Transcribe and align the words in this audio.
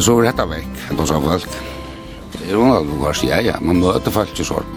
Men 0.00 0.04
så 0.06 0.14
er 0.16 0.30
dette 0.30 0.44
vekk, 0.48 0.76
at 0.88 1.00
hos 1.02 1.10
har 1.12 1.20
folk. 1.20 1.56
Det 2.32 2.46
er 2.46 2.54
jo 2.54 2.62
noe 2.64 3.10
ja, 3.26 3.40
ja, 3.44 3.58
man 3.60 3.82
møter 3.82 4.14
folk 4.14 4.30
ikke 4.32 4.46
sånn. 4.48 4.70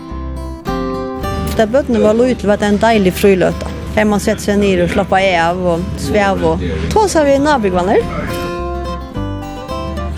Da 1.55 1.63
bøttene 1.63 2.01
var 2.03 2.17
lojt, 2.19 2.43
var 2.43 2.59
det 2.59 2.67
en 2.73 2.79
deilig 2.81 3.13
fruløta. 3.15 3.71
Her 3.95 4.09
man 4.11 4.19
setter 4.19 4.49
seg 4.49 4.59
ned 4.59 4.83
og 4.83 4.91
slapper 4.91 5.23
av 5.39 5.63
og 5.63 5.87
svev 6.03 6.43
og 6.51 6.67
tåser 6.91 7.23
vi 7.29 7.39
nabigvanner. 7.39 8.03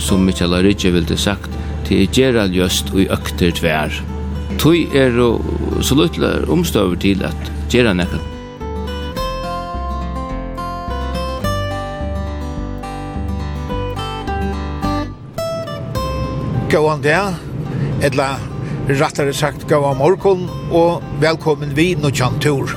Som 0.01 0.25
Mikael 0.25 0.57
Rydje 0.65 0.95
ville 0.97 1.21
sagt, 1.21 1.53
til 1.85 2.09
Gerald 2.09 2.57
Jøst 2.57 2.89
og 2.95 3.03
i 3.05 3.11
økter 3.13 3.53
tvær. 3.61 4.01
Tøy 4.57 4.87
er 4.89 5.21
så 5.85 6.01
løytler 6.01 6.49
omstøver 6.49 6.97
til 6.97 7.21
at 7.29 7.53
Gerald 7.69 8.01
nekket 8.01 8.34
Gåan 16.75 17.03
der, 17.03 17.37
eller 18.03 18.35
rettare 18.89 19.31
sagt 19.33 19.61
gåan 19.69 19.95
morgon, 19.95 20.41
og 20.75 21.03
velkommen 21.21 21.71
vi 21.77 21.93
Nuttjan 21.95 22.35
Tur. 22.43 22.73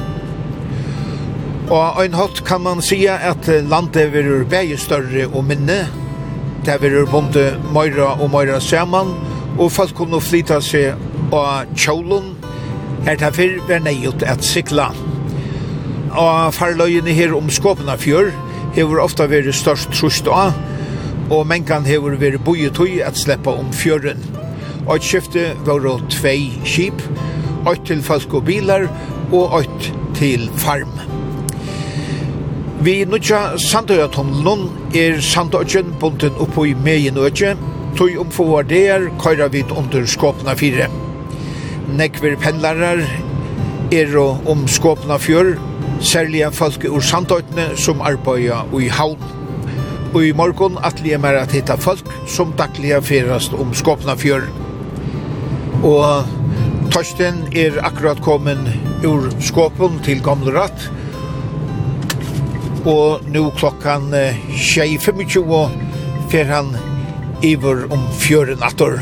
Og 1.66 1.98
en 2.04 2.14
hatt 2.14 2.44
kan 2.46 2.62
man 2.62 2.78
sia 2.78 3.16
at 3.26 3.48
landet 3.66 4.12
vil 4.12 4.44
være 4.50 4.78
større 4.78 5.26
og 5.32 5.48
minne, 5.50 5.80
det 6.62 6.76
vil 6.84 7.08
bonde 7.10 7.48
møyra 7.74 8.12
og 8.20 8.30
møyra 8.36 8.60
saman, 8.62 9.10
og 9.58 9.74
folk 9.74 9.96
kunne 9.98 10.22
flyta 10.22 10.60
seg 10.62 10.94
av 11.34 11.66
kjolun, 11.74 12.36
her 13.08 13.18
ta 13.18 13.34
fyrr 13.34 13.58
var 13.66 13.82
neiut 13.82 14.22
at 14.22 14.46
sikla. 14.46 14.92
Og 16.14 16.54
farløyene 16.54 17.18
her 17.18 17.34
om 17.34 17.50
Skåpena 17.50 17.98
fjør, 17.98 18.30
hever 18.78 19.02
ofta 19.02 19.26
vært 19.26 19.50
størst 19.58 19.90
trust 19.98 20.30
av, 20.30 20.54
og 21.30 21.46
mengan 21.46 21.86
hefur 21.86 22.16
veri 22.20 22.40
boi 22.40 22.68
tui 22.74 23.00
at 23.04 23.18
sleppa 23.18 23.52
om 23.60 23.72
fjøren. 23.72 24.22
Og 24.86 24.96
et 24.96 25.04
skifte 25.04 25.50
var 25.66 25.84
tvei 26.08 26.52
skip, 26.64 27.02
ått 27.68 27.84
til 27.86 28.02
folk 28.02 28.34
og 28.34 28.46
bilar, 28.48 28.88
og 29.32 29.60
ått 29.60 29.92
til 30.16 30.48
farm. 30.56 30.94
Vi 32.80 33.04
nutja 33.04 33.58
Sandøyatunnelen 33.58 34.68
er 34.96 35.20
Sandøyatun 35.20 35.96
bunten 36.00 36.36
oppo 36.40 36.64
i 36.64 36.76
Meienøtje, 36.78 37.56
tog 37.98 38.20
omfovar 38.22 38.62
der 38.62 39.08
køyra 39.20 39.48
vid 39.52 39.72
under 39.76 40.06
skåpna 40.06 40.54
fire. 40.54 40.86
Nekver 41.98 42.36
pendlarar 42.40 43.02
er 43.92 44.16
om 44.20 44.68
skåpna 44.68 45.18
fjør, 45.18 45.56
særlig 46.00 46.46
folk 46.52 46.86
ur 46.88 47.00
Sandøytene 47.00 47.74
som 47.76 48.00
arbeida 48.00 48.62
i 48.78 48.88
havn 48.88 49.37
og 50.14 50.24
i 50.24 50.32
morgon 50.32 50.78
atli 50.86 51.12
er 51.12 51.20
mer 51.22 51.36
at 51.40 51.52
hitta 51.52 51.76
folk 51.80 52.08
som 52.28 52.54
dagliga 52.58 53.00
ferast 53.04 53.52
om 53.52 53.74
Skåpna 53.76 54.16
fjør. 54.18 54.46
Og 55.86 56.88
Torsten 56.92 57.42
er 57.52 57.76
akkurat 57.84 58.20
kommen 58.24 58.64
ur 59.04 59.28
Skåpen 59.44 60.00
til 60.06 60.22
Gamle 60.24 60.54
Ratt, 60.56 60.88
og 62.88 63.26
nu 63.28 63.50
klokkan 63.58 64.08
25 64.56 65.44
fer 66.32 66.48
han 66.48 66.72
iver 67.44 67.84
om 67.92 68.06
fjøren 68.18 68.64
attor. 68.64 68.98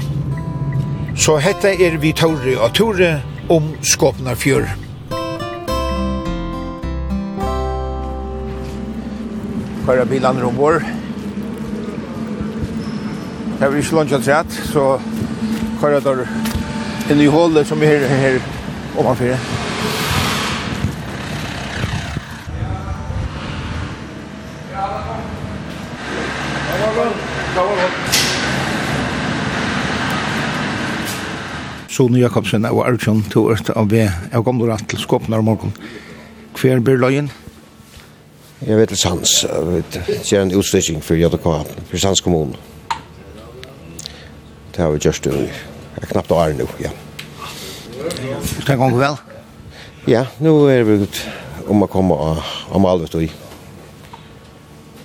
Så 1.16 1.38
hetta 1.40 1.70
er 1.72 1.96
vi 2.02 2.12
Tore 2.12 2.58
og 2.58 2.74
Tore 2.74 3.14
om 3.48 3.70
Skåpna 3.80 4.34
fjør. 4.36 4.66
Kvar 9.86 10.02
er 10.02 10.08
bilene 10.10 10.44
om. 10.44 10.95
Det 13.60 13.68
var 13.70 13.76
ikke 13.76 13.94
lunch 13.96 14.24
trett, 14.24 14.52
så 14.68 14.82
kører 15.80 16.00
der 16.04 16.26
inn 17.10 17.22
i 17.24 17.28
hålet 17.32 17.64
som 17.64 17.80
er 17.82 18.04
her 18.04 18.36
omanfor. 19.00 19.38
Sone 31.88 32.20
Jakobsen 32.20 32.68
og 32.68 32.84
Arjun 32.84 33.24
to 33.32 33.48
ut 33.48 33.72
av 33.72 33.88
ved 33.88 34.12
av 34.36 34.44
gamle 34.44 34.68
rett 34.68 34.84
til 34.92 35.00
Skåpnar 35.00 35.40
morgen. 35.40 35.72
Hver 36.60 36.84
blir 36.84 37.00
løyen? 37.00 37.32
Jeg 38.66 38.76
vet 38.76 38.92
til 38.92 39.00
Sands. 39.00 39.38
Jeg 39.48 39.66
vet, 39.72 40.00
det 40.06 40.32
er 40.32 40.42
en 40.44 40.56
utstyrking 40.60 41.00
for 41.04 41.16
JDK, 41.16 41.52
for 41.88 41.96
Sands 41.96 42.20
kommune 42.20 42.75
det 44.76 44.82
har 44.82 44.90
vi 44.92 44.98
gjort 45.00 45.24
det 45.24 46.02
er 46.02 46.10
knappt 46.10 46.32
år 46.36 46.52
nu, 46.52 46.66
ja. 46.76 46.90
Skal 48.60 48.76
går 48.76 48.90
gå 48.92 48.98
vel? 49.00 49.14
Ja, 50.04 50.26
nu 50.44 50.50
er 50.68 50.82
vi 50.84 50.98
ut 51.06 51.20
om 51.72 51.80
å 51.86 51.88
komme 51.88 52.16
av 52.36 52.80
Malvet 52.84 53.14
og 53.16 53.24
i. 53.24 53.30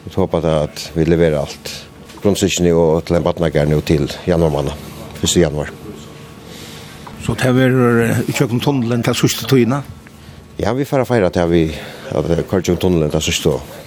Vi 0.04 0.12
håper 0.12 0.48
at 0.52 0.84
vi 0.92 1.06
leverer 1.08 1.40
alt. 1.40 1.72
Grunnsykkene 2.20 2.74
og 2.76 3.06
til 3.08 3.18
en 3.18 3.24
badnager 3.24 3.70
nå 3.70 3.80
til 3.88 4.12
januarmannen, 4.28 4.76
1. 5.24 5.38
januar. 5.40 5.72
Så 7.24 7.38
det 7.40 7.48
er 7.48 8.02
i 8.28 8.36
kjøkken 8.36 8.60
tunnelen 8.60 9.06
til 9.08 9.16
sørste 9.22 9.48
tøyene? 9.48 9.80
Ja, 10.60 10.74
vi 10.76 10.86
får 10.90 11.06
feire 11.08 11.30
til 11.32 11.48
vi 11.54 11.62
at 12.12 12.28
kjøkken 12.50 12.82
tunnelen 12.82 13.14
til 13.16 13.24
sørste 13.30 13.56
tøyene. 13.56 13.80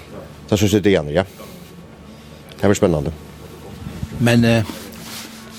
Det 0.48 0.60
sørste 0.62 0.80
tøyene, 0.80 1.12
ja. 1.12 1.26
Det 2.56 2.64
er 2.64 2.74
spennende. 2.80 3.12
Men... 4.24 4.48
Eh, 4.48 4.72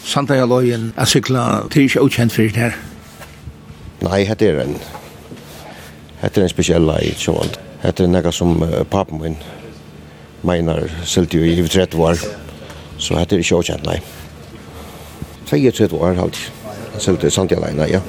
Santa 0.06 0.36
Jaloien 0.36 0.92
a 0.98 1.06
sykla, 1.10 1.66
det 1.74 1.80
er 1.80 1.88
ikke 1.90 2.02
ukjent 2.06 2.36
det 2.38 2.56
her. 2.56 2.76
Nei, 4.06 4.22
hette 4.30 4.46
er 4.46 4.60
en, 4.62 4.76
hette 6.22 6.42
er 6.42 6.46
en 6.46 6.52
spesiell 6.52 6.92
i 7.02 7.10
sjåan. 7.18 7.50
Hette 7.82 8.06
er 8.06 8.12
nega 8.14 8.32
som 8.32 8.62
uh, 8.62 8.84
papen 8.86 9.22
min 9.22 9.40
meinar 10.46 10.86
silti 11.04 11.42
i 11.42 11.58
30 11.58 11.98
år, 11.98 12.22
så 13.02 13.18
hette 13.18 13.36
er 13.36 13.42
ikke 13.42 13.64
ukjent, 13.64 13.90
nei. 13.90 13.98
32 15.50 15.98
år 15.98 16.22
halt, 16.22 16.38
silti 17.02 17.34
Santa 17.34 17.58
Jaloien, 17.58 17.82
ja. 17.90 18.02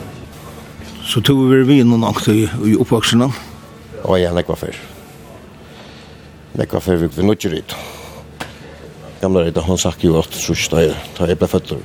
Så 1.06 1.24
tog 1.24 1.46
vi 1.48 1.64
vi 1.64 1.82
noen 1.82 2.04
akt 2.04 2.28
i 2.28 2.42
i 2.44 2.76
oppvaksina? 2.76 3.32
Å 4.04 4.20
ja, 4.20 4.36
nekva 4.36 4.58
fyr. 4.60 4.76
Nekva 6.60 6.80
fyr 6.84 7.06
vi 7.08 7.24
nødger 7.24 7.56
ut. 7.56 7.72
Ja 7.72 7.95
gamla 9.20 9.44
rita, 9.46 9.60
hon 9.64 9.78
sagt 9.78 10.04
jo 10.04 10.18
at 10.20 10.30
trus 10.32 10.66
da 10.72 10.82
er, 10.84 10.96
ta 11.16 11.28
ebla 11.30 11.48
føtter. 11.50 11.80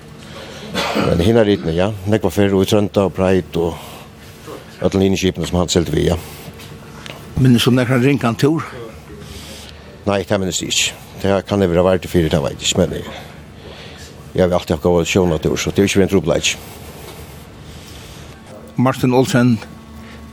Men 1.08 1.24
hinna 1.24 1.44
ritene, 1.48 1.74
ja, 1.76 1.90
nekva 2.10 2.32
fyrir 2.32 2.56
og 2.56 2.66
i 2.66 2.70
Trønda 2.72 3.08
og 3.08 3.16
Breit 3.16 3.58
og 3.60 3.76
alle 4.82 5.04
linjeskipene 5.04 5.48
som 5.48 5.60
han 5.62 5.72
selte 5.72 5.94
vi, 5.94 6.08
ja. 6.10 6.18
Men 7.42 7.60
som 7.60 7.76
nekra 7.78 8.00
rinkan 8.02 8.38
tur? 8.40 8.66
Nei, 10.08 10.24
det 10.28 10.40
minnes 10.42 10.62
ikke. 10.66 10.96
Det 11.22 11.36
kan 11.46 11.62
jeg 11.62 11.70
være 11.70 11.86
vært 11.86 12.08
i 12.08 12.10
fyrir, 12.10 12.32
det 12.34 12.40
vet 12.42 12.58
jeg 12.58 12.72
ikke, 12.72 12.80
men 12.82 12.96
jeg, 12.98 13.20
jeg 14.34 14.48
vil 14.48 14.58
alltid 14.58 14.78
ha 14.78 14.82
gått 14.82 15.12
sjåna 15.12 15.38
tur, 15.42 15.58
så 15.60 15.74
det 15.74 15.84
er 15.84 15.90
ikke 15.90 16.02
vi 16.02 16.08
en 16.08 16.14
trobleik. 16.16 16.56
Martin 18.82 19.14
Olsen, 19.14 19.58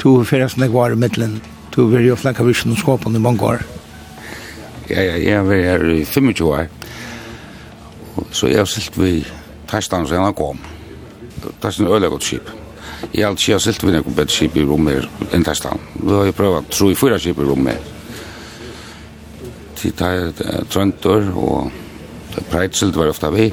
to 0.01 0.23
ferast 0.25 0.57
nek 0.57 0.73
var 0.73 0.95
i 0.95 1.01
middelen, 1.01 1.39
to 1.75 1.91
fyrir 1.91 2.13
jo 2.13 2.17
flakka 2.17 2.47
visjon 2.47 2.73
og 2.73 2.81
skåpen 2.81 3.19
i 3.19 3.23
mange 3.23 3.45
år. 3.45 3.65
Ja, 4.89 5.03
ja, 5.05 5.19
jeg 5.21 5.35
har 5.37 5.45
vært 5.45 5.67
her 5.69 5.87
i 5.93 6.05
25 6.09 6.49
år. 6.49 6.71
Så 8.33 8.49
jeg 8.51 8.59
har 8.59 8.69
silt 8.71 8.97
vi 8.99 9.21
testan 9.69 10.07
sen 10.09 10.23
han 10.23 10.35
kom. 10.35 10.59
Det 11.43 11.65
er 11.65 11.81
en 11.83 11.93
øyla 11.93 12.09
godt 12.09 12.27
skip. 12.27 12.51
Jeg 13.15 13.27
har 13.27 13.37
ikke 13.37 13.61
silt 13.61 13.85
vi 13.85 13.93
nekko 13.95 14.11
bedre 14.11 14.35
skip 14.35 14.57
i 14.57 14.65
rommet 14.67 15.07
enn 15.33 15.45
testan. 15.47 15.81
Da 16.01 16.21
har 16.21 16.29
jeg 16.29 16.37
prøvd 16.39 16.71
tro 16.73 16.91
i 16.91 16.99
fyra 16.99 17.19
skip 17.19 17.39
i 17.39 17.47
rommet. 17.47 17.95
Til 19.79 19.95
det 19.99 20.47
er 20.47 20.65
trøntor 20.71 21.29
og 21.39 21.73
det 22.35 22.43
er 22.43 22.49
preitselt 22.51 22.97
var 22.97 23.13
ofta 23.13 23.31
vi 23.31 23.53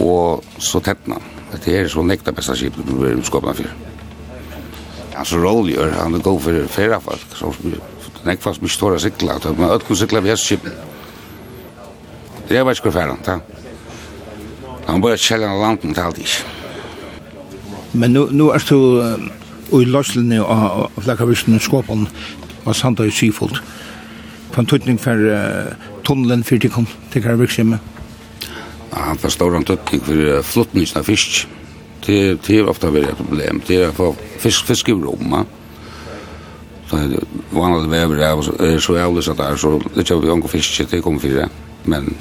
og 0.00 0.44
så 0.58 0.80
tettna. 0.84 1.20
Det 1.52 1.74
er 1.74 1.88
så 1.88 2.02
nekta 2.04 2.34
besta 2.34 2.56
skip 2.58 2.76
vi 2.76 2.96
blir 2.98 3.22
skåpna 3.24 3.54
fyr. 3.56 3.70
Han 5.14 5.26
så 5.26 5.38
rollier, 5.42 5.94
han 5.98 6.14
er 6.14 6.22
god 6.22 6.40
for 6.40 6.66
fyrra 6.70 6.98
folk, 7.02 7.32
så 7.34 7.50
nekfast 8.26 8.62
mye 8.62 8.70
stora 8.70 8.98
sikla, 9.02 9.38
men 9.56 9.72
ötkun 9.72 9.98
sikla 9.98 10.22
vi 10.22 10.30
er 10.30 10.38
skip. 10.38 10.66
Det 12.48 12.56
er 12.56 12.64
bare 12.64 12.78
skur 12.78 12.94
færan, 12.94 13.18
takk. 13.26 13.42
Han 14.88 15.00
bare 15.00 15.16
började 15.16 15.50
av 15.50 15.60
landen 15.60 15.94
til 15.94 16.00
alt 16.00 16.18
ikke. 16.18 16.44
Men 17.92 18.10
nu, 18.10 18.28
nu 18.30 18.48
er 18.48 18.64
du 18.68 19.00
uh, 19.00 19.80
i 19.80 19.84
løslinni 19.84 20.38
av 20.38 20.90
och 20.94 21.02
Fläkavisken 21.04 21.56
i 21.56 21.58
Skåpen 21.58 22.08
av 22.64 22.72
Sanda 22.72 23.04
i 23.04 23.10
Syfold. 23.10 23.60
Kan 24.54 24.66
tøtning 24.66 24.98
for 24.98 25.12
uh, 25.12 25.72
tunnelen 26.04 26.44
för 26.44 26.58
till 26.58 26.70
kom 26.70 26.86
til 27.12 27.22
hver 27.22 27.30
Karvikshemme? 27.30 27.78
Ja, 28.92 28.98
han 28.98 29.16
tar 29.16 29.28
stor 29.28 29.62
tøtning 29.62 30.00
tutning 30.00 30.42
flottningsen 30.44 30.98
av 30.98 31.04
fisk. 31.04 31.48
Det, 32.06 32.42
det 32.46 32.58
är 32.58 32.68
ofta 32.68 32.88
et 32.88 33.16
problem. 33.16 33.62
Det 33.66 33.76
er 33.76 33.88
att 33.88 33.94
få 33.94 34.16
fisk, 34.38 34.66
fisk 34.66 34.88
i 34.88 34.92
Roma. 34.92 35.44
Så 36.86 36.96
det 36.96 37.20
vanligt 37.50 37.90
väver 37.90 38.16
är 38.16 38.78
så 38.78 38.96
jävligt 38.96 39.24
så 39.24 39.32
där 39.32 39.56
så 39.56 39.78
det 39.78 39.96
er 39.96 40.00
ikke 40.00 40.20
vi 40.20 40.30
omgå 40.30 40.48
fisk 40.48 40.90
det 40.90 41.02
kommer 41.02 41.20
fyra. 41.20 41.48
Men 41.84 42.14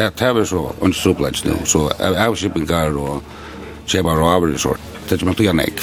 det 0.00 0.18
det 0.18 0.26
er 0.26 0.44
så 0.44 0.72
en 0.82 0.92
supplets 0.92 1.44
nu, 1.44 1.56
så 1.64 1.88
avskippingar 1.98 2.96
og 2.96 3.22
kjema 3.86 4.14
raver 4.14 4.54
och 4.54 4.60
sort. 4.60 4.80
Det 5.08 5.22
er 5.22 5.24
man 5.26 5.34
tog 5.34 5.46
en 5.46 5.60
ekv. 5.60 5.82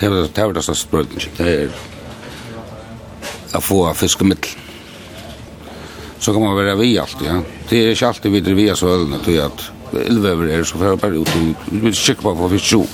Det 0.00 0.06
er 0.06 0.10
det 0.10 0.38
er 0.38 0.52
det 0.52 0.64
så 0.64 0.86
brøyden, 0.90 1.20
det 1.38 1.46
är 1.46 1.70
å 3.54 3.60
få 3.60 3.94
fiskemiddel. 3.94 4.50
Så 6.18 6.32
kan 6.32 6.42
man 6.42 6.56
vara 6.56 6.74
vi 6.74 6.98
allt 6.98 7.22
ja. 7.22 7.42
Det 7.68 7.78
är 7.78 7.90
inte 7.90 8.08
alltid 8.08 8.32
videre 8.32 8.54
vi 8.54 8.68
er 8.68 8.74
så 8.74 8.88
ølene 8.88 9.18
til 9.24 9.40
att 9.40 9.70
elvever 9.92 10.48
är 10.48 10.64
så 10.64 10.78
fyrir 10.78 10.96
bara 10.96 11.14
ut, 11.14 11.36
vi 11.36 11.80
vil 11.80 11.94
sikker 11.94 12.22
på 12.22 12.30
å 12.30 12.48
vi 12.48 12.58
fisk. 12.58 12.88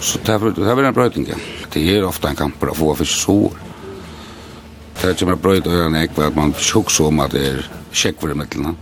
Så 0.00 0.18
det 0.24 0.34
er 0.34 0.84
en 0.84 0.94
brötning. 0.94 1.32
Det 1.72 1.96
är 1.96 2.04
ofta 2.04 2.28
en 2.28 2.36
kamper 2.36 2.66
att 2.66 2.76
få 2.76 2.94
fisk 2.94 3.12
så. 3.12 3.52
Det 5.00 5.08
är 5.08 5.10
ikke 5.10 5.26
mer 5.26 5.34
brøyden, 5.34 5.72
det 5.72 5.80
er 5.80 5.86
en 5.86 5.96
ekv, 5.96 6.20
at 6.22 6.36
man 6.36 6.54
sjukker 6.54 6.90
som 6.90 7.20
at 7.20 7.32
det 7.32 7.46
er 7.46 7.70
sjekk 7.94 8.24
i 8.24 8.34
middelen. 8.34 8.76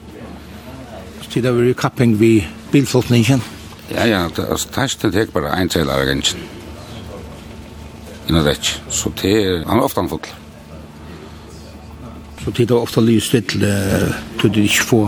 Så 1.22 1.40
det 1.40 1.54
var 1.54 1.62
jo 1.62 1.74
kapping 1.74 2.18
vi 2.20 2.46
bilfolkningen. 2.72 3.42
Ja, 3.90 4.06
ja, 4.06 4.24
altså, 4.24 4.68
det 5.02 5.14
er 5.14 5.32
bare 5.32 5.60
en 5.60 5.68
til 5.68 5.90
av 5.90 6.06
gensjen. 6.06 6.40
Innan 8.28 8.46
rett. 8.46 8.80
Så 8.88 9.12
det 9.22 9.32
er, 9.32 9.64
han 9.66 9.78
er 9.78 9.84
ofte 9.84 10.00
anfull. 10.00 10.26
Så 12.44 12.50
det 12.50 12.70
er 12.70 12.74
ofta 12.74 13.00
lyst 13.00 13.30
til, 13.30 13.66
du 14.42 14.60
ikke 14.60 14.84
få 14.84 15.02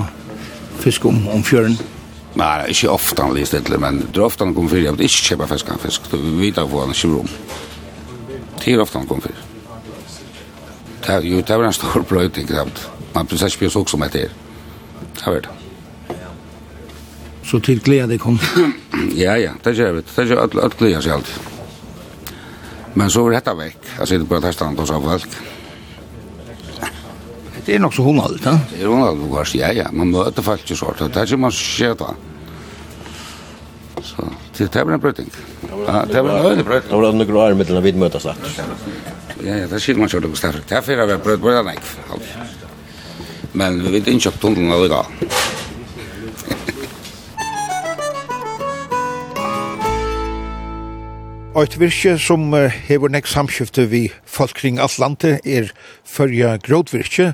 fisk 0.80 1.04
om, 1.04 1.28
om 1.28 1.44
fjøren? 1.44 1.78
Nei, 2.34 2.66
ikke 2.70 2.90
ofte 2.90 3.22
han 3.22 3.34
lyst 3.34 3.54
til, 3.54 3.78
men 3.80 4.02
det 4.10 4.18
er 4.18 4.26
ofte 4.26 4.44
han 4.44 4.54
kom 4.54 4.68
fyrir, 4.70 4.88
jeg 4.88 4.98
vil 4.98 5.06
ikke 5.08 5.28
kjøpe 5.30 5.48
fisk 5.54 5.70
av 5.70 5.82
fisk, 5.82 6.08
du 6.10 6.18
vet 6.38 6.58
av 6.58 6.70
hva 6.70 6.84
han 6.84 6.94
ikke 6.94 7.10
rom. 7.12 7.30
Det 8.58 8.74
er 8.74 8.82
ofte 8.82 8.98
han 8.98 9.10
kom 9.10 9.22
fyrir. 9.22 9.42
Det, 11.04 11.20
jo, 11.28 11.40
det 11.40 11.54
er 11.54 11.66
en 11.66 11.76
stor 11.76 12.06
brøyting, 12.10 12.48
det 12.50 12.58
man 13.14 13.26
precis 13.26 13.58
blir 13.58 13.68
så 13.68 13.80
också 13.80 13.96
med 13.96 14.10
det. 14.12 14.30
Jag 15.24 15.32
vet. 15.32 15.44
Så 17.44 17.60
till 17.60 17.80
glädje 17.80 18.18
kom. 18.18 18.38
ja, 19.14 19.36
ja, 19.36 19.50
det 19.62 19.72
gör 19.72 19.92
vi. 19.92 20.02
Det 20.14 20.24
gör 20.24 20.44
att 20.44 20.56
att 20.56 20.78
glädje 20.78 21.02
sig 21.02 21.12
alltid. 21.12 21.34
Men 22.94 23.10
så 23.10 23.28
är 23.28 23.30
detta 23.30 23.54
veck. 23.54 23.78
Jag 23.98 24.08
sitter 24.08 24.24
på 24.24 24.40
testan 24.40 24.78
och 24.78 24.88
så 24.88 25.00
folk. 25.00 25.26
Det 27.64 27.74
är 27.74 27.78
nog 27.78 27.94
så 27.94 28.02
hundralt, 28.02 28.44
va? 28.44 28.60
Det 28.72 28.82
är 28.82 28.86
hundralt, 28.86 29.18
vad 29.18 29.46
ska 29.46 29.58
jag? 29.58 29.76
Ja, 29.76 29.86
man 29.92 30.10
möter 30.10 30.42
faktiskt 30.42 30.80
så 30.80 30.86
att 30.86 31.14
det 31.14 31.32
är 31.32 31.36
man 31.36 31.50
sköta. 31.50 32.14
Så 34.02 34.24
det 34.56 34.68
tar 34.68 34.92
en 34.92 35.00
bröting. 35.00 35.30
Ja, 35.86 36.04
det 36.12 36.22
var 36.22 36.52
en 36.52 36.64
bröting. 36.64 36.90
Det 36.90 36.96
var 36.96 37.08
en 37.08 37.26
grå 37.26 37.40
arm 37.40 37.58
mellan 37.58 37.82
vid 37.82 37.96
mötas. 37.96 38.24
Ja, 38.24 38.34
ja, 39.44 39.66
det 39.66 39.80
skiljer 39.80 40.00
man 40.00 40.08
så 40.08 40.18
det 40.20 40.28
går 40.28 40.34
starkt. 40.34 40.68
Därför 40.68 40.92
är 40.92 41.06
det 41.06 41.18
bröt 41.18 41.40
bröt 41.40 41.64
nej. 41.64 41.78
Alltid 42.10 42.28
men 43.54 43.82
vi 43.82 43.90
vet 43.90 44.06
inte 44.06 44.28
att 44.28 44.40
tungan 44.40 44.70
är 44.70 44.84
idag. 44.84 45.06
Eit 51.54 51.76
virke 51.78 52.16
som 52.18 52.50
hever 52.50 53.12
nek 53.14 53.28
samskifte 53.30 53.84
vi 53.86 54.08
folk 54.26 54.56
kring 54.58 54.80
alt 54.82 54.98
landet 54.98 55.44
er 55.46 55.68
førja 56.02 56.56
grådvirke 56.58 57.28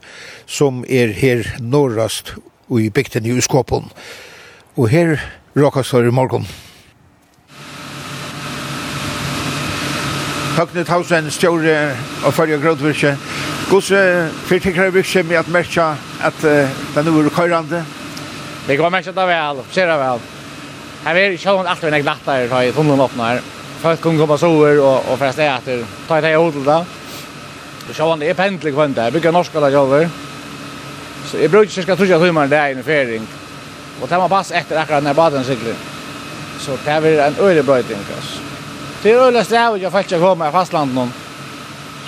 som 0.45 0.83
er 0.85 1.15
her 1.17 1.47
norrast 1.57 2.35
og 2.69 2.83
i 2.85 2.91
bygden 2.93 3.25
i 3.25 3.33
Uskåpen. 3.41 3.89
Og 4.77 4.93
her 4.93 5.17
råkast 5.57 5.97
her 5.97 6.05
i 6.05 6.13
morgen. 6.13 6.45
Høgne 10.61 10.83
Tausen, 10.85 11.31
Stjore 11.33 11.75
og 12.29 12.35
Førje 12.37 12.59
Grådvirke. 12.61 13.15
Gåse 13.71 14.01
fyrtikkere 14.45 14.93
virke 14.93 15.23
med 15.25 15.39
at 15.41 15.49
merka 15.49 15.95
at 16.21 16.43
det 16.43 17.05
nu 17.07 17.15
er 17.21 17.31
køyrande. 17.33 17.81
Det 18.67 18.77
går 18.77 18.93
merka 18.93 19.15
da 19.17 19.25
vel, 19.25 19.63
ser 19.73 19.89
det 19.89 19.97
vel. 20.03 20.21
Her 21.07 21.21
er 21.21 21.37
sjån 21.41 21.71
alt 21.71 21.81
vi 21.81 21.93
nek 21.95 22.05
nattar 22.05 22.45
her, 22.45 22.67
i 22.69 22.75
tunnelen 22.77 23.01
åpner. 23.01 23.41
Folk 23.81 24.03
kan 24.05 24.19
komma 24.21 24.37
sover 24.37 24.83
og, 24.85 25.09
og 25.09 25.17
fra 25.23 25.33
sted 25.33 25.49
etter, 25.49 25.87
ta 26.09 26.21
i 26.21 26.27
det 26.27 26.35
hodel 26.37 26.69
da. 26.69 26.77
Og 27.89 27.97
sjån 27.97 28.21
det 28.21 28.29
er 28.35 28.39
pendelig 28.43 28.75
kvendt 28.77 29.01
der, 29.01 29.17
bygger 29.17 29.33
norsk 29.33 29.57
da 29.57 29.73
sjåver. 29.73 30.13
Så 31.31 31.41
jeg 31.41 31.55
bruker 31.57 31.73
cirka 31.73 31.97
trusja 31.97 32.21
timmar 32.21 32.53
der 32.53 32.69
i 32.69 32.77
en 32.77 32.85
fering. 32.85 33.25
Og 34.03 34.13
tar 34.13 34.21
man 34.21 34.29
pass 34.29 34.53
etter 34.53 34.85
akkurat 34.85 35.09
når 35.09 35.17
baden 35.25 35.49
sykler. 35.49 35.81
Så 36.61 36.77
det 36.85 37.01
er 37.01 37.27
en 37.31 37.41
øyre 37.41 37.65
brøyting, 37.65 38.05
altså. 38.19 38.50
Det 39.03 39.13
är 39.13 39.17
öliga 39.17 39.45
strävet 39.45 39.83
jag 39.83 39.93
faktiskt 39.93 40.21
kommer 40.21 40.49
i 40.49 40.53
fastlandet 40.53 40.95
någon. 40.95 41.13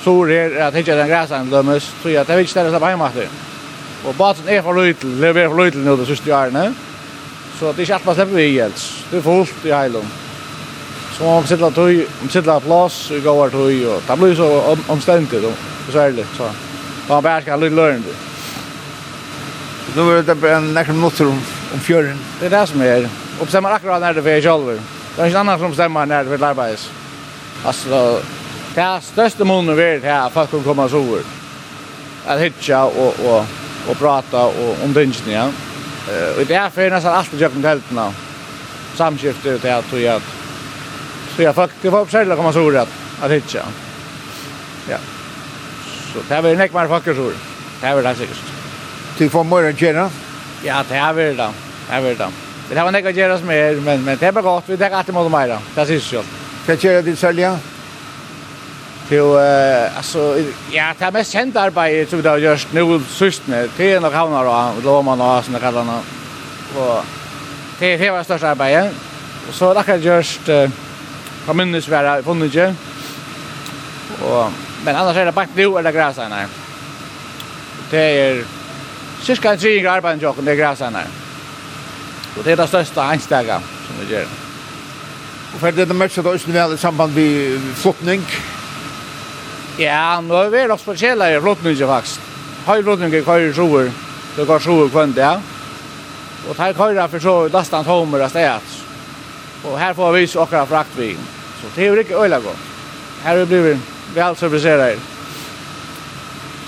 Så 0.05 0.25
det 0.25 0.35
är 0.35 0.69
att 0.69 0.75
hitta 0.75 0.95
den 0.95 1.09
gräsan 1.09 1.51
dömes. 1.51 1.93
Så 2.03 2.11
jag 2.11 2.27
tar 2.27 2.37
vitt 2.37 2.51
ställe 2.51 2.71
släppa 2.71 2.87
hemma 2.87 3.07
efter. 3.07 3.29
Och 4.05 4.15
baten 4.15 4.49
är 4.49 4.63
för 4.63 4.87
liten, 4.87 5.21
det 5.21 5.29
är 5.29 5.49
för 5.49 5.65
liten 5.65 5.85
nu 5.85 5.97
det 5.97 6.07
sista 6.07 6.39
åren. 6.39 6.75
Så 7.59 7.73
det 7.73 7.81
är 7.81 7.85
inte 7.85 7.97
att 7.97 8.05
man 8.05 8.15
släpper 8.15 8.35
vi 8.35 8.43
i 8.43 8.61
helt. 8.61 8.93
Det 9.11 9.17
är 9.17 9.21
fullt 9.21 9.65
i 9.65 9.73
heilom. 9.73 10.07
Så 11.19 11.25
man 11.25 11.47
sitter 11.47 11.71
tog, 11.71 12.07
man 12.21 12.29
sitter 12.29 12.61
plats 12.61 13.11
och 13.11 13.23
går 13.23 13.49
tog. 13.51 13.95
Och 13.95 14.03
det 14.07 14.17
blir 14.17 14.35
så 14.35 14.77
omständigt 14.87 15.45
och 15.45 15.53
besvärligt. 15.87 16.29
Så 16.37 16.51
man 17.09 17.23
bara 17.23 17.43
ska 17.43 17.57
lite 17.57 17.75
lönn. 17.75 18.05
Nu 19.97 20.19
är 20.19 20.23
det 20.23 20.35
bara 20.35 20.57
en 20.57 20.75
näkrum 20.75 21.01
notter 21.01 21.27
om 21.73 21.81
fjörren. 21.81 22.19
Det 22.41 22.47
är 22.47 22.51
det 22.51 22.67
som 22.67 22.81
är. 22.81 23.09
Och 23.39 23.47
bestämmer 23.47 23.71
akkurat 23.71 24.01
när 24.01 24.15
det 24.15 24.31
är 24.31 24.43
själv. 24.43 24.81
Det 25.17 25.23
är 25.23 25.27
inte 25.27 25.41
annars 25.41 25.61
som 25.61 25.69
bestämmer 25.69 26.07
när 26.07 26.25
det 26.25 26.31
vill 26.31 26.45
arbetas. 26.45 26.91
Alltså, 27.65 28.21
det 28.75 28.81
är 28.81 29.01
största 29.01 29.45
månen 29.45 29.77
vi 29.77 29.83
är 29.83 30.01
här, 30.01 30.31
folk 30.31 30.51
kan 30.51 30.63
komma 30.63 30.89
så 30.89 30.99
ur. 30.99 31.23
Att 32.27 32.41
hitta 32.41 32.85
och, 32.85 33.15
och, 33.27 33.45
och 33.89 33.99
prata 33.99 34.45
och, 34.45 34.77
om 34.85 34.93
dynsen, 34.93 35.33
ja. 35.33 35.49
Och 36.37 36.47
det 36.47 36.55
är 36.55 36.71
för 36.71 36.91
nästan 36.91 37.15
allt 37.15 37.33
vi 37.33 37.39
gör 37.39 37.51
med 37.51 37.63
tälterna. 37.63 38.13
Samskiftet 38.95 39.55
och 39.55 39.61
det 39.61 39.71
här 39.71 39.83
tror 39.83 40.09
att 40.09 40.23
Så 41.37 41.43
jag 41.43 41.55
fick 41.55 41.71
det 41.83 41.91
var 41.91 42.07
själva 42.07 42.37
komma 42.37 42.53
så 42.53 42.71
rätt 42.71 42.89
att 43.23 43.31
hitcha. 43.31 43.63
Ja. 44.91 44.97
Så 46.13 46.19
det 46.29 46.41
var 46.41 46.55
näck 46.55 46.73
mer 46.75 46.89
fuckers 46.89 47.17
så. 47.17 47.33
Det 47.81 47.95
var 47.95 48.03
det 48.03 48.15
säkert. 48.15 48.43
Till 49.17 49.31
för 49.31 49.45
mer 49.45 49.87
än 49.87 50.11
Ja, 50.65 50.85
det 50.89 51.01
var 51.01 51.23
det. 51.23 51.35
Det 51.91 52.01
var 52.01 52.15
det. 52.15 52.52
Det 52.73 52.81
har 52.81 52.89
nekka 52.89 53.11
gjeras 53.13 53.43
mer, 53.45 53.75
men, 53.85 54.01
men 54.01 54.17
det 54.17 54.27
er 54.27 54.33
bare 54.33 54.47
godt, 54.47 54.69
vi 54.73 54.79
tek 54.81 54.95
alltid 54.97 55.13
mål 55.13 55.27
og 55.29 55.33
meira, 55.35 55.59
det 55.75 55.85
synes 55.91 56.07
jeg. 56.15 56.29
Hva 56.65 56.77
gjer 56.81 57.03
du 57.05 57.11
selja? 57.21 57.51
Til, 59.11 59.35
eh, 59.37 59.99
altså, 59.99 60.23
ja, 60.73 60.87
det 60.97 61.05
er 61.05 61.13
mest 61.13 61.37
kjent 61.37 61.59
arbeid 61.61 62.09
som 62.09 62.23
vi 62.23 62.31
har 62.31 62.41
gjørst 62.41 62.73
nå 62.73 62.87
systene, 63.13 63.67
det 63.77 63.91
er 63.93 64.01
nok 64.01 64.17
havnar 64.17 64.49
og 64.49 64.81
låman 64.87 65.21
og 65.21 65.45
sånne 65.45 65.61
kallar 65.61 65.85
han, 65.85 66.09
og 66.81 67.13
det 67.77 67.93
er 67.93 68.01
det 68.01 68.13
var 68.15 68.25
største 68.25 68.55
arbeidet, 68.55 68.97
og 69.51 69.55
så 69.55 69.69
er 69.69 69.77
det 69.77 69.85
akkurat 69.85 70.09
gjørst, 70.09 70.49
eh, 70.49 70.83
har 71.45 71.59
minnes 71.61 71.91
være 71.93 72.23
funnet 72.25 72.55
ikke, 72.55 72.71
og, 74.31 74.61
men 74.87 74.97
annars 74.97 75.21
er 75.21 75.29
det 75.29 75.37
bare 75.37 75.53
nu 75.61 75.77
er 75.77 75.85
det 75.85 75.93
græsene. 75.99 76.47
Det 77.91 78.07
er, 78.23 78.47
cirka 79.27 79.53
en 79.53 79.61
tredje 79.61 79.91
arbeid 79.91 80.17
enn 80.17 80.25
jokken, 80.25 80.49
det 80.49 80.57
er 80.57 80.65
græsene. 80.65 81.05
Ja 81.05 81.22
Så 82.35 82.43
det 82.43 82.53
er 82.53 82.57
det 82.63 82.69
største 82.69 83.05
einsteget 83.05 83.71
som 83.87 84.01
vi 84.01 84.09
gjør. 84.15 84.29
Og 85.53 85.61
for 85.61 85.71
det 85.71 85.85
er 85.85 85.91
det 85.91 85.97
mørkset 85.97 86.27
også 86.27 86.53
vel 86.53 86.75
i 86.75 86.81
samband 86.81 87.13
med 87.13 87.59
flottning? 87.77 88.25
Ja, 89.79 90.21
nå 90.21 90.37
er 90.37 90.53
vi 90.53 90.63
også 90.71 90.85
spesielle 90.85 91.29
i 91.35 91.41
flottning 91.41 91.77
faktisk. 91.77 92.21
Høy 92.67 92.83
flottning 92.83 93.15
er 93.15 93.25
køyre 93.27 93.53
sjoer, 93.55 93.91
det 94.37 94.47
går 94.47 94.59
sjoer 94.63 94.89
kvendt, 94.89 95.17
ja. 95.17 95.35
Og 96.49 96.57
her 96.59 96.73
køyre 96.73 97.09
for 97.09 97.19
så 97.19 97.35
lastan 97.53 97.85
tomer 97.85 98.25
av 98.25 98.31
stedet. 98.33 98.79
Og 99.65 99.79
her 99.79 99.93
får 99.95 100.13
vi 100.13 100.27
så 100.27 100.43
akkurat 100.43 100.69
frakt 100.69 100.97
vi. 100.99 101.13
Så 101.61 101.71
det 101.77 101.85
er 101.85 101.93
jo 101.93 102.01
ikke 102.03 102.23
øyla 102.25 102.39
godt. 102.43 102.71
Her 103.25 103.37
er 103.37 103.45
vi 103.45 103.47
blivit 103.47 103.93
vel 104.15 104.37
serviserer. 104.37 104.97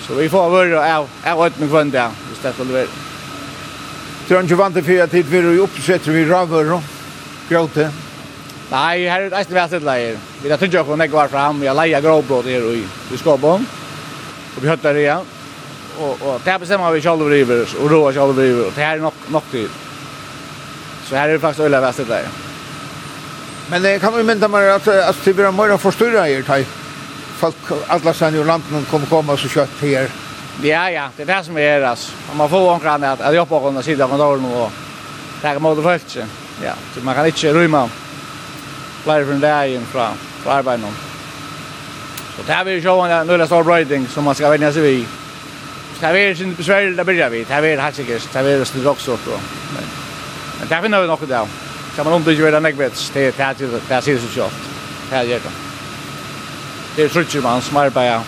Så 0.06 0.14
vi 0.14 0.28
får 0.28 0.50
vare 0.50 0.84
av, 0.84 1.08
av 1.24 1.46
øyne 1.46 1.68
kvendt, 1.68 1.94
ja, 1.94 2.08
hvis 2.28 2.42
det 2.42 2.54
skulle 2.54 2.74
være. 2.74 3.03
Så 4.24 4.38
han 4.38 4.48
ikke 4.48 4.56
vant 4.56 4.76
til 4.76 4.84
fyrir 4.86 5.10
tid 5.12 5.26
fyrir 5.28 5.52
vi 5.52 5.60
oppsetter 5.60 6.14
vi 6.14 6.24
ravur 6.24 6.78
og 6.78 6.92
gråte. 7.50 7.90
Nei, 8.70 9.04
her 9.04 9.26
er 9.26 9.28
det 9.28 9.36
eisne 9.38 9.58
vestet 9.58 9.84
leir. 9.84 10.16
Vi 10.40 10.48
har 10.48 10.60
tøtja 10.60 10.80
okkur 10.80 10.96
var 11.12 11.28
fram, 11.28 11.60
vi 11.60 11.68
har 11.68 11.76
leia 11.76 12.00
gråbrot 12.00 12.48
her 12.48 12.64
i, 12.72 12.80
i 13.12 13.18
Skåbån. 13.20 13.66
Og 14.56 14.62
vi 14.62 14.70
høttar 14.70 14.96
det, 14.96 15.04
ja. 15.04 15.18
Og, 16.00 16.22
og 16.22 16.40
det 16.42 16.52
her 16.52 16.58
bestemmer 16.58 16.94
vi 16.94 17.04
kjallu 17.04 17.28
driver, 17.28 17.68
og 17.78 17.90
roa 17.92 18.12
kjallu 18.16 18.34
driver, 18.34 18.64
og 18.70 18.72
det 18.74 18.84
her 18.86 18.96
er 18.96 19.04
nok, 19.04 19.28
nok 19.30 19.52
tid. 19.52 19.68
Så 21.04 21.18
her 21.18 21.28
er 21.28 21.36
det 21.36 21.44
faktisk 21.44 21.68
øyla 21.68 21.84
vestet 21.84 22.08
leir. 22.08 22.32
Men 23.70 23.84
eh, 23.84 24.00
kan 24.00 24.16
vi 24.16 24.24
mynda 24.24 24.48
meg 24.48 24.72
at, 24.72 24.88
at 24.88 25.20
det 25.24 25.36
blir 25.36 25.52
mer 25.52 25.76
forstyrra 25.80 26.24
her, 26.26 26.64
folk, 27.38 27.72
alla 27.92 28.12
sen 28.16 28.40
i 28.40 28.44
landet 28.44 28.88
kommer 28.90 29.08
komma 29.10 29.36
så 29.36 29.52
kjøtt 29.52 29.84
her. 29.84 30.23
Ja, 30.62 30.86
ja, 30.88 31.08
det 31.16 31.28
er 31.28 31.36
det 31.36 31.44
som 31.46 31.58
er, 31.58 31.86
altså. 31.86 32.12
Om 32.30 32.36
man 32.36 32.50
får 32.50 32.70
omkring 32.70 33.04
att, 33.04 33.20
att 33.20 33.34
jobba 33.34 33.60
på 33.60 33.82
sidan 33.82 34.02
av 34.02 34.08
kontoren 34.08 34.44
och 34.44 34.72
tacka 35.42 35.58
mot 35.58 35.82
folk. 35.82 36.16
Ja, 36.62 36.72
så 36.94 37.00
man 37.00 37.14
kan 37.14 37.26
ikke 37.26 37.52
rymma 37.52 37.88
flere 39.04 39.26
från 39.26 39.40
vägen 39.40 39.86
fra, 39.86 40.08
fra 40.42 40.52
arbetet. 40.52 40.94
Så 42.36 42.42
det 42.46 42.52
här 42.52 42.64
blir 42.64 42.80
ju 42.80 43.12
en 43.12 43.26
nulla 43.26 43.46
stor 43.46 43.64
brøyding 43.64 44.06
som 44.08 44.24
man 44.24 44.34
skal 44.34 44.50
vänja 44.50 44.72
sig 44.72 44.82
vid. 44.82 45.06
Så 45.94 46.00
det 46.00 46.06
här 46.06 46.14
är 46.14 46.42
inte 46.42 46.56
besvärligt 46.56 47.00
att 47.00 47.06
börja 47.06 47.28
vid. 47.28 47.46
Det 47.46 47.54
här 47.54 47.62
är 47.62 47.78
helt 47.78 47.96
säkert. 47.96 48.32
Det 48.32 48.38
här 48.38 48.44
är 48.46 48.64
snitt 48.64 48.86
också. 48.86 49.10
Men, 49.10 49.84
men 50.58 50.68
det 50.68 50.82
finner 50.82 51.00
vi 51.00 51.06
nog 51.06 51.22
idag. 51.22 51.48
Så 51.96 52.04
man 52.04 52.12
undergör 52.12 52.52
en 52.52 52.66
äggvets. 52.66 53.10
Det 53.14 53.20
är 53.20 53.32
det 53.36 53.42
här 53.42 53.54
det 53.88 53.94
här 53.94 54.00
ser 54.00 54.18
så 54.18 54.40
självt. 54.40 54.54
Det 55.10 55.16
här 55.16 55.24
gör 55.24 55.38
det. 55.38 55.52
Det 56.96 57.02
är 57.02 57.08
trutjer 57.08 57.42
man 57.42 57.62
som 57.62 57.76
arbetar. 57.76 58.20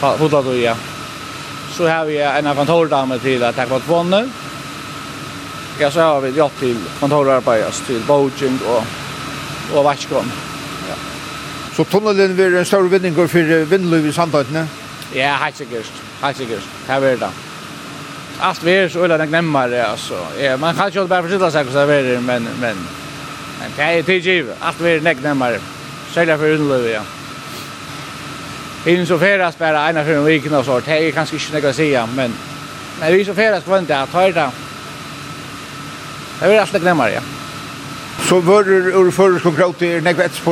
Hodat 0.00 0.46
och 0.46 0.56
ja 0.56 0.76
så 1.74 1.88
har 1.88 2.04
vi 2.04 2.18
en 2.18 2.46
av 2.46 2.54
kontordame 2.54 3.18
till 3.18 3.44
att 3.44 3.56
ta 3.56 3.66
bort 3.66 3.88
vånnen. 3.88 4.32
Ja, 5.78 5.90
så 5.90 6.00
har 6.00 6.20
vi 6.20 6.28
gjort 6.30 6.58
till 6.58 6.78
kontorarbetare, 7.00 7.72
till 7.86 8.00
Bojing 8.06 8.58
och, 8.68 8.84
och 9.78 9.84
Vatskån. 9.84 10.32
Ja. 10.88 10.94
Så 11.76 11.84
tunnelen 11.84 12.34
blir 12.34 12.56
en 12.56 12.64
stor 12.64 12.88
vinning 12.88 13.28
för 13.28 13.64
vindlöv 13.64 14.06
i 14.06 14.12
samtidigt? 14.12 14.68
Ja, 15.12 15.26
helt 15.26 15.56
sikkert. 15.56 15.92
Helt 16.20 16.36
sikkert. 16.36 16.62
Här 16.88 17.00
blir 17.00 17.16
det. 17.16 17.30
Allt 18.38 18.62
vi 18.62 18.72
er 18.72 18.88
så 18.88 19.04
ölla 19.04 19.18
den 19.18 19.28
gnämmare 19.28 19.86
altså. 19.86 20.14
Ja, 20.40 20.56
man 20.56 20.74
kan 20.74 20.88
ikke 20.88 21.06
bare 21.06 21.38
bara 21.38 21.50
seg 21.50 21.66
hvordan 21.66 21.88
det 21.88 22.14
er, 22.14 22.20
men 22.20 22.48
men 22.60 22.78
men 23.60 23.72
det 23.76 23.82
är 23.82 24.10
ju 24.10 24.20
givet. 24.20 24.56
Allt 24.60 24.80
vi 24.80 24.96
är 24.96 25.14
gnämmare. 25.14 25.60
Sälja 26.12 26.38
för 26.38 26.48
vindlöv 26.48 26.86
ja. 26.86 27.02
Hinn 28.84 29.06
så 29.06 29.18
färas 29.18 29.58
bara 29.58 29.90
ena 29.90 30.04
för 30.04 30.12
en 30.12 30.24
vikna 30.24 30.58
och 30.58 30.64
så. 30.64 30.80
Det 30.80 31.08
är 31.08 31.10
kanske 31.10 31.36
inte 31.36 31.54
något 31.54 31.64
att 31.64 31.76
säga, 31.76 32.08
men 32.16 32.34
men 33.00 33.12
vi 33.12 33.24
så 33.24 33.34
färas 33.34 33.66
var 33.66 33.78
inte 33.78 34.00
att 34.00 34.12
ta 34.12 34.20
det. 34.20 34.50
Det 36.40 36.46
är 36.46 36.60
alltid 36.60 36.80
glömmer 36.80 37.08
ja. 37.08 37.20
Så 38.28 38.40
var 38.40 38.64
det 38.64 38.70
ur 38.70 39.10
förskott 39.10 39.82
i 39.82 40.00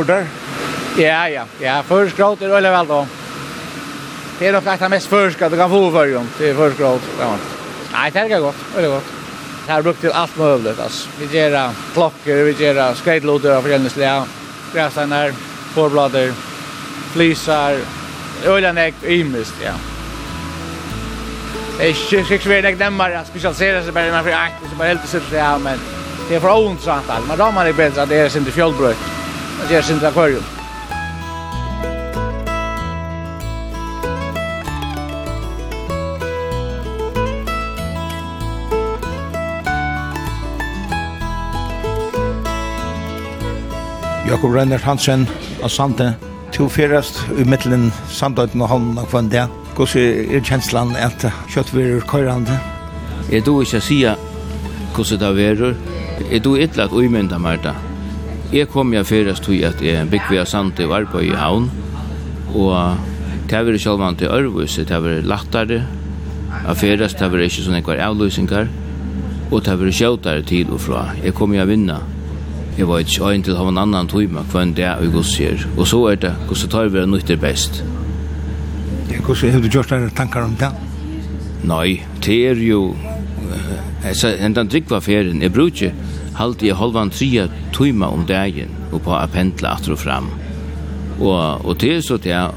där. 0.06 0.26
Ja, 0.96 1.28
ja. 1.28 1.44
Ja, 1.60 1.82
förskott 1.82 2.42
är 2.42 2.48
det 2.48 2.70
väl 2.70 2.86
då. 2.86 3.06
Det 4.38 4.48
är 4.48 4.52
nog 4.52 4.62
faktiskt 4.62 4.90
mest 4.90 5.06
förskott 5.06 5.50
du 5.50 5.56
kan 5.56 5.70
få 5.70 5.90
för 5.90 6.14
dem. 6.14 6.28
Det 6.38 6.50
är 6.50 6.54
förskott. 6.54 7.02
Ja. 7.20 7.36
Nej, 7.92 8.10
det 8.10 8.18
är 8.18 8.40
gott. 8.40 8.56
Det 8.74 8.82
är 8.82 8.88
gott. 8.88 9.04
Det 9.66 9.72
har 9.72 9.82
brukt 9.82 10.00
till 10.00 10.10
allt 10.10 10.36
möjligt 10.36 10.80
alltså. 10.80 11.08
Vi 11.20 11.38
gör 11.38 11.70
klockor, 11.92 12.34
vi 12.44 12.64
gör 12.64 12.94
skatelådor 12.94 13.52
av 13.52 13.62
förgällningsliga, 13.62 14.24
gräsarna, 14.74 15.28
fårblader, 15.74 16.32
flisar, 17.12 17.78
Øyland 18.46 18.78
er 18.78 18.90
ymist, 19.04 19.54
ja. 19.64 19.72
Det 21.78 21.88
är 21.88 22.18
inte 22.18 22.38
så 22.38 22.44
svårt 22.44 22.64
att 22.64 22.78
nämna 22.78 23.04
å 23.20 23.24
specialisera 23.24 23.82
sig 23.82 23.92
bara 23.92 24.22
for 24.22 24.30
akt, 24.30 24.70
så 24.70 24.76
bare 24.76 24.88
helt 24.88 25.08
sitt 25.08 25.30
det 25.30 25.40
her, 25.40 25.58
men 25.58 25.78
det 26.28 26.36
er 26.36 26.40
for 26.40 26.50
åndsamt 26.50 27.10
alt. 27.10 27.28
Men 27.28 27.38
da 27.38 27.50
man 27.50 27.66
er 27.66 27.72
bedre 27.72 28.02
at 28.02 28.08
det 28.08 28.16
är 28.16 28.28
sin 28.28 28.44
till 28.44 28.52
fjallbrøk, 28.52 28.96
at 29.62 29.68
det 29.68 29.76
är 29.76 29.82
sin 29.82 29.98
till 29.98 30.08
akvarium. 30.08 30.44
Jakob 44.28 44.54
Rennert 44.54 44.82
Hansen 44.82 45.28
av 45.62 45.68
Sande 45.68 46.31
to 46.52 46.68
ferast 46.68 47.22
i 47.38 47.44
mittelen 47.48 47.88
samtøyden 48.12 48.62
og 48.64 48.68
hånden 48.68 48.98
og 49.00 49.08
kvann 49.08 49.30
det. 49.32 49.46
Hvordan 49.76 50.34
er 50.36 50.44
kjenslan 50.44 50.92
at 51.00 51.24
kjøtt 51.24 51.54
kjøttverer 51.54 52.04
køyrande? 52.08 52.58
Jeg 53.32 53.44
tror 53.46 53.62
ikke 53.64 53.80
sia 53.80 54.12
sier 54.12 54.16
hvordan 54.92 55.20
det 55.22 55.30
verur. 55.36 55.74
Jeg 56.30 56.42
tror 56.44 56.60
ikke 56.60 56.84
at 56.84 56.92
uimynda 56.92 57.38
meg 57.40 57.62
det. 57.64 57.72
Jeg 58.52 58.68
kom 58.68 58.92
jeg 58.92 59.08
ferast 59.08 59.46
tog 59.46 59.64
at 59.64 59.80
jeg 59.80 60.10
bygg 60.12 60.28
vi 60.28 60.40
av 60.42 60.46
sante 60.46 60.84
og 60.84 60.96
arbeid 60.98 61.30
i 61.30 61.40
havn. 61.40 61.70
Og 62.52 62.96
det 63.48 63.56
har 63.56 63.64
vært 63.64 63.80
selvvann 63.80 64.18
til 64.20 64.28
Ørvus, 64.28 64.76
det 64.76 64.92
har 64.92 65.00
vært 65.00 65.28
laktare 65.28 65.82
av 66.66 66.76
ferast, 66.76 67.16
det 67.16 67.24
har 67.24 67.32
vært 67.32 67.48
ikke 67.48 67.64
sånne 67.64 67.84
kvar 67.84 68.00
avløysingar 68.10 68.68
Og 69.50 69.62
det 69.62 69.72
har 69.72 69.80
vært 69.80 69.96
sjøtare 69.96 70.42
tid 70.42 70.70
og 70.72 70.80
fra. 70.80 71.06
Jeg 71.24 71.34
kom 71.34 71.54
jeg 71.54 71.68
vinna 71.68 72.02
Jeg 72.78 72.88
var 72.88 73.02
ikke 73.02 73.28
øyn 73.28 73.42
til 73.44 73.54
å 73.54 73.58
ha 73.60 73.68
en 73.68 73.80
annan 73.82 74.08
tøyma 74.08 74.44
enn 74.60 74.72
det 74.76 74.86
er 74.88 75.10
gos 75.12 75.34
sier. 75.36 75.66
Og 75.76 75.86
så 75.88 76.00
er 76.12 76.20
det 76.22 76.32
hvordan 76.48 76.72
tar 76.72 76.88
vi 76.92 77.04
nytt 77.06 77.30
er 77.30 77.40
best. 77.40 77.82
Ja, 79.10 79.20
gos 79.26 79.42
har 79.44 79.60
du 79.60 79.68
gjort 79.68 79.92
dine 79.92 80.10
tankar 80.10 80.46
om 80.48 80.56
det? 80.60 80.72
Nei, 81.68 82.02
det 82.24 82.38
er 82.50 82.64
jo... 82.64 82.94
Altså, 84.02 84.32
en 84.40 84.54
den 84.56 84.70
drikva 84.72 84.98
ferien, 85.04 85.42
jeg 85.42 85.52
bruker 85.52 85.92
halte 86.38 86.66
jeg 86.66 86.78
halvan 86.80 87.12
tria 87.12 87.46
tøyma 87.76 88.08
om 88.08 88.24
dagen 88.26 88.72
og 88.90 89.02
på 89.04 89.12
å 89.14 89.20
pendla 89.32 89.76
at 89.76 89.88
og 89.92 90.00
fram. 90.00 90.30
Og, 91.20 91.66
og 91.66 91.76
det 91.80 91.96
er 91.98 92.04
så 92.04 92.16
det 92.16 92.32
er 92.32 92.54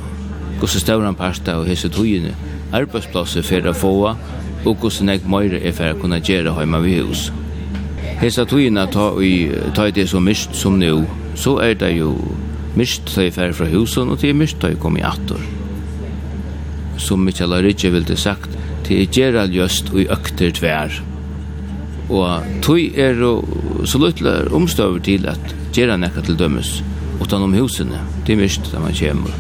gos 0.62 0.78
stavran 0.80 1.18
parsta 1.20 1.58
og 1.60 1.68
hese 1.68 1.92
tøyene 1.92 2.34
arbeidsplasser 2.76 3.44
for 3.46 3.68
å 3.68 3.76
få 3.76 3.96
og 4.66 4.80
hvordan 4.82 5.12
jeg 5.12 5.28
møyre 5.30 5.60
er 5.62 5.76
for 5.78 5.92
å 5.92 6.00
kunne 6.00 6.24
gjøre 6.24 6.56
heima 6.58 6.80
vi 6.82 6.96
hus. 6.98 7.28
Hesa 8.22 8.46
tøyina 8.48 8.86
ta 8.92 9.10
i 9.20 9.50
ta 9.76 9.90
det 9.92 10.08
så 10.10 10.22
mist 10.24 10.56
som 10.56 10.80
nu, 10.80 11.04
så 11.36 11.58
er 11.64 11.76
det 11.80 11.92
jo 11.98 12.14
mist 12.76 13.10
tøy 13.12 13.28
fer 13.32 13.54
fra 13.56 13.68
husen 13.72 14.12
og 14.12 14.22
til 14.22 14.36
mist 14.38 14.62
tøy 14.64 14.78
kom 14.80 14.98
i 15.00 15.04
attor. 15.04 15.42
Som 16.98 17.26
Michael 17.28 17.58
Ritchie 17.66 17.92
ville 17.92 18.18
sagt, 18.18 18.50
til 18.88 19.02
er 19.02 19.12
gjeral 19.12 19.54
just 19.56 19.92
og 19.92 20.02
i 20.06 20.08
økter 20.12 20.56
tvær. 20.56 20.96
Og 22.10 22.48
tøy 22.64 22.92
er 22.96 23.20
så 23.86 24.00
luttler 24.00 24.52
omstøver 24.54 25.00
til 25.04 25.28
at 25.28 25.56
gjera 25.76 25.98
nekka 26.00 26.24
til 26.24 26.40
dømes 26.40 26.78
utan 27.20 27.44
om 27.44 27.54
husene, 27.56 28.00
til 28.26 28.40
mist 28.40 28.72
da 28.72 28.80
man 28.80 28.96
kommer. 28.96 29.32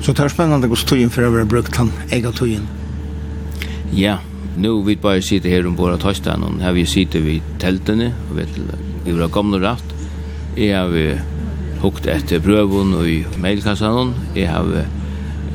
Så 0.00 0.12
det 0.12 0.24
er 0.24 0.32
spennende 0.32 0.68
hvordan 0.68 0.88
tøyen 0.88 1.12
for 1.12 1.24
å 1.24 1.32
være 1.32 1.48
brukt 1.48 1.76
han, 1.76 1.92
ega 2.12 2.32
tøyen. 2.32 2.66
Ja, 3.92 4.16
yeah. 4.16 4.29
Nu 4.56 4.82
vi 4.82 4.96
bara 4.96 5.22
sitter 5.22 5.50
här 5.50 5.66
ombord 5.66 5.86
våra 5.86 5.96
tostan 5.96 6.42
och 6.42 6.62
här 6.62 6.72
vi 6.72 6.86
sitter 6.86 7.20
vid 7.20 7.42
teltene, 7.58 8.12
och 8.30 8.38
vet 8.38 8.48
vi 9.04 9.12
var 9.12 9.28
gamla 9.28 9.72
rätt. 9.72 9.84
Jag 10.56 10.78
har 10.78 11.20
hukt 11.82 12.06
efter 12.06 12.38
brövon 12.38 12.94
och 12.94 13.08
i 13.08 13.26
mailkassan. 13.36 14.14
Jag 14.34 14.52
har 14.52 14.84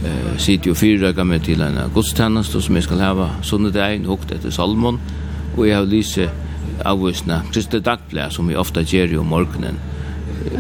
eh 0.05 0.37
sitter 0.37 0.67
ju 0.67 0.75
fyra 0.75 1.11
gamla 1.11 1.39
till 1.39 1.61
en 1.61 1.79
gudstjänst 1.93 2.61
som 2.61 2.75
jag 2.75 2.83
ska 2.83 2.95
ha 2.95 3.29
såna 3.43 3.69
där 3.69 4.07
hukt 4.07 4.31
efter 4.31 4.51
salmon 4.51 4.99
och 5.57 5.67
jag 5.67 5.77
har 5.77 5.85
lyse 5.85 6.29
avvisna 6.83 7.41
Kristi 7.53 7.79
dagblad 7.79 8.31
som 8.31 8.47
vi 8.47 8.55
ofta 8.55 8.81
ger 8.81 9.07
ju 9.07 9.17
om 9.17 9.27
morgonen. 9.27 9.79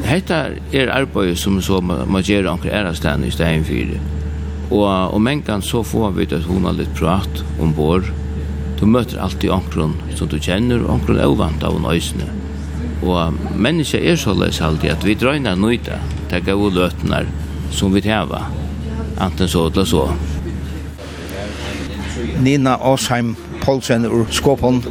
Hetta 0.03 0.47
er 0.71 0.89
arbeid 0.89 1.37
som 1.37 1.61
så 1.61 1.81
man 1.81 2.23
gjør 2.23 2.51
anker 2.51 2.73
ærestan 2.73 3.23
i 3.23 3.31
stedet 3.31 3.65
for. 3.65 3.95
Og, 4.71 5.13
og 5.13 5.21
mengan 5.21 5.61
så 5.61 5.83
får 5.83 6.11
vi 6.11 6.25
det 6.25 6.43
hun 6.47 6.65
har 6.65 6.73
litt 6.73 6.93
prat 6.97 7.43
ombord, 7.61 8.09
du 8.79 8.85
møter 8.89 9.21
alltid 9.23 9.53
ankron 9.55 9.95
som 10.15 10.29
du 10.31 10.37
kjenner, 10.39 10.83
ankron 10.91 11.19
er 11.21 11.31
uvant 11.31 11.63
av 11.63 11.77
nøysene. 11.81 12.27
Og 13.05 13.37
menneska 13.55 13.99
er 13.99 14.17
så 14.19 14.33
løs 14.35 14.61
alltid 14.63 14.95
at 14.95 15.05
vi 15.05 15.15
drøyner 15.19 15.57
nøyta, 15.59 15.99
teg 16.31 16.49
av 16.51 16.63
løtnar 16.73 17.29
som 17.75 17.93
vi 17.93 18.03
teva, 18.05 18.45
anten 19.21 19.49
så 19.51 19.67
eller 19.69 19.87
så. 19.89 20.05
Nina 22.41 22.77
Åsheim 22.77 23.35
Poulsen 23.63 24.05
ur 24.05 24.27
Skåpon, 24.31 24.83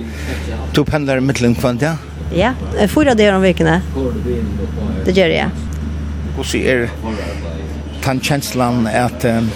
du 0.75 0.85
pendler 0.85 1.21
mittlen 1.21 1.55
kvant, 1.55 1.83
ja? 1.85 1.97
Ja, 2.35 2.55
jeg 2.75 2.91
fyra 2.91 3.15
det 3.15 3.29
om 3.31 3.45
vikene. 3.45 3.79
Det 5.07 5.15
gjør 5.15 5.31
jeg. 5.31 5.51
Og 6.35 6.47
så 6.49 6.59
er 6.59 6.89
tannkjenslan 8.03 8.89
at 8.91 9.27
um, 9.29 9.51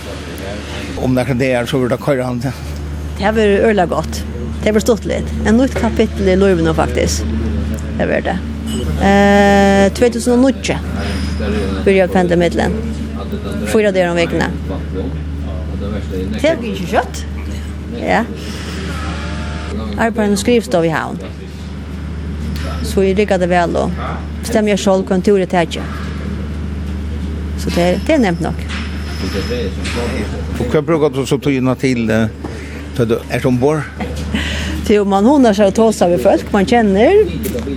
om 1.03 1.17
det 1.17 1.25
er 1.27 1.41
det 1.41 1.49
er 1.53 1.67
så 1.67 1.81
vil 1.83 1.91
det 1.91 1.99
køyre 2.03 2.27
han 2.27 2.41
til. 2.45 2.55
Det 3.19 3.25
har 3.25 3.33
vært 3.35 3.65
øyla 3.67 3.85
godt. 3.91 4.21
Det 4.61 4.69
har 4.69 4.77
vært 4.77 4.87
stått 4.87 5.07
litt. 5.11 5.31
En 5.47 5.59
nytt 5.59 5.75
kapittel 5.75 6.29
i 6.31 6.37
løyvene 6.39 6.75
faktisk. 6.75 7.27
Det 7.27 8.05
har 8.05 8.11
vært 8.13 8.29
det. 8.29 8.37
Eh, 9.03 9.89
2009 9.99 10.79
började 11.85 11.99
jag 11.99 12.13
pendla 12.13 12.37
mittlen. 12.37 12.73
Fyra 13.67 13.93
dagar 13.93 14.11
om 14.11 14.17
veckorna. 14.17 14.51
Det 16.41 16.49
är 16.49 16.63
ju 16.63 16.87
kött. 16.87 17.25
Ja. 18.07 18.25
Arbetar 19.99 20.23
en 20.23 20.37
skrivstav 20.37 20.85
i 20.85 20.89
havn. 20.89 21.19
Så 22.83 23.01
vi 23.01 23.15
riggade 23.15 23.47
väl 23.47 23.73
då. 23.73 23.91
Bestämmer 24.41 24.71
jag 24.71 24.81
själv 24.81 25.05
kontoret 25.05 25.53
här. 25.53 25.67
Så 27.59 27.71
det, 27.71 28.01
det 28.07 28.13
är 28.13 28.19
nämnt 28.19 28.41
nog. 28.41 28.55
Och 30.59 30.75
vad 30.75 30.85
brukar 30.85 31.11
du 31.11 31.27
så 31.27 31.39
tog 31.39 31.79
till 31.79 32.29
ta 32.99 33.05
du 33.05 33.19
är 33.31 33.41
som 33.41 33.59
bor. 33.59 33.83
Till 34.87 35.05
man 35.05 35.25
honar 35.25 35.53
sig 35.53 35.67
och 35.67 35.75
tåsar 35.75 36.09
vid 36.09 36.23
folk 36.23 36.53
man 36.53 36.67
känner. 36.67 37.13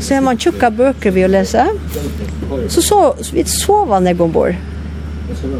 Så 0.01 0.13
är 0.13 0.21
man 0.21 0.37
tjocka 0.37 0.71
böcker 0.71 1.11
vi 1.11 1.23
att 1.23 1.29
läsa. 1.29 1.67
Så 2.67 2.81
så 2.81 3.15
vi 3.33 3.43
sover 3.45 3.99
när 3.99 4.11
jag 4.11 4.21
ombord. 4.21 4.55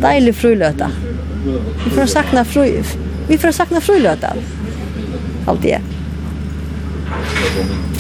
Dejlig 0.01 0.35
frulöta. 0.35 0.91
Vi 1.85 1.91
får 1.91 2.05
sakna 2.05 2.45
fru. 2.45 2.83
Vi 3.27 3.37
får 3.37 3.51
sakna 3.51 3.81
frulöta. 3.81 4.33
Allt 5.45 5.61
det. 5.61 5.79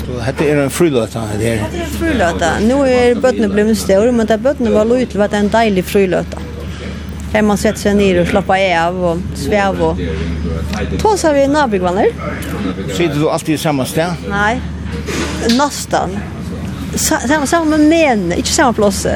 Så 0.05 0.19
hette 0.19 0.45
er 0.45 0.57
en 0.57 0.69
frulöta 0.69 1.19
här. 1.19 1.39
Det 1.39 1.49
är 1.49 1.57
en 1.57 1.85
frulöta. 1.85 2.59
Nu 2.61 2.73
är 2.73 3.15
bötterna 3.15 3.47
blivit 3.47 3.77
större, 3.77 4.11
men 4.11 4.25
där 4.25 4.37
bötterna 4.37 4.69
var 4.69 4.85
lojt 4.85 5.15
var 5.15 5.27
det 5.27 5.37
en 5.37 5.49
dejlig 5.49 5.85
frulöta. 5.85 6.37
Mm. 6.37 6.50
Här 7.33 7.41
man 7.41 7.57
sätter 7.57 7.79
sig 7.79 7.95
ner 7.95 8.21
och 8.21 8.27
slappar 8.27 8.87
av 8.87 9.05
och 9.05 9.17
sväv 9.35 9.81
och 9.81 9.97
tåsar 10.99 11.33
vi 11.33 11.47
nabigvannar. 11.47 12.07
Sitter 12.97 13.15
du 13.15 13.29
alltid 13.29 13.55
i 13.55 13.57
samma 13.57 13.85
ställe? 13.85 14.13
Nej, 14.29 14.61
nästan. 15.57 16.17
Samma, 16.95 17.45
samma 17.45 17.77
men, 17.77 18.33
inte 18.33 18.49
samma 18.49 18.73
plats. 18.73 19.07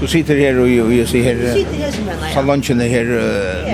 Du 0.00 0.06
sitter 0.06 0.36
här 0.36 0.58
och 0.58 0.68
jag 0.68 1.08
ser 1.08 1.22
här. 1.22 1.54
Sitter 1.54 1.78
här 1.78 1.92
som 1.92 2.04
menar 2.04 2.26
jag. 2.26 2.34
Salongen 2.34 2.80
är 2.80 2.88
här 2.88 3.04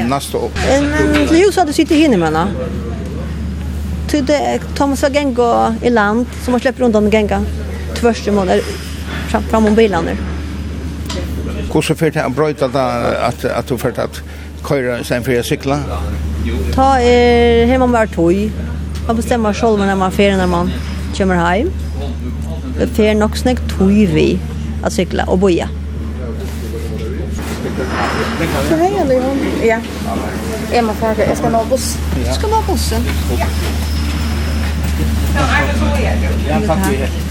uh, 0.01 0.09
nästa 0.09 0.39
upp. 0.39 0.59
Men 0.69 1.13
det 1.13 1.39
är 1.39 1.57
hade 1.57 1.71
du 1.71 1.73
sitter 1.73 1.97
här 1.97 2.17
menar. 2.17 2.49
Till 4.09 4.27
det 4.27 4.61
Thomas 4.75 5.03
har 5.03 5.11
gänga 5.11 5.77
i 5.83 5.91
land 5.91 6.27
som 6.45 6.53
har 6.53 6.61
släppt 6.61 6.81
runt 6.81 6.93
den 6.93 7.11
gänga. 7.11 7.45
Tvärs 7.95 8.29
i 8.29 8.31
månader 8.31 8.63
fram, 9.29 9.43
fram 9.43 9.67
om 9.67 9.75
bilarna. 9.75 10.11
Hvordan 11.69 11.97
fyrt 11.97 12.17
jeg 12.17 12.35
brøyta 12.37 12.69
da 12.73 12.85
at, 13.29 13.45
at 13.45 13.69
du 13.69 13.77
fyrt 13.77 13.99
at 13.99 14.23
køyra 14.65 15.03
sen 15.05 15.25
fyrir 15.25 15.43
sykla? 15.43 15.81
Ta 16.75 16.95
er 17.05 17.67
heima 17.69 17.87
var 17.93 18.09
tog. 18.15 18.33
Man 19.07 19.17
bestemmer 19.17 19.53
sjolv 19.53 19.79
når 19.79 19.95
man 19.97 20.13
fyrir 20.13 20.37
når 20.37 20.47
man 20.47 20.73
kommer 21.17 21.43
heim. 21.43 21.73
Fyrir 22.95 23.15
nok 23.19 23.37
snakk 23.37 23.61
tog 23.69 23.93
vi 24.15 24.41
at 24.85 24.93
sykla 24.93 25.29
og 25.29 25.41
boja. 25.41 25.69
Så 28.69 28.77
henger 28.77 29.05
det. 29.05 29.23
Ja. 29.67 29.81
Jeg 30.73 30.85
må 30.85 30.93
ferdig. 30.93 31.25
Jeg 31.29 31.37
skal 31.37 31.51
nå 31.51 31.65
buss. 31.71 31.97
Du 32.17 32.35
skal 32.35 32.49
nå 32.49 32.63
bussen. 32.67 33.09
Ja. 33.39 33.47
Ja, 36.49 36.61
takk. 36.67 37.28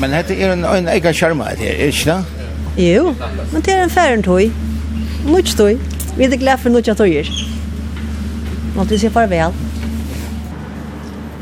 Men 0.00 0.14
hette 0.16 0.34
er 0.34 0.52
en, 0.52 0.64
en 0.64 0.88
egen 0.90 1.14
skjerma 1.14 1.52
her, 1.52 1.62
er 1.62 1.92
ikke 1.92 2.10
det? 2.10 2.48
Jo, 2.78 3.12
men 3.52 3.62
det 3.66 3.74
er 3.74 3.82
en 3.82 3.90
færen 3.90 4.22
tøy. 4.22 4.50
Nuts 5.26 5.54
tøy. 5.58 5.78
Vi 6.18 6.24
er 6.26 6.36
glad 6.38 6.58
for 6.62 6.70
nuts 6.74 6.90
tøyer. 6.98 7.30
Måtte 8.76 8.94
vi 8.94 8.98
se 9.02 9.10
farvel. 9.10 9.54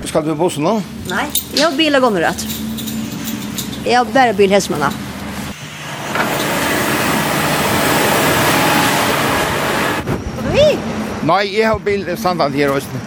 Skal 0.06 0.24
du 0.24 0.30
på 0.34 0.38
bussen 0.44 0.64
nå? 0.64 0.78
Nei, 1.10 1.26
jeg 1.56 1.66
har 1.66 1.74
bil 1.76 1.98
og 1.98 2.06
gående 2.06 2.22
rett. 2.24 2.46
Jeg 3.86 3.98
har 3.98 4.08
bare 4.14 4.36
bil 4.38 4.52
hestmanna. 4.54 4.88
Vi? 10.54 10.68
Nei, 11.26 11.42
jeg 11.56 11.66
har 11.68 11.82
bil 11.84 12.08
standard 12.16 12.56
her 12.56 12.72
også. 12.76 13.02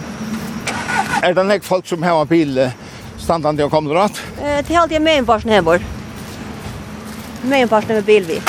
Er 1.24 1.34
det 1.36 1.46
nek 1.48 1.66
folk 1.66 1.88
som 1.88 2.02
har 2.06 2.24
bil? 2.30 2.58
Eh, 2.58 2.76
standande 3.20 3.64
och 3.64 3.70
kommer 3.70 3.94
rätt. 3.94 4.22
Eh, 4.42 4.66
till 4.66 4.76
allt 4.76 4.92
jag 4.92 5.02
med 5.02 5.18
en 5.18 5.26
parsen 5.26 5.50
hemmer. 5.50 5.80
Med 7.42 7.62
en 7.62 7.68
parsen 7.68 7.94
med 7.94 8.04
bil 8.04 8.24
vi. 8.24 8.42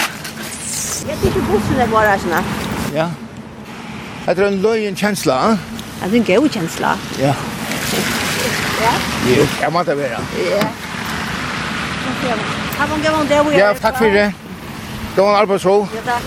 Jag 1.10 1.22
tycker 1.22 1.40
bussen 1.42 1.80
är 1.80 1.88
bara 1.88 2.20
såna. 2.20 2.44
Ja. 2.96 3.10
Jeg 4.26 4.36
tror 4.36 4.48
en 4.48 4.62
löjen 4.62 4.96
känsla. 4.96 5.52
eh? 5.52 5.58
Ja, 6.02 6.08
det 6.08 6.18
er 6.30 6.36
en 6.36 6.42
god 6.42 6.54
känsla. 6.54 6.96
Ja. 7.20 7.34
Ja? 8.82 8.92
Jo, 9.38 9.46
jag 9.62 9.74
måste 9.74 9.96
vara. 9.96 10.08
Ja. 10.10 10.64
Takk 12.78 12.88
for 12.88 12.98
det. 12.98 13.58
Ja, 13.58 13.74
tack 13.82 13.98
för 13.98 14.06
det. 14.10 14.34
Det 15.16 15.22
var 15.22 15.30
en 15.30 15.36
arbetsro. 15.42 15.88
Ja, 15.96 16.02
tack. 16.06 16.22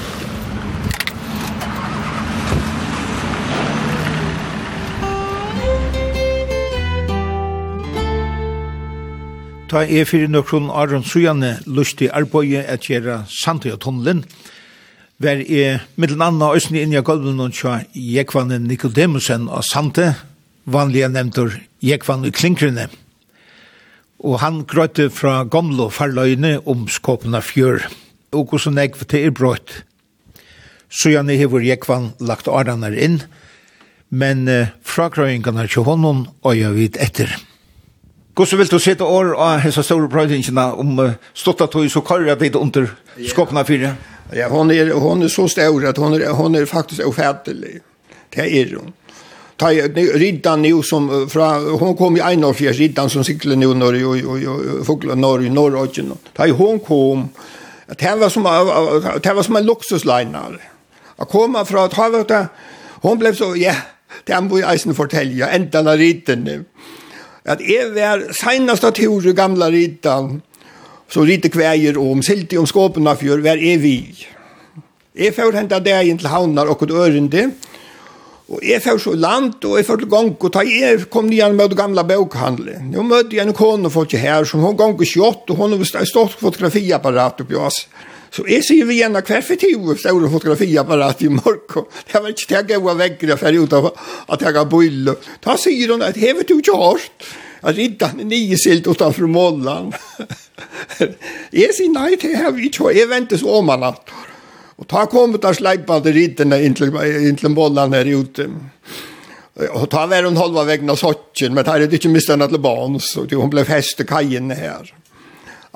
Ta 9.74 9.80
er 9.82 10.04
fyrir 10.06 10.28
nøkron 10.30 10.68
Aron 10.70 11.02
Sujane 11.02 11.56
lustig 11.66 12.06
arbeid 12.14 12.60
at 12.70 12.84
gjøre 12.86 13.24
Sandøya 13.26 13.74
tunnelen, 13.82 14.20
ver 15.18 15.40
er 15.42 15.80
middelen 15.98 16.22
anna 16.22 16.52
òsne 16.54 16.78
inni 16.78 17.00
av 17.00 17.02
gulven 17.08 17.40
og 17.42 17.56
tja 17.58 17.80
Jekvanen 17.98 18.68
Nikodemusen 18.70 19.48
og 19.48 19.64
sante, 19.66 20.12
vanlige 20.70 21.08
nevntor 21.10 21.56
Jekvan 21.82 22.22
i 22.22 22.30
Klinkrene. 22.30 22.84
Og 24.22 24.38
han 24.44 24.60
grøyte 24.62 25.08
fra 25.10 25.40
gamle 25.42 25.88
farløyene 25.90 26.60
om 26.70 26.84
skåpene 26.86 27.40
fjør, 27.42 27.82
og 28.30 28.52
hvordan 28.52 28.78
jeg 28.78 28.92
var 28.94 29.08
til 29.10 29.26
er 29.26 29.34
brøyt. 29.34 29.74
Sujane 30.86 31.34
hever 31.40 31.66
Jekvan 31.66 32.12
lagt 32.22 32.46
Aranar 32.46 32.94
inn, 32.94 33.24
men 34.14 34.46
frakrøyingene 34.86 35.66
til 35.66 35.88
honom 35.90 36.28
og 36.44 36.54
jeg 36.60 36.78
vet 36.78 37.00
etter. 37.08 37.34
Hvordan 38.34 38.58
vil 38.58 38.70
du 38.70 38.78
sitte 38.82 39.06
år 39.06 39.28
av 39.38 39.60
hessa 39.62 39.82
store 39.86 40.08
prøydingene 40.10 40.64
om 40.82 40.98
uh, 40.98 41.12
stått 41.38 41.62
tog 41.70 41.86
så 41.90 42.00
karriere 42.02 42.34
det 42.40 42.56
under 42.58 42.88
skåpene 43.30 43.62
fire? 43.64 43.92
Ja, 44.34 44.48
hon 44.48 44.70
är 44.70 44.90
hon 44.90 45.22
är 45.22 45.28
så 45.28 45.48
stor 45.48 45.86
att 45.86 45.96
hon 45.96 46.14
är 46.14 46.30
hon 46.30 46.54
är 46.54 46.66
faktiskt 46.66 47.00
ofärdelig. 47.00 47.80
Det 48.34 48.60
är 48.60 48.76
hon. 48.76 48.92
Ta 49.56 49.70
riddan 49.70 50.62
nu 50.62 50.82
som 50.82 51.28
fra 51.30 51.58
hon 51.58 51.96
kom 51.96 52.16
i 52.16 52.20
en 52.20 52.44
av 52.44 52.52
fjärde 52.52 52.78
riddan 52.78 53.10
som 53.10 53.24
cyklade 53.24 53.56
nu 53.56 53.74
norr 53.74 54.04
och 54.04 54.16
och 54.50 54.86
fåglar 54.86 55.16
norr 55.16 55.42
i 55.42 55.50
norr 55.50 55.76
och 55.76 55.98
norr. 55.98 56.18
Ta 56.32 56.48
hon 56.48 56.78
kom 56.78 57.28
att 57.86 57.98
det 57.98 58.16
var 58.16 58.28
som 58.28 58.42
det 59.22 59.34
var 59.34 59.42
som 59.42 59.56
en 59.56 59.66
luxuslinare. 59.66 60.60
Att 61.16 61.28
komma 61.28 61.64
från 61.64 61.84
att 61.84 61.94
ha 61.94 62.46
hon 62.90 63.18
blev 63.18 63.34
så 63.34 63.56
ja, 63.56 63.74
det 64.24 64.32
han 64.32 64.48
var 64.48 64.58
ju 64.58 64.64
eisen 64.64 64.94
fortälja 64.94 65.48
ända 65.48 65.82
när 65.82 65.96
riten. 65.96 66.40
nu 66.40 66.64
at 67.44 67.60
jeg 67.60 67.90
var 67.92 68.22
senast 68.32 68.86
tur 68.96 69.26
i 69.28 69.36
gamla 69.36 69.68
ritan, 69.72 70.38
så 71.08 71.24
rite 71.26 71.50
kveier 71.52 71.98
om 72.00 72.22
silti 72.24 72.56
om 72.58 72.66
skåpen 72.66 73.06
av 73.06 73.20
var 73.20 73.60
jeg 73.60 73.80
vi. 73.82 73.98
Jeg 75.14 75.34
får 75.36 75.54
henta 75.54 75.78
deg 75.78 76.08
inn 76.08 76.18
til 76.18 76.32
havnar 76.32 76.70
og 76.72 76.82
et 76.82 76.90
ørende, 76.90 77.52
Og 78.44 78.60
jeg 78.60 78.82
får 78.84 78.98
så 79.00 79.14
land, 79.16 79.54
og 79.64 79.78
jeg 79.78 79.86
får 79.88 80.02
til 80.02 80.08
gang, 80.12 80.34
og 80.36 80.50
da 80.52 80.60
jeg 80.68 81.06
kom 81.08 81.30
nyan 81.30 81.54
med 81.56 81.70
det 81.72 81.78
gamle 81.78 82.02
bøkhandlet. 82.04 82.82
Nå 82.92 83.00
møtte 83.02 83.38
jeg 83.38 83.48
en 83.48 83.56
kone 83.56 83.88
folk 83.88 84.12
her, 84.12 84.44
som 84.44 84.60
hun 84.60 84.76
gang 84.76 84.92
og 84.92 85.06
skjått, 85.08 85.48
og 85.48 85.56
hun 85.56 85.78
har 85.78 86.04
stått 86.04 86.36
fotografiapparat 86.36 87.40
oppi 87.40 87.56
oss. 87.56 87.86
Og 87.88 88.13
Så 88.34 88.42
jeg 88.50 88.64
sier 88.66 88.86
vi 88.88 88.98
gjerne 88.98 89.22
hver 89.22 89.44
for 89.46 89.60
tio 89.60 89.94
store 89.94 90.28
fotografiapparat 90.32 91.22
i 91.22 91.30
morgen. 91.30 91.86
Det 92.10 92.18
var 92.18 92.32
ikke 92.32 92.62
det 92.66 92.74
jeg 92.74 92.82
var 92.82 92.98
vekker 92.98 93.36
for 93.38 93.62
utenfor 93.62 94.06
at 94.34 94.42
jeg 94.42 94.56
har 94.56 94.70
bøyla. 94.70 95.14
Da 95.44 95.54
sier 95.60 95.92
hun 95.94 96.02
at 96.02 96.18
hevet 96.18 96.48
du 96.50 96.56
ikke 96.58 96.74
hørt 96.74 97.28
at 97.64 97.78
riddan 97.78 98.24
er 98.24 98.28
nye 98.28 98.58
silt 98.58 98.88
utenfor 98.90 99.30
målen. 99.30 99.92
jeg 101.60 101.76
sier 101.76 101.92
nei, 101.94 102.16
til 102.18 102.34
har 102.36 102.50
vi 102.56 102.66
ikke 102.68 102.88
hørt. 102.88 102.98
Jeg 102.98 103.38
så 103.38 103.58
om 103.60 103.70
han 103.70 103.86
at. 103.92 104.14
Og 104.82 104.88
ta 104.90 105.04
kom 105.06 105.36
ut 105.36 105.46
av 105.46 105.54
sleipande 105.54 106.12
riddene 106.14 106.58
inntil 106.66 107.52
målen 107.54 107.94
her 107.94 108.10
ute. 108.10 108.48
Og 109.78 109.86
ta 109.92 110.08
var 110.10 110.26
hun 110.26 110.40
halva 110.40 110.64
veggen 110.66 110.90
av 110.90 110.98
sottjen, 110.98 111.54
men 111.54 111.66
her 111.70 111.84
er 111.84 111.86
det 111.86 112.00
ikke 112.00 112.10
mistet 112.10 112.34
henne 112.34 112.50
til 112.50 112.58
barn, 112.58 112.98
så 112.98 113.22
hun 113.30 113.52
ble 113.52 113.62
fest 113.68 113.94
til 114.00 114.10
kajen 114.10 114.50
her. 114.50 114.90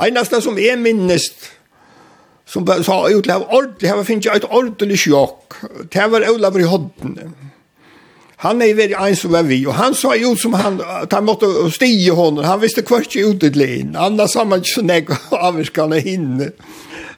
Einasta 0.03 0.43
som 0.43 0.59
er 0.59 0.75
minnest, 0.79 1.53
som 2.49 2.65
sa 2.83 2.97
ut 3.09 3.29
av 3.31 3.45
ord, 3.53 3.75
det 3.81 3.93
var 3.93 4.07
finnes 4.09 4.25
jeg 4.25 4.41
et 4.41 4.49
ordentlig 4.49 4.99
sjokk. 5.03 5.59
Det 5.93 6.07
var 6.11 6.25
Olav 6.31 6.57
i 6.57 6.65
hodden. 6.69 7.19
Han 8.45 8.63
er 8.63 8.77
veldig 8.79 8.97
en 8.97 9.17
som 9.19 9.35
var 9.35 9.47
vi, 9.49 9.65
og 9.67 9.75
han 9.75 9.97
sa 9.99 10.15
jo 10.17 10.35
som 10.39 10.55
han, 10.55 10.79
at 10.81 11.13
han 11.13 11.27
måtte 11.27 11.49
stige 11.75 12.15
honom, 12.15 12.47
han 12.47 12.61
visste 12.63 12.85
kvart 12.87 13.11
ikke 13.11 13.33
ut 13.35 13.47
et 13.49 13.59
lin, 13.59 13.97
annars 13.99 14.37
har 14.39 14.47
man 14.47 14.63
ikke 14.63 14.77
sånn 14.77 14.93
jeg 14.95 15.67
ska 15.67 15.89
hinne, 15.99 16.53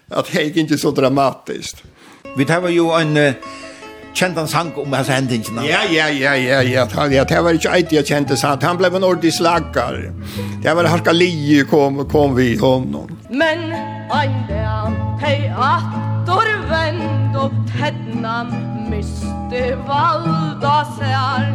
at 0.09 0.31
det 0.33 0.47
gikk 0.47 0.63
ikke 0.65 0.81
så 0.81 0.95
dramatiskt. 0.97 1.85
Vi 2.39 2.47
tar 2.49 2.65
jo 2.73 2.89
en, 2.97 3.19
uh 3.21 3.61
kjent 4.15 4.39
han 4.39 4.49
sang 4.49 4.73
om 4.79 4.93
hans 4.93 5.09
hendingen. 5.09 5.63
Ja, 5.67 5.83
ja, 5.91 6.09
ja, 6.09 6.35
ja, 6.35 6.61
ja, 6.63 7.07
ja, 7.11 7.25
det 7.25 7.43
var 7.45 7.57
ikke 7.57 7.75
eit 7.77 7.93
jeg 7.93 8.07
kjente 8.09 8.37
sant, 8.39 8.65
han 8.67 8.79
ble 8.81 8.91
en 8.91 9.07
ordentlig 9.07 9.33
slaggar. 9.39 9.99
Det 10.63 10.75
var 10.77 10.89
halka 10.91 11.15
li 11.15 11.63
kom, 11.71 12.05
kom 12.11 12.37
vi 12.37 12.57
honom. 12.61 13.11
Men 13.31 13.71
ein 14.11 14.37
der, 14.49 14.91
hei 15.23 15.37
attor 15.55 16.51
vend 16.71 17.37
og 17.39 17.55
tennan 17.73 18.53
miste 18.91 19.65
valda 19.89 20.77
sær, 20.99 21.51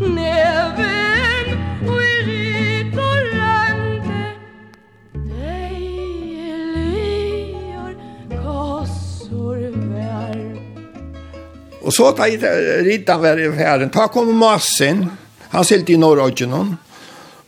neven, 0.00 1.56
og 1.88 2.30
i 2.32 2.47
Og 11.88 11.94
så 11.96 12.10
tar 12.12 12.82
ritan 12.84 13.22
var 13.22 13.40
i 13.40 13.48
färden. 13.56 13.90
Ta 13.90 14.08
kom 14.12 14.34
massen. 14.36 15.06
Han 15.48 15.64
silt 15.64 15.90
i 15.90 15.96
norrögenen. 15.96 16.76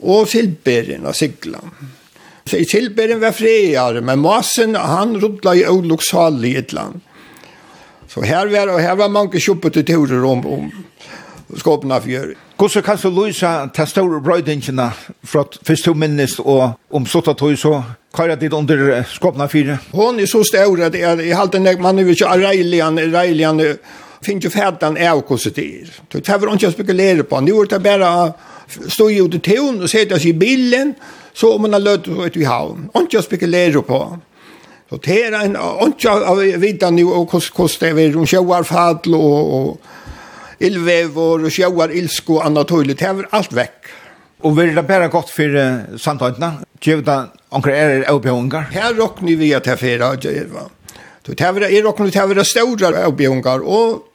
og 0.03 0.29
silberna 0.29 1.09
och 1.09 1.17
siglan. 1.17 1.71
Så 2.45 2.57
i 2.57 2.65
silberna 2.65 3.17
var 3.17 3.33
friare. 3.33 4.01
Men 4.01 4.19
massen 4.19 4.75
han 4.75 5.21
rodla 5.21 5.55
i 5.55 5.67
oloksal 5.67 6.45
i 6.45 6.57
ett 6.57 6.73
land. 6.73 7.01
Så 8.09 8.23
här 8.23 8.47
var, 8.47 8.79
här 8.79 8.97
var 8.97 9.09
många 9.09 9.39
köpet 9.39 9.77
i 9.77 9.83
turer 9.83 10.25
om, 10.25 10.47
om 10.47 10.71
skåpna 11.57 12.01
fjör. 12.01 12.35
Hvordan 12.57 12.83
kan 12.83 12.99
du 13.03 13.11
løse 13.11 13.69
til 13.75 13.87
store 13.87 14.21
brøydingene 14.21 14.91
fra 15.25 15.45
først 15.65 15.85
du 15.85 15.95
minnes 15.95 16.39
og 16.39 16.73
om 16.91 17.07
sluttet 17.07 17.39
tog 17.39 17.59
så 17.59 17.83
kører 18.13 18.37
dit 18.37 18.53
under 18.53 19.03
skåpna 19.09 19.47
fjør? 19.47 19.79
Hun 19.93 20.21
er 20.21 20.27
så 20.27 20.43
stor 20.45 20.83
at 20.85 20.95
jeg, 20.95 21.19
jeg 21.29 21.37
halte 21.37 21.59
nek 21.59 21.81
man 21.81 21.99
er 21.99 22.11
ikke 22.11 22.29
reilig, 22.29 22.83
reilig, 23.15 23.77
finner 24.23 24.43
ju 24.43 24.51
färdan 24.51 24.97
av 24.97 25.23
hvordan 25.23 25.53
det 25.55 25.67
er. 25.81 25.93
Det 26.13 26.25
tar 26.25 26.45
ikke 26.45 26.69
å 26.69 26.75
spekulere 26.75 27.25
på. 27.25 27.41
Nå 27.41 27.63
er 27.63 27.71
det 27.71 27.83
bare 27.83 28.09
å 28.11 28.89
stå 28.89 29.09
i 29.11 29.21
ut 29.21 29.35
i 29.35 29.43
tøen 29.45 29.81
og 29.81 29.91
sette 29.91 30.19
seg 30.21 30.35
i 30.35 30.39
bilen 30.39 30.95
så 31.35 31.55
om 31.55 31.63
man 31.65 31.77
har 31.77 31.85
løtt 31.85 32.09
ut 32.09 32.37
i 32.37 32.45
havn. 32.45 32.91
Ikke 33.01 33.21
å 33.21 33.25
spekulere 33.25 33.83
på. 33.87 34.01
Så 34.91 34.99
det 35.05 35.19
er 35.27 35.37
en 35.39 35.57
inte 35.87 36.11
av 36.11 36.39
vita 36.59 36.91
nu 36.91 37.05
och 37.05 37.29
kost 37.29 37.55
kost 37.55 37.81
det 37.81 37.89
är 37.89 38.17
og, 38.17 38.23
og 38.23 39.79
och 40.61 41.17
og 41.17 41.45
och 41.45 41.53
sjöar 41.53 41.91
ilsko 41.91 42.35
och 42.35 42.47
annat 42.47 42.69
tydligt. 42.69 42.99
Det 42.99 43.07
er 43.07 43.29
alt 43.31 43.53
vekk. 43.53 43.87
Og 44.43 44.57
vil 44.57 44.75
det 44.75 44.87
bare 44.87 45.09
godt 45.09 45.31
for 45.31 45.45
uh, 45.45 45.99
samtøyntene? 46.01 46.65
Gjør 46.81 47.01
det 47.05 47.29
omkring 47.51 47.77
er 47.77 48.05
oppgjøringer? 48.09 48.71
Her 48.73 48.95
råkner 48.97 49.37
vi 49.37 49.53
at 49.53 49.65
det 49.65 49.71
jeg 49.71 49.79
fyrer. 49.79 50.17
Det 51.27 51.41
er 51.41 51.85
råkner 51.85 52.11
til 52.11 52.23
å 52.23 52.27
være 52.27 52.45
store 52.45 53.05
oppgjøringer. 53.07 53.61
og 53.61 54.10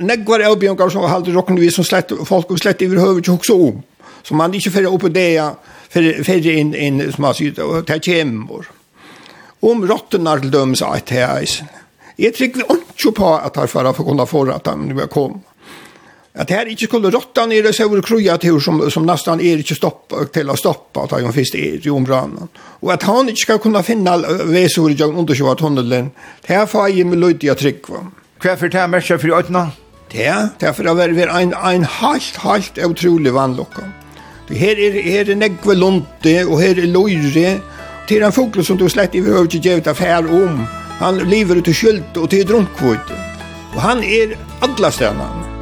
negvar 0.00 0.40
avbjöngar 0.40 0.88
som 0.88 1.00
har 1.00 1.08
halvt 1.08 1.28
rocken 1.28 1.56
vi 1.56 1.70
som 1.70 1.84
slett 1.84 2.12
folk 2.24 2.50
och 2.50 2.58
slett 2.58 2.82
över 2.82 2.96
huvudet 2.96 3.28
också 3.28 3.54
om 3.54 3.82
så 4.22 4.34
man 4.34 4.54
inte 4.54 4.70
för 4.70 4.94
uppe 4.94 5.08
det 5.08 5.50
för 5.88 6.24
för 6.24 6.46
in 6.46 6.74
in 6.74 7.12
som 7.12 7.24
har 7.24 7.32
sitt 7.32 7.58
och 7.58 7.86
ta 7.86 7.98
kemmor 7.98 8.70
om 9.60 9.86
rottorna 9.86 10.38
till 10.38 10.50
döms 10.50 10.82
att 10.82 11.10
här 11.10 11.42
is 11.42 11.62
jag 12.16 12.34
tycker 12.34 12.64
vi 12.68 12.74
inte 12.74 13.20
på 13.20 13.34
att 13.34 13.56
här 13.56 13.66
förra 13.66 13.92
för 13.92 14.04
kunna 14.04 14.26
få 14.26 14.50
att 14.50 14.66
han 14.66 14.88
nu 14.88 15.06
kom 15.06 15.42
att 16.32 16.50
här 16.50 16.66
inte 16.66 16.84
skulle 16.84 17.10
rotta 17.10 17.46
ner 17.46 17.62
det 17.62 17.72
så 17.72 17.88
vore 17.88 18.02
kroja 18.02 18.38
till 18.38 18.60
som 18.60 18.90
som 18.90 19.06
nästan 19.06 19.40
är 19.40 19.56
inte 19.56 19.74
stoppa 19.74 20.24
till 20.24 20.50
att 20.50 20.58
stoppa 20.58 21.00
att 21.00 21.10
han 21.10 21.32
finns 21.32 21.54
i 21.54 21.90
området 21.90 22.50
och 22.56 22.92
att 22.92 23.02
han 23.02 23.28
inte 23.28 23.40
ska 23.40 23.58
kunna 23.58 23.82
finna 23.82 24.16
väsor 24.44 24.94
jag 24.98 25.18
undersöka 25.18 25.54
tunneln 25.54 26.10
här 26.44 26.66
får 26.66 26.88
jag 26.88 27.06
med 27.06 27.18
löjt 27.18 27.42
jag 27.42 27.58
tryck 27.58 27.82
Hva 28.40 28.54
for 28.56 28.72
det 28.72 28.80
er 28.80 28.88
mest 28.88 29.12
for 29.20 29.36
øyne? 29.36 29.66
Det 30.12 30.26
er, 30.26 30.48
det 30.60 30.68
er 30.68 30.72
for 30.72 30.88
å 30.88 30.94
være 30.96 31.26
en, 31.28 31.52
en 31.52 31.84
helt, 31.84 32.38
helt 32.40 32.80
utrolig 32.86 33.34
vannlokka. 33.36 33.84
Her 34.50 34.80
er, 34.80 34.96
her 35.04 35.28
er 35.30 35.38
negve 35.38 35.76
lunte, 35.76 36.32
og 36.46 36.56
her 36.62 36.80
er 36.80 36.88
løyre. 36.88 37.60
Det 38.08 38.16
er 38.16 38.26
en 38.26 38.34
fugl 38.34 38.64
som 38.64 38.80
du 38.80 38.88
slett 38.88 39.14
ikke 39.14 39.28
behøver 39.28 39.46
ikke 39.46 39.68
gjøre 39.68 39.92
affær 39.92 40.26
om. 40.26 40.64
Han 41.04 41.22
lever 41.28 41.60
ut 41.60 41.68
i 41.68 41.76
skyld 41.76 42.16
og 42.16 42.30
til 42.32 42.48
drunkvod. 42.48 43.14
Og 43.76 43.80
han 43.84 44.02
er 44.02 44.34
alle 44.64 44.90
stedene. 44.96 45.59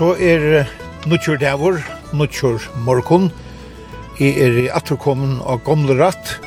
så 0.00 0.14
er 0.16 0.64
nutjur 1.06 1.36
dævor, 1.36 1.76
nutjur 2.16 2.62
morgon. 2.86 3.26
Jeg 4.20 4.38
er 4.40 4.56
i 4.62 4.70
atterkommen 4.72 5.42
av 5.44 5.60
gamle 5.66 5.92
ratt. 5.98 6.38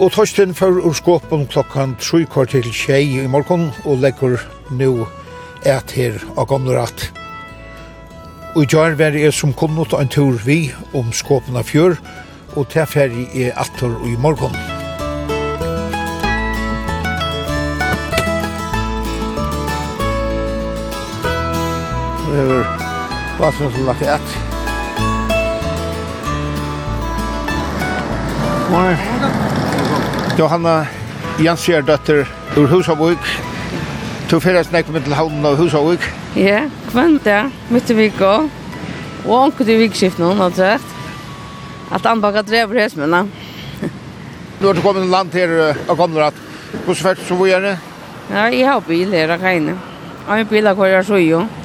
Og 0.00 0.14
Torsten 0.16 0.56
før 0.56 0.80
ur 0.80 0.96
skåpen 0.96 1.44
klokkan 1.52 1.92
3 2.00 2.24
kvart 2.32 2.54
til 2.56 2.72
tjei 2.72 3.20
i 3.20 3.28
morgon 3.28 3.68
og 3.84 4.00
legger 4.00 4.40
nu 4.72 5.04
et 5.68 5.92
her 5.92 6.16
av 6.32 6.48
gamle 6.48 6.80
ratt. 6.80 7.10
Og 8.56 8.64
i 8.64 8.68
jar 8.72 8.96
var 8.96 9.12
jeg 9.12 9.36
som 9.36 9.52
kom 9.52 9.76
nå 9.76 9.84
en 10.00 10.08
tur 10.08 10.40
vi 10.48 10.62
om 10.96 11.12
skåpen 11.12 11.60
av 11.60 11.68
fjør 11.68 12.00
og 12.56 12.64
til 12.72 12.88
ferdig 12.88 13.28
er 13.36 13.58
atter 13.60 13.92
i 14.08 14.16
morgon. 14.16 14.71
hefur 22.36 22.66
vassen 23.38 23.72
som 23.72 23.86
lagt 23.86 24.02
ett. 24.02 24.36
Morgon. 28.70 28.96
Johanna 30.38 30.86
Jansjær 31.38 31.82
døtter 31.84 32.26
ur 32.56 32.66
Husavuk. 32.70 33.28
Du 34.30 34.38
fyrir 34.40 34.64
snakk 34.64 34.88
med 34.88 35.04
til 35.04 35.16
havnen 35.16 35.44
av 35.44 35.58
Husavuk. 35.60 36.04
Ja, 36.36 36.64
kvendt 36.88 37.28
ja, 37.34 37.44
mitt 37.68 37.90
i 37.92 37.96
vika. 37.98 38.32
Og 39.26 39.34
anker 39.38 39.68
til 39.68 39.82
vikskift 39.84 40.18
nå, 40.18 40.32
har 40.40 40.54
sagt. 40.56 40.98
At 41.92 42.06
han 42.08 42.22
bare 42.24 42.42
drever 42.42 42.80
hesmene. 42.80 43.26
Du 44.60 44.68
har 44.68 44.78
kommet 44.80 45.02
til 45.04 45.10
land 45.12 45.34
her 45.34 45.56
og 45.88 45.96
kommer 45.98 46.28
at 46.30 46.38
hvordan 46.84 47.02
fært 47.04 47.24
så 47.26 47.36
hvor 47.36 47.50
gjerne? 47.50 47.74
Ja, 48.30 48.46
jeg 48.46 48.68
har 48.68 48.80
bil 48.86 49.10
her, 49.12 49.34
jeg 49.34 49.40
kan. 49.42 49.66
Jeg 49.74 50.30
har 50.30 50.44
bil 50.48 50.70
her, 50.70 50.86
jeg 50.86 51.04
så 51.04 51.20
jo. 51.20 51.42
Ja. 51.42 51.61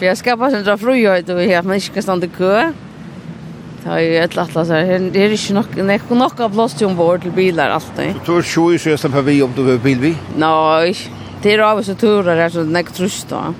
För 0.00 0.06
jag 0.06 0.18
ska 0.18 0.36
bara 0.36 0.50
sända 0.50 0.78
fröjt 0.78 1.28
och 1.28 1.40
här 1.40 1.62
men 1.62 1.74
inte 1.74 1.88
kan 1.88 2.02
stanna 2.02 2.26
kö. 2.26 2.72
Ta 3.84 4.00
ju 4.00 4.16
ett 4.16 4.36
lattla 4.36 4.64
så 4.64 4.72
här. 4.72 5.10
Det 5.12 5.24
är 5.24 5.28
ju 5.28 5.54
nog 5.54 5.64
nej 5.76 6.00
nog 6.08 6.40
av 6.40 6.48
plats 6.54 6.74
till 6.74 6.86
ombord 6.86 7.22
till 7.22 7.30
bilar 7.30 7.70
alltid. 7.70 8.14
Du 8.26 8.42
tror 8.42 8.72
ju 8.72 8.78
så 8.78 8.88
jag 8.88 9.00
för 9.00 9.22
vi 9.22 9.42
om 9.42 9.52
du 9.56 9.78
vill 9.78 9.98
vi? 9.98 10.14
Nej. 10.36 10.96
Det 11.42 11.54
är 11.54 11.58
av 11.58 11.82
så 11.82 11.94
turer 11.94 12.36
där 12.36 12.48
så 12.48 12.62
näck 12.62 12.92
trust 12.92 13.28
då. 13.28 13.54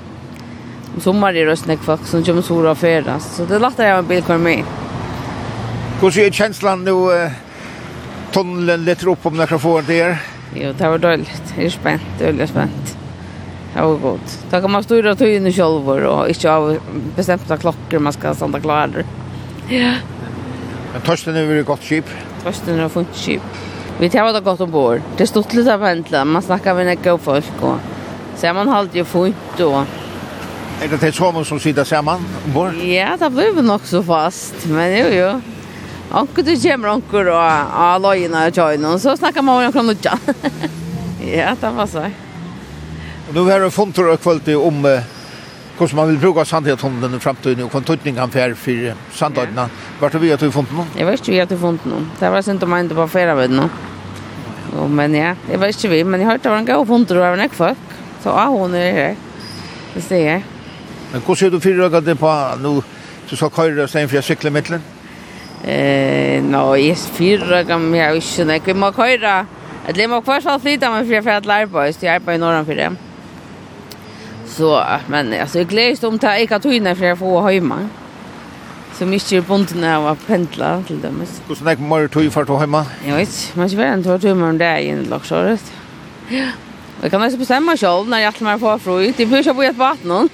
Om 0.94 1.00
sommar 1.00 1.34
är 1.36 1.46
det 1.46 1.56
snäck 1.56 1.80
folk 1.80 2.06
som 2.06 2.24
kommer 2.24 2.42
så 2.42 2.70
och 2.70 2.78
färdas. 2.78 3.36
Så 3.36 3.44
det 3.44 3.58
lättar 3.58 3.84
jag 3.86 3.98
en 3.98 4.06
bil 4.06 4.22
kvar 4.22 4.38
med. 4.38 4.64
Hur 6.00 6.10
ser 6.10 6.30
känslan 6.30 6.84
nu 6.84 7.30
tunneln 8.32 8.84
lite 8.84 9.06
upp 9.06 9.26
om 9.26 9.36
nekra 9.36 9.58
får 9.58 9.82
det 9.82 9.98
där? 9.98 10.18
Jo, 10.54 10.72
det 10.78 10.88
var 10.88 10.98
dåligt. 10.98 11.42
Jag 11.56 11.64
är 11.64 11.70
spänt, 11.70 12.02
jag 12.20 12.40
är 12.40 12.46
spänt. 12.46 12.99
Det 13.74 13.82
var 13.82 13.98
godt. 14.02 14.36
Da 14.50 14.60
kan 14.60 14.72
man 14.74 14.82
styra 14.82 15.14
tøyene 15.14 15.52
selv 15.54 15.86
og 15.94 16.30
ikke 16.32 16.50
av 16.50 16.70
bestemte 17.16 17.58
klokker 17.62 18.02
man 18.02 18.14
skal 18.16 18.34
standa 18.34 18.58
klare. 18.62 19.04
Ja. 19.70 19.94
Men 20.90 21.04
Torsten 21.06 21.36
er 21.38 21.46
veldig 21.46 21.66
godt 21.68 21.86
skip? 21.86 22.08
Torsten 22.42 22.80
er 22.80 22.90
funnet 22.90 23.14
skip. 23.14 23.60
Vi 24.00 24.08
tar 24.10 24.24
var 24.26 24.34
det 24.34 24.42
godt 24.42 24.64
ombord. 24.64 25.04
Det 25.16 25.26
er 25.26 25.30
stort 25.30 25.54
litt 25.54 25.68
av 25.70 25.82
pendler. 25.84 26.26
Man 26.26 26.42
snakker 26.42 26.74
med 26.74 26.88
nekka 26.88 27.14
og 27.14 27.22
folk. 27.22 27.50
Og 27.62 27.78
så 28.40 28.48
er 28.50 28.56
man 28.56 28.72
alltid 28.72 29.06
funnet 29.06 29.62
og... 29.66 29.98
Er 30.80 30.88
det 30.88 30.98
til 31.02 31.12
sånn 31.12 31.44
som 31.44 31.60
sitter 31.60 31.84
sammen 31.84 32.24
ombord? 32.46 32.78
Ja, 32.88 33.12
det 33.20 33.28
blir 33.34 33.52
vi 33.54 33.62
nok 33.66 33.84
så 33.86 34.00
fast. 34.02 34.64
Men 34.72 34.96
jo, 34.96 35.06
jo. 35.14 35.30
Anker 36.10 36.42
du 36.42 36.54
kommer 36.56 36.94
anker 36.96 37.30
og, 37.30 37.38
av 37.84 38.00
løgene 38.02 38.48
og 38.48 38.56
tjøyene, 38.56 38.96
så 38.98 39.14
snakker 39.20 39.44
man 39.46 39.60
om 39.60 39.68
noen 39.68 39.76
kroner. 39.76 40.40
ja, 41.38 41.52
det 41.54 41.72
var 41.76 41.92
sånn. 41.92 42.16
Och 43.30 43.36
nu 43.36 43.42
har 43.42 43.60
vi 43.60 43.70
funnit 43.70 43.98
och 43.98 44.22
kvällt 44.22 44.48
om 44.48 44.84
eh, 44.84 45.00
hur 45.78 45.96
man 45.96 46.08
vill 46.08 46.18
bruka 46.18 46.44
sandhetshunden 46.44 47.14
i 47.14 47.18
framtiden 47.18 47.64
och 47.64 47.72
kontutning 47.72 48.18
han 48.18 48.30
för 48.30 48.54
för 48.54 48.94
sandhetshunden. 49.12 49.68
Vart 50.00 50.12
har 50.12 50.20
vi 50.20 50.32
att 50.32 50.42
vi 50.42 50.50
funnit 50.50 50.72
någon? 50.72 50.86
Jag 50.96 51.06
vet 51.06 51.20
inte 51.20 51.30
vi 51.30 51.40
att 51.40 51.52
vi 51.52 51.56
funnit 51.56 51.84
någon. 51.84 52.10
Det 52.18 52.30
var 52.30 52.50
inte 52.50 52.64
om 52.64 52.70
man 52.70 52.80
inte 52.80 52.94
bara 52.94 53.08
färra 53.08 53.34
vid 53.34 53.50
någon. 53.50 53.70
Och, 54.78 54.90
men 54.90 55.14
ja, 55.14 55.34
jag 55.52 55.58
vet 55.58 55.76
inte 55.76 55.88
vi, 55.88 56.04
men 56.04 56.20
jag 56.20 56.26
har 56.26 56.32
hört 56.32 56.46
att 56.46 56.52
han 56.52 56.64
gav 56.64 56.86
funnit 56.86 57.10
och 57.10 57.16
var 57.16 57.36
en 57.36 57.50
folk. 57.50 57.78
Så 58.22 58.28
ja, 58.28 58.46
hon 58.46 58.74
är 58.74 58.92
här. 58.92 59.16
Det 59.94 60.00
ser 60.00 60.30
jag. 60.30 60.42
Men 61.12 61.22
hur 61.26 61.34
ser 61.34 61.50
du 61.50 61.60
fyra 61.60 62.00
det 62.00 62.16
på 62.16 62.50
nu? 62.62 62.82
Du 63.28 63.36
ska 63.36 63.50
köra 63.50 63.88
sen 63.88 64.08
för 64.08 64.16
jag 64.16 64.24
cyklar 64.24 64.50
mittlen? 64.50 64.82
Eh, 65.64 66.42
nå, 66.42 66.76
jeg 66.76 66.88
er 66.88 66.96
no, 66.96 66.96
jag 66.96 66.98
fyra 66.98 67.64
kan 67.64 67.94
jag 67.94 68.16
inte. 68.16 68.60
vi 68.64 68.74
må 68.74 68.92
köra. 68.92 69.46
Jeg 69.96 70.08
må 70.08 70.20
først 70.20 70.46
ha 70.46 70.58
flytta 70.58 70.90
meg, 70.90 71.06
for 71.06 71.14
jeg 71.14 71.24
får 71.24 71.30
et 71.30 71.46
lära 71.46 71.66
på. 71.66 71.84
Jag 72.02 72.14
är 72.14 72.18
på 72.18 72.32
i 72.32 72.38
norran 72.38 72.66
for 72.66 72.74
det. 72.74 73.09
Så, 74.50 74.84
men 75.06 75.40
alltså 75.40 75.58
jag 75.58 75.68
gläds 75.68 76.02
om 76.02 76.18
det 76.18 76.46
jag 76.50 76.62
tog 76.62 76.74
innan 76.74 76.96
för 76.96 77.04
jag 77.04 77.18
får 77.18 77.50
hemma. 77.50 77.88
Så 78.98 79.06
mycket 79.06 79.32
är 79.32 79.40
bunden 79.40 79.84
av 79.84 80.06
att 80.06 80.26
pendla 80.26 80.82
till 80.86 81.00
dem. 81.00 81.22
Hur 81.48 81.54
snäck 81.54 81.78
mer 81.78 82.08
tog 82.08 82.32
för 82.32 82.42
att 82.42 82.46
ta 82.46 82.58
hemma? 82.58 82.86
Jag 83.06 83.16
vet, 83.16 83.52
man 83.54 83.68
ska 83.68 83.78
vara 83.78 83.88
en 83.88 84.04
två 84.04 84.18
timmar 84.18 84.48
om 84.48 84.58
det 84.58 84.64
är 84.64 84.78
en 84.78 85.02
laxåret. 85.02 85.72
Ja. 86.28 86.46
Och 87.02 87.10
kan 87.10 87.22
alltså 87.22 87.38
bestämma 87.38 87.76
själv 87.76 88.08
när 88.08 88.18
jag 88.18 88.34
kommer 88.34 88.58
på 88.58 88.78
fröj. 88.78 89.14
Det 89.16 89.26
blir 89.26 89.42
så 89.42 89.54
på 89.54 89.62
ett 89.62 89.76
vatten. 89.76 90.28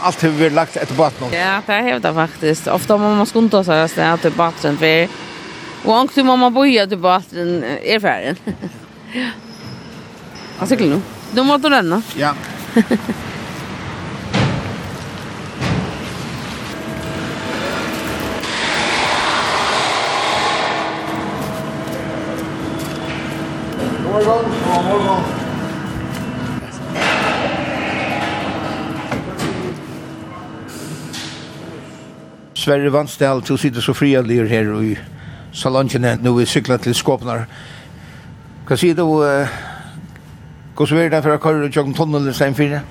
Allt 0.00 0.22
har 0.22 0.28
vi 0.28 0.50
lagt 0.50 0.76
ett 0.76 0.90
vatten. 0.90 1.28
Ja, 1.32 1.62
det 1.66 1.72
är 1.72 1.98
det 1.98 2.14
faktiskt. 2.14 2.66
Ofta 2.66 2.96
må 2.96 3.14
man 3.14 3.26
skunta 3.26 3.64
sig 3.64 3.82
att 3.82 3.94
det 3.94 4.02
är 4.02 4.16
till 4.16 4.30
vatten. 4.30 4.76
För... 4.76 5.08
Och 5.84 5.96
angst 5.96 6.16
må 6.16 6.36
man 6.36 6.54
boja 6.54 6.86
till 6.86 6.98
vatten 6.98 7.64
är 7.82 8.00
färden. 8.00 8.36
Ja. 9.12 9.26
Alltså, 10.58 10.76
klart 10.76 10.88
nu. 10.88 11.00
Då 11.32 11.44
måste 11.44 11.68
du 11.68 11.70
lämna. 11.70 12.02
Ja. 12.16 12.34
God 24.04 24.04
morgon, 24.04 24.44
god 24.66 24.84
morgon. 24.84 25.22
Sverre 32.54 32.90
Vansdal, 32.90 33.40
du 33.40 33.58
sitter 33.58 33.80
så 33.80 33.94
fria 33.94 34.20
lir 34.20 34.44
her 34.44 34.82
i 34.82 34.98
salongen 35.52 36.18
nu 36.22 36.34
vi 36.36 36.46
syklar 36.46 36.78
til 36.78 36.94
Skåpnar. 36.94 37.46
Hva 38.68 38.76
sier 38.76 38.96
du, 38.98 39.04
uh, 39.24 39.48
Hvordan 40.78 41.00
er 41.02 41.10
det 41.10 41.24
for 41.24 41.34
å 41.34 41.40
køre 41.42 41.66
og 41.66 41.74
kjøkken 41.74 41.96
tunnel 41.98 42.30
i 42.30 42.36
stedet 42.38 42.54
fire? 42.54 42.84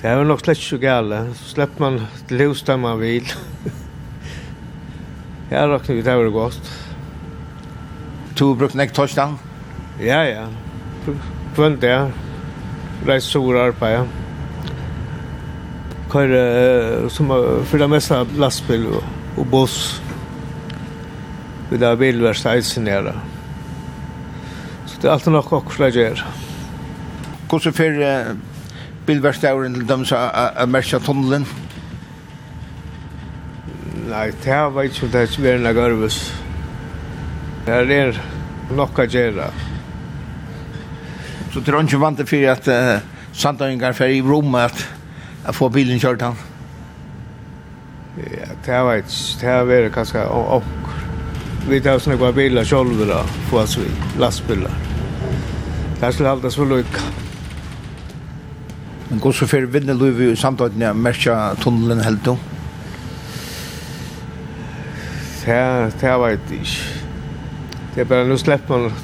Det 0.00 0.08
er 0.08 0.16
jo 0.16 0.24
nok 0.28 0.40
slett 0.40 0.62
ikke 0.62 0.80
gale. 0.86 1.20
Så 1.36 1.52
slipper 1.52 1.84
man 1.84 2.00
til 2.28 2.46
hus 2.46 2.64
der 2.64 2.80
man 2.80 2.96
vil. 3.02 3.28
Jeg 5.52 5.68
råkner 5.68 6.00
vi 6.00 6.08
det 6.08 6.18
var 6.18 6.32
godt. 6.32 6.74
Du 8.34 8.46
har 8.48 8.58
brukt 8.64 8.80
nek 8.80 8.96
torsdag? 8.96 9.36
Ja, 10.00 10.24
ja. 10.24 10.48
Kvønt 11.54 11.84
det. 11.84 11.96
Reist 13.04 13.36
sår 13.36 13.66
arbeid, 13.68 14.00
ja 14.00 14.04
kör 16.14 17.08
som 17.08 17.28
för 17.64 17.78
det 17.78 17.88
mesta 17.88 18.26
lastbil 18.36 18.86
och, 18.86 19.02
och 19.38 19.46
buss. 19.46 20.02
Vi 21.70 21.76
där 21.76 21.96
bilverkstaden 21.96 22.84
nere. 22.84 23.12
Så 24.86 25.00
det 25.00 25.08
är 25.08 25.12
alltid 25.12 25.32
något 25.32 25.52
också 25.52 25.82
där 25.82 26.24
hvordan 27.54 27.76
fer 27.76 28.00
uh, 28.02 28.36
bilverkstauren 29.06 29.74
til 29.74 29.88
dem 29.88 30.04
som 30.08 30.18
er 30.34 30.66
merkja 30.66 30.98
tunnelen? 30.98 31.46
Nei, 34.08 34.30
det 34.44 34.52
er 34.52 34.72
vært 34.74 34.96
ikke 34.96 35.12
det 35.12 35.28
som 35.32 35.46
er 35.46 35.58
enn 35.58 35.74
gørves. 35.76 36.18
Det 37.64 37.76
er 37.94 38.18
nokka 38.74 39.06
gjerra. 39.08 39.48
Så 41.52 41.62
det 41.62 41.70
er 41.70 41.80
ikke 41.80 42.00
vant 42.02 42.20
til 42.26 42.48
at 42.50 42.68
uh, 42.68 42.98
Sandøyngar 43.34 43.94
fer 43.94 44.12
i 44.14 44.22
rommet 44.22 44.70
at, 44.70 44.84
at 45.48 45.54
få 45.54 45.68
bilen 45.68 46.00
kjørt 46.02 46.22
han? 46.22 46.36
Ja, 48.18 48.50
det 48.66 48.74
har 48.74 48.86
vært, 48.86 49.14
det 49.40 49.48
har 49.48 49.66
vært 49.66 49.92
kanskje 49.94 50.26
åkker. 50.30 51.02
Vi 51.64 51.80
tar 51.80 51.98
sånne 51.98 52.20
gode 52.20 52.36
biler 52.36 52.66
selv 52.68 53.00
da, 53.08 53.22
få 53.48 53.62
oss 53.64 53.78
vi, 53.80 53.88
lastbiler. 54.20 54.80
Det 55.98 56.10
er 56.10 56.12
skulle 56.12 56.34
alltid 56.36 56.52
så 56.52 56.66
lykke. 56.68 57.23
Men 59.10 59.20
går 59.20 59.36
så 59.36 59.46
fyrir 59.48 59.68
vinne 59.72 59.96
luiv 59.96 60.20
i 60.24 60.34
samtøyden 60.38 60.82
ja, 60.86 60.92
merkja 60.96 61.36
tunnelen 61.60 62.00
helt 62.04 62.24
du? 62.24 62.36
Det, 65.44 65.52
er, 65.52 65.90
det 66.00 66.12
veit 66.22 66.52
jeg 66.52 66.60
ikke. 66.64 67.02
Det 67.94 68.00
er 68.00 68.08
bare, 68.10 68.28
nu 68.28 68.36
slipper 68.40 68.86
man 68.86 69.02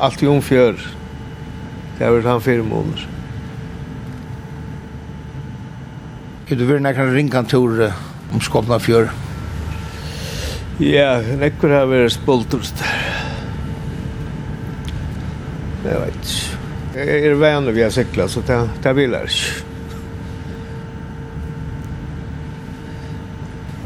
alt 0.00 0.22
i 0.22 0.28
omfjør. 0.30 0.78
Det 1.98 2.06
er 2.06 2.14
vært 2.14 2.28
han 2.30 2.44
fire 2.44 2.62
måneder. 2.64 3.02
Er 6.50 6.58
du 6.58 6.64
vært 6.66 6.82
nekkar 6.86 7.10
ringantur 7.14 7.82
om 8.30 8.40
Skåpna 8.42 8.78
fjør? 8.82 9.10
Ja, 10.80 11.18
nekkar 11.42 11.74
har 11.74 11.90
vært 11.90 12.14
spultur. 12.14 12.64
Det 15.84 15.98
veit 15.98 16.22
ikke 16.22 16.49
jag 17.06 17.18
är 17.18 17.34
vän 17.34 17.74
vi 17.74 17.82
har 17.82 17.90
cykla 17.90 18.28
så 18.28 18.40
det 18.40 18.68
det 18.82 18.92
vill. 18.92 19.16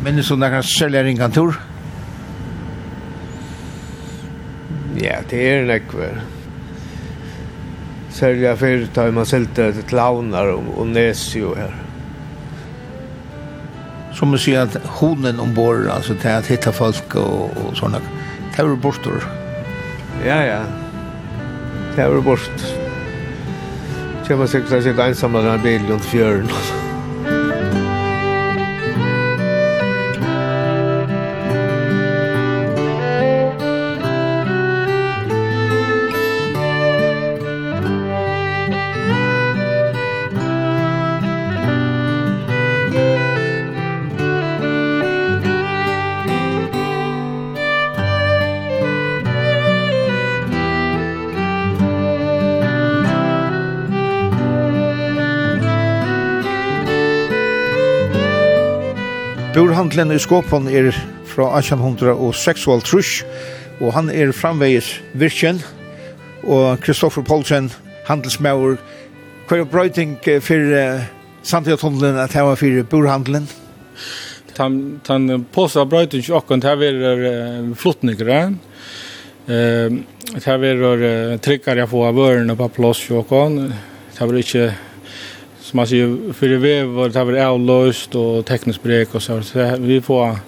Men 0.04 0.16
det 0.16 0.22
så 0.22 0.36
där 0.36 0.50
kanske 0.50 0.78
säljer 0.78 1.04
en 1.04 1.18
kontor. 1.18 1.60
Ja, 4.96 5.16
det 5.30 5.50
är 5.50 5.70
en 5.70 5.80
kvar. 5.80 6.20
Sälja 8.10 8.56
företag 8.56 9.14
man 9.14 9.26
säljer 9.26 9.72
till 9.72 9.82
clownar 9.82 10.46
och, 10.46 10.78
och 10.78 10.86
Nesio 10.86 11.54
här. 11.54 11.74
Som 14.12 14.28
man 14.28 14.38
säger 14.38 14.60
att 14.60 14.76
honen 14.86 15.40
ombord, 15.40 15.86
alltså 15.86 16.14
till 16.14 16.30
att 16.30 16.46
hitta 16.46 16.72
folk 16.72 17.14
och, 17.14 17.44
och 17.44 17.76
sådana. 17.76 17.98
Det 18.56 18.62
är 18.62 18.76
bortor. 18.76 19.24
Ja, 20.26 20.44
ja. 20.44 20.60
Det 21.96 22.02
är 22.02 22.20
bortor. 22.20 22.73
Kjemmer 24.24 24.46
sikkert 24.46 24.82
sikkert 24.82 25.08
ensamla 25.08 25.42
den 25.44 25.62
bilen 25.62 25.90
rundt 25.90 26.04
fjøren. 26.04 26.48
Storhandlen 59.74 60.12
i 60.14 60.20
Skåpen 60.22 60.68
er 60.70 60.92
fra 61.26 61.48
1806 61.58 62.66
og 62.70 62.84
trusk, 62.86 63.24
og 63.82 63.88
han 63.96 64.06
er 64.06 64.30
framvegis 64.30 64.92
virkjen, 65.18 65.58
og 66.46 66.78
Kristoffer 66.84 67.24
Poulsen, 67.26 67.72
handelsmauer, 68.06 68.76
Hva 69.48 69.58
er 69.58 69.66
brøyting 69.66 70.12
for 70.46 70.70
uh, 70.78 71.02
Sandhjatunnelen 71.42 72.22
at 72.22 72.38
her 72.38 72.46
var 72.46 72.60
for 72.62 72.86
burhandelen? 72.86 73.50
Han, 74.60 74.78
han 75.10 75.48
påstår 75.50 75.90
brøyting 75.90 76.22
ikke 76.22 76.38
okkur, 76.38 76.62
det 76.62 76.94
er 77.10 77.26
uh, 77.26 77.74
flottningere, 77.74 78.40
uh, 79.50 80.00
det 80.38 80.46
er 80.70 80.86
uh, 80.86 81.36
tryggere 81.42 81.88
å 81.88 81.90
får 81.90 82.10
av 82.12 82.22
vørene 82.22 82.60
på 82.62 82.70
plass, 82.78 83.08
og 83.10 83.26
det 83.34 84.22
er 84.22 84.44
ikke 84.46 84.68
som 85.74 85.78
man 85.78 85.86
säger 85.86 86.32
för 86.32 86.48
det 86.48 86.58
vev 86.58 86.86
var 86.86 87.08
det 87.08 87.18
har 87.18 87.26
varit 87.26 87.42
avlöst 87.42 88.14
och 88.14 88.46
teknisk 88.46 88.82
brek 88.82 89.14
och 89.14 89.22
så 89.22 89.42
så 89.42 89.76
vi 89.78 90.00
får 90.00 90.38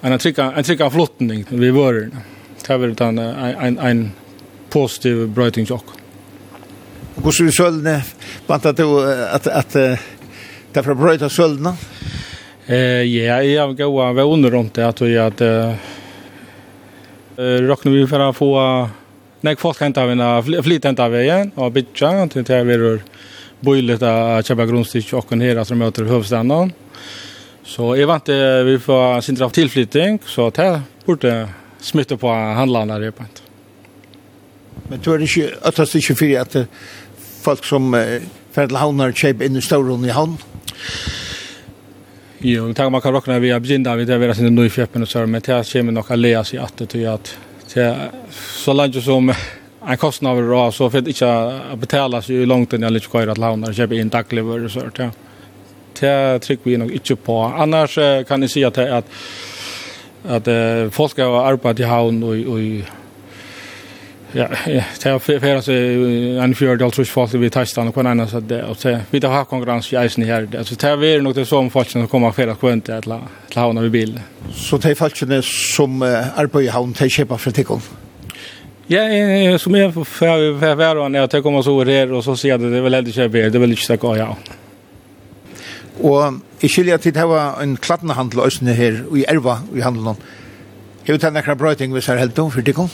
en 0.00 0.18
trycka 0.18 0.52
en 0.56 0.64
trycka 0.64 0.90
flottning 0.90 1.44
vi 1.48 1.70
var 1.70 1.92
det 1.92 2.68
har 2.68 2.78
varit 2.78 3.00
en 3.00 3.18
en 3.18 3.78
en 3.78 4.12
positiv 4.70 5.28
brighting 5.28 5.64
jock. 5.64 5.84
Och 7.14 7.24
hur 7.24 7.30
skulle 7.30 7.52
själva 7.52 8.00
vänta 8.46 8.72
då 8.72 9.00
att 9.32 9.46
att 9.46 9.72
därför 10.72 10.94
bröta 10.94 11.28
själva? 11.28 11.76
Eh 12.66 13.02
ja, 13.02 13.42
jag 13.42 13.76
går 13.76 14.12
var 14.12 14.32
under 14.32 14.50
runt 14.50 14.74
det 14.74 14.88
att 14.88 15.00
vi 15.00 15.18
att 15.18 15.40
eh 15.40 15.74
rocknar 17.36 17.92
vi 17.92 18.06
för 18.06 18.20
att 18.20 18.36
få 18.36 18.88
Nei, 19.40 19.56
folk 19.56 19.80
hentar 19.80 20.42
vi, 20.42 20.62
flyt 20.62 20.84
hentar 20.84 21.08
vi 21.08 21.18
igjen, 21.18 21.48
og 21.56 21.72
bytja, 21.72 22.28
til 22.30 22.44
det 22.46 22.54
er 22.54 22.64
vi 22.64 22.76
bojlet 23.62 24.02
att 24.02 24.46
köpa 24.46 24.66
grundstyck 24.66 25.12
och 25.12 25.32
en 25.32 25.40
hela 25.40 25.64
som 25.64 25.78
möter 25.78 26.04
huvudstaden. 26.04 26.72
Så 27.64 27.96
jag 27.96 28.06
vant 28.06 28.28
vi 28.68 28.78
får 28.78 29.20
sin 29.20 29.34
draft 29.34 29.54
tillflyttning 29.54 30.18
så 30.26 30.46
att 30.46 30.56
här 30.56 30.80
borde 31.04 31.48
smitta 31.80 32.16
på 32.16 32.28
handlarna 32.28 32.98
det 32.98 33.12
på. 33.12 33.24
Men 34.88 34.98
tror 35.00 35.18
du 35.18 35.24
inte 35.24 35.56
att 35.62 35.76
det 35.76 35.94
är 35.94 36.14
för 36.14 36.40
att 36.40 36.68
folk 37.42 37.64
som 37.64 38.16
för 38.52 38.64
att 38.64 38.72
havnar 38.72 39.12
köp 39.12 39.42
in 39.42 39.56
i 39.56 39.62
stora 39.62 40.06
i 40.06 40.10
hamn? 40.10 40.36
Jo, 42.38 42.72
det 42.72 42.90
man 42.90 43.00
kan 43.00 43.14
räkna 43.14 43.38
vi 43.38 43.50
har 43.50 43.60
begynt 43.60 43.88
vi 43.88 44.04
det 44.04 44.18
vi 44.18 44.26
har 44.26 44.34
sin 44.34 44.54
nyfjäppen 44.54 45.02
och 45.02 45.08
så 45.08 45.18
men 45.18 45.32
det 45.32 45.72
kommer 45.72 45.92
nog 45.92 46.04
att 46.12 46.18
läsa 46.18 46.56
i 46.56 46.58
att 46.58 46.76
det 46.76 47.06
att 47.06 47.36
så 48.64 48.72
länge 48.72 49.00
som 49.00 49.32
en 49.88 49.96
kostnad 49.96 50.38
över 50.38 50.54
då 50.54 50.72
så 50.72 50.90
för 50.90 50.98
att 50.98 51.06
inte 51.06 51.60
betala 51.74 52.22
så 52.22 52.32
ju 52.32 52.46
långt 52.46 52.72
än 52.72 52.82
jag 52.82 52.92
lite 52.92 53.06
kvar 53.06 53.26
att 53.26 53.38
låna 53.38 53.66
och 53.66 53.74
köpa 53.74 53.94
in 53.94 54.08
dagligvaror 54.08 54.68
så 54.68 54.80
där. 54.80 55.10
Det 56.00 56.38
trycker 56.38 56.70
vi 56.70 56.76
nog 56.76 56.92
inte 56.92 57.16
på. 57.16 57.38
Annars 57.38 57.98
kan 58.28 58.40
ni 58.40 58.48
se 58.48 58.64
att 58.64 58.78
att 58.78 59.06
att 60.28 60.48
folk 60.94 61.18
har 61.18 61.44
arbetat 61.44 61.80
i 61.80 61.82
havn 61.82 62.22
och 62.22 62.52
och 62.52 62.60
Ja, 64.34 64.46
det 65.02 65.10
har 65.10 65.18
fyrir 65.20 65.60
seg 65.60 66.38
en 66.40 66.54
fjörd 66.56 66.82
alt 66.82 66.94
trus 66.96 67.10
folk 67.12 67.34
vi 67.36 67.50
testar 67.52 67.90
og 67.90 67.92
kvann 67.92 68.24
så 68.28 68.40
det, 68.40 68.62
og 68.64 68.78
så 68.80 68.94
vi 69.10 69.20
har 69.20 69.44
konkurrens 69.44 69.92
i 69.92 69.96
eisen 70.00 70.24
her, 70.24 70.46
altså 70.56 70.74
det 70.74 70.88
er 70.88 71.20
nok 71.20 71.34
det 71.36 71.44
som 71.46 71.68
folk 71.70 71.90
som 71.90 72.08
kommer 72.08 72.32
fyrir 72.32 72.56
la 73.06 73.18
til 73.50 73.60
havna 73.60 73.82
vi 73.82 73.90
bil. 73.90 74.20
Så 74.54 74.78
det 74.78 74.90
er 74.90 74.94
folk 74.94 75.44
som 75.44 76.02
arbeid 76.02 76.64
i 76.64 76.72
havn, 76.72 76.96
de 76.98 77.10
kjepar 77.10 77.36
fra 77.36 77.52
tikkene? 77.52 78.01
Ja, 78.92 79.58
som 79.58 79.74
jag 79.74 79.94
för 79.94 80.04
för 80.04 80.96
og 80.96 81.10
når 81.10 81.20
jeg 81.20 81.30
tar 81.30 81.40
komma 81.40 81.62
så 81.62 81.84
her, 81.84 82.12
og 82.12 82.24
så 82.24 82.36
sier 82.36 82.58
ser 82.58 82.58
det 82.58 82.72
det 82.72 82.82
vel 82.82 82.94
inte 82.94 83.10
ikke 83.10 83.28
bedre, 83.28 83.50
Det 83.50 83.54
er 83.54 83.60
vel 83.60 83.70
ikke 83.70 83.86
sikkert, 83.86 84.16
ja. 84.16 84.34
Og 86.02 86.40
jeg 86.62 86.86
i 86.86 86.90
at 86.90 87.04
det 87.04 87.14
var 87.14 87.62
en 87.62 87.76
klattende 87.76 88.14
klatnahandel 88.14 88.40
ösne 88.40 88.72
här 88.72 89.16
i 89.16 89.24
Erva 89.24 89.62
i 89.74 89.80
handelen. 89.80 90.16
Jag 91.04 91.14
vet 91.14 91.24
inte 91.24 91.30
några 91.30 91.54
bra 91.54 91.74
ting 91.74 91.94
vi 91.94 91.98
er 91.98 92.16
helt 92.16 92.38
om, 92.38 92.50
for 92.50 92.60
det 92.60 92.72
kom. 92.72 92.88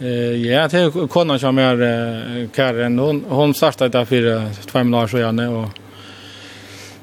Eh 0.00 0.36
ja, 0.46 0.68
det 0.68 0.78
är 0.78 1.06
konan 1.08 1.38
som 1.38 1.58
är 1.58 2.48
Karen. 2.54 2.98
Hon 2.98 3.24
hon 3.28 3.54
startade 3.54 3.98
där 3.98 4.04
för 4.04 4.50
två 4.66 4.84
månader 4.84 5.06
sedan 5.08 5.38
och 5.38 5.68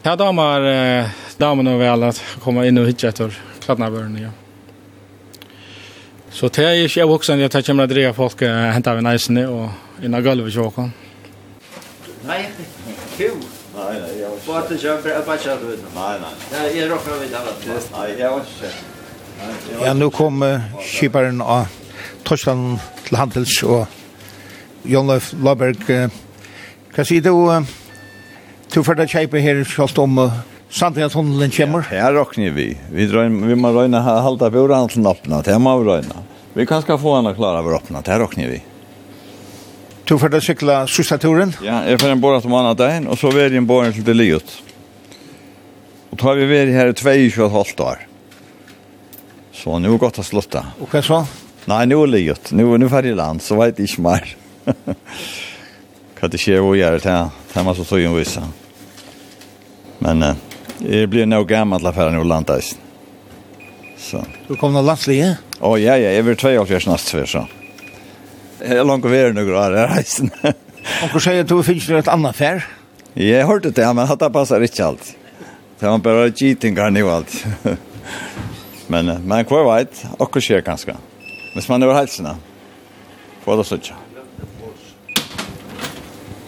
ja, 0.04 0.16
damer 0.16 1.10
damerna 1.38 1.78
väl 1.78 2.04
att 2.04 2.22
komma 2.40 2.66
in 2.66 2.78
och 2.78 2.88
hitta 2.88 3.08
efter 3.08 3.38
klatnabörnen. 3.66 4.22
Ja. 4.24 4.43
Så 6.34 6.50
det 6.50 6.64
er 6.66 6.80
ikke 6.82 7.00
jeg 7.00 7.08
voksen, 7.08 7.40
jeg 7.40 7.52
tar 7.54 7.62
kommer 7.66 7.86
til 7.86 7.94
å 7.94 7.96
dreie 7.96 8.14
folk 8.18 8.40
hentet 8.42 8.90
av 8.90 9.02
neisene 9.06 9.44
og 9.50 10.04
innan 10.04 10.24
gulvet 10.26 10.56
til 10.56 10.66
åkken. 10.66 10.90
Nei, 12.26 12.40
kul. 13.18 13.38
Nei, 13.74 13.94
nei, 14.00 14.10
jeg 14.18 14.26
har 14.26 14.34
ikke. 14.38 14.48
Bare 14.48 14.64
til 14.70 14.80
kjøper, 14.82 15.10
jeg 15.14 15.26
bare 15.28 15.44
kjøper 15.44 15.72
ut. 15.74 15.86
Nei, 15.96 16.14
nei. 16.24 16.34
Jeg 16.74 16.90
råkker 16.92 17.22
vidt 17.22 17.38
av 17.38 17.48
det. 17.50 17.78
Nei, 17.94 18.08
jeg 18.18 18.28
har 18.30 18.42
ikke. 18.42 18.74
Ja, 19.84 19.94
nå 19.98 20.10
kom 20.14 20.44
kjøperen 20.94 21.42
av 21.42 21.72
Torsland 22.26 22.80
til 23.08 23.20
Handels 23.20 23.56
og 23.68 24.90
Jon 24.90 25.10
Løf 25.10 25.34
Laberg. 25.44 25.86
Hva 26.94 27.06
sier 27.08 27.26
du? 27.26 27.34
Du 28.74 28.82
får 28.82 28.98
da 28.98 29.10
kjøpe 29.10 29.42
her, 29.44 29.62
selv 29.70 30.02
om 30.06 30.22
Samtidig 30.74 31.06
at 31.06 31.14
tunnelen 31.14 31.52
kommer? 31.54 31.86
Ja, 31.94 32.08
her 32.08 32.16
råkner 32.18 32.54
vi. 32.56 32.72
Vi, 32.90 33.06
drøn, 33.06 33.36
vi 33.46 33.56
må 33.62 33.70
røyne 33.76 34.00
her, 34.02 34.24
halda 34.26 34.50
bjørhandelen 34.50 35.06
åpna, 35.06 35.44
det 35.46 35.58
må 35.62 35.76
vi 35.78 35.90
røyne. 35.92 36.24
Vi 36.58 36.66
kan 36.66 36.82
skal 36.82 36.98
få 37.02 37.20
henne 37.20 37.34
klara 37.38 37.60
over 37.62 37.76
åpna, 37.78 38.02
det 38.02 38.16
råkner 38.18 38.50
vi. 38.50 38.62
Du 40.10 40.16
får 40.18 40.32
da 40.34 40.40
sykla 40.42 40.78
sista 40.90 41.20
turen? 41.22 41.54
Ja, 41.62 41.84
jeg 41.86 42.00
får 42.02 42.16
en 42.16 42.24
båret 42.24 42.46
om 42.50 42.56
annet 42.58 42.80
dagen, 42.80 43.06
og 43.06 43.20
så 43.22 43.30
vil 43.30 43.46
jeg 43.46 43.62
en 43.62 43.68
båret 43.70 43.94
til 43.94 44.08
det 44.08 44.16
livet. 44.18 44.56
Og 46.10 46.18
da 46.18 46.32
har 46.32 46.42
vi 46.42 46.48
vært 46.50 46.74
her 46.74 46.90
i 46.90 46.96
22,5 46.98 47.84
år. 47.86 48.02
Så 49.54 49.78
nå 49.78 49.92
er 49.92 49.94
det 49.94 50.02
godt 50.02 50.22
å 50.24 50.26
slutte. 50.26 50.64
Og 50.82 50.90
hva 50.90 51.02
så? 51.06 51.20
Nei, 51.70 51.84
nå 51.86 52.00
er 52.02 52.10
det 52.10 52.16
livet. 52.16 52.50
Nå 52.50 52.66
er 52.74 52.82
det 52.82 52.90
ferdig 52.92 53.14
land, 53.20 53.44
så 53.46 53.60
vet 53.62 53.78
jeg 53.78 53.92
ikke 53.92 54.08
mer. 54.08 54.34
Hva 56.18 56.32
det 56.34 56.42
skjer 56.42 56.66
å 56.66 56.74
gjøre 56.74 56.98
er 56.98 57.06
til, 57.06 57.30
det 57.54 57.62
er 57.62 57.70
masse 57.70 57.86
tøyen 57.86 58.18
viser. 58.18 58.50
Men... 60.02 60.26
Uh, 60.32 60.50
Jeg 60.80 61.10
blir 61.10 61.26
nog 61.26 61.48
gammal 61.48 61.80
till 61.80 61.88
affären 61.88 62.22
i 62.22 62.24
landet. 62.24 62.78
Så. 63.98 64.26
Du 64.48 64.56
kom 64.56 64.74
någon 64.74 64.86
landslige? 64.86 65.38
Å, 65.60 65.72
oh, 65.74 65.82
ja, 65.82 65.96
ja, 65.98 66.12
jeg 66.12 66.26
vil 66.28 66.38
tvei 66.38 66.58
og 66.60 66.68
fjers 66.68 66.88
nast 66.90 67.12
før, 67.14 67.26
så. 67.30 67.44
Jeg 68.60 68.80
er 68.82 68.88
langt 68.88 69.06
å 69.06 69.12
være 69.12 69.36
noe 69.36 69.54
år 69.56 69.78
jeg 69.78 69.92
reisen. 69.92 70.32
Og 71.04 71.14
hva 71.14 71.22
sier 71.24 71.46
du, 71.48 71.56
finnes 71.64 71.86
du 71.88 71.96
et 71.96 72.10
annet 72.12 72.36
fær? 72.36 72.66
Jeg 73.16 73.48
hørte 73.48 73.72
det, 73.72 73.86
men 73.96 74.10
det 74.10 74.30
passer 74.36 74.66
ikke 74.66 74.90
alt. 74.90 75.14
Det 75.80 75.88
var 75.88 76.02
bare 76.04 76.32
cheatingar 76.36 76.92
nu 76.92 77.06
alt. 77.12 77.32
men, 78.92 79.14
men 79.24 79.48
hva 79.48 79.62
vet, 79.70 80.04
og 80.18 80.28
hva 80.28 80.44
skjer 80.44 80.66
ganske. 80.66 80.96
Hvis 81.54 81.70
man 81.72 81.84
er 81.84 81.92
over 81.92 82.02
helsene, 82.02 82.36
får 83.46 83.62
det 83.62 83.68
sånn. 83.70 83.90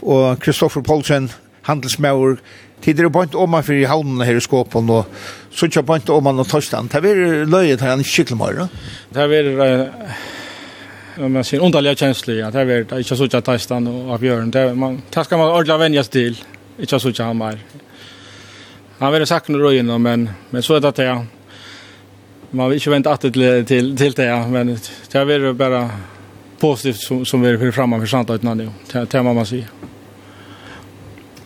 Og 0.05 0.25
Kristoffer 0.43 0.83
Poulsen, 0.85 1.31
handelsmauer, 1.65 2.39
Tid 2.81 2.99
er 2.99 3.09
bant 3.09 3.35
om 3.35 3.49
man 3.49 3.63
för 3.63 3.73
i 3.73 3.85
havnen 3.85 4.27
här 4.27 4.35
i 4.35 4.41
skåpen 4.41 4.89
och 4.89 5.05
så 5.51 5.67
kör 5.67 5.81
bant 5.81 6.09
om 6.09 6.23
man 6.23 6.39
och 6.39 6.47
torstan. 6.47 6.89
Det 6.91 6.97
är 6.97 7.45
löjet 7.45 7.81
här 7.81 7.93
en 7.93 8.03
cykelmorgon. 8.03 8.67
Det 9.09 9.19
är 9.21 9.91
om 11.17 11.33
man 11.33 11.43
ser 11.43 11.59
underliga 11.59 11.95
känslor 11.95 12.37
ja, 12.37 12.51
det 12.51 12.59
är 12.61 12.97
inte 12.97 13.15
så 13.15 13.23
att 13.23 13.45
torstan 13.45 13.87
och 13.87 14.19
Björn. 14.19 14.51
det 14.51 14.75
man 14.75 15.01
taskar 15.09 15.37
man 15.37 15.49
ordla 15.49 15.77
vänjas 15.77 16.09
till. 16.09 16.43
Inte 16.79 16.99
så 16.99 17.09
att 17.09 17.17
han 17.17 17.37
mer. 17.37 17.59
Han 18.97 19.13
vill 19.13 19.25
sagt 19.25 19.47
nu 19.47 19.57
röjen 19.57 20.01
men 20.01 20.29
men 20.49 20.63
så 20.63 20.75
är 20.75 20.79
det 20.79 20.87
att 21.11 21.25
man 22.49 22.69
vill 22.69 22.77
inte 22.77 22.89
vänta 22.89 23.11
att 23.11 23.21
till 23.21 23.65
till 23.65 23.97
till 23.97 24.13
det 24.13 24.47
men 24.49 24.77
det 25.11 25.17
är 25.17 25.53
bara 25.53 25.89
positivt 26.59 26.99
som 26.99 27.25
som 27.25 27.43
för 27.43 27.71
framan 27.71 27.99
för 27.99 28.07
sant 28.07 28.29
att 28.29 28.43
nu. 28.43 28.69
Det 28.91 29.11
det 29.11 29.23
man 29.23 29.35
man 29.35 29.45
säger. 29.45 29.67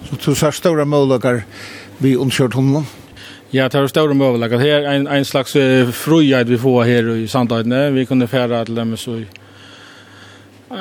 Så 0.10 0.30
du 0.30 0.36
ser 0.36 0.52
stora 0.52 0.86
möjligheter 0.86 1.44
vid 1.98 2.18
omkört 2.18 2.54
honom? 2.54 2.86
Ja, 3.50 3.70
det 3.70 3.78
är 3.78 3.88
stora 3.88 4.14
möjligheter. 4.14 4.58
Det 4.58 4.70
är 4.70 4.82
en, 4.82 5.08
en 5.08 5.26
slags 5.26 5.56
uh, 5.56 5.92
fröjd 5.92 6.48
vi 6.48 6.58
får 6.58 6.84
här 6.84 7.16
i 7.16 7.28
Sandhöjden. 7.28 7.96
Vi 7.96 8.06
kunde 8.06 8.28
färra 8.28 8.66
till 8.66 8.76
dem 8.76 8.98
så 8.98 9.16
i 9.16 9.26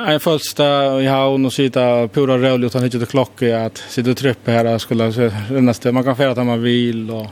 en 0.07 0.21
första 0.21 1.01
i 1.03 1.07
havn 1.07 1.47
och 1.47 1.53
sitta 1.53 2.09
pura 2.09 2.39
rörlig 2.39 2.67
utan 2.67 2.83
hittat 2.83 3.03
och 3.03 3.09
klocka 3.09 3.65
att 3.65 3.79
sitta 3.89 4.11
och 4.11 4.17
tröppa 4.17 4.51
här 4.51 4.79
skulle 4.79 5.31
nästa 5.49 5.93
man 5.93 6.05
kan 6.05 6.17
färra 6.17 6.35
där 6.35 6.45
man 6.45 6.63
vill 6.63 7.11
och 7.11 7.27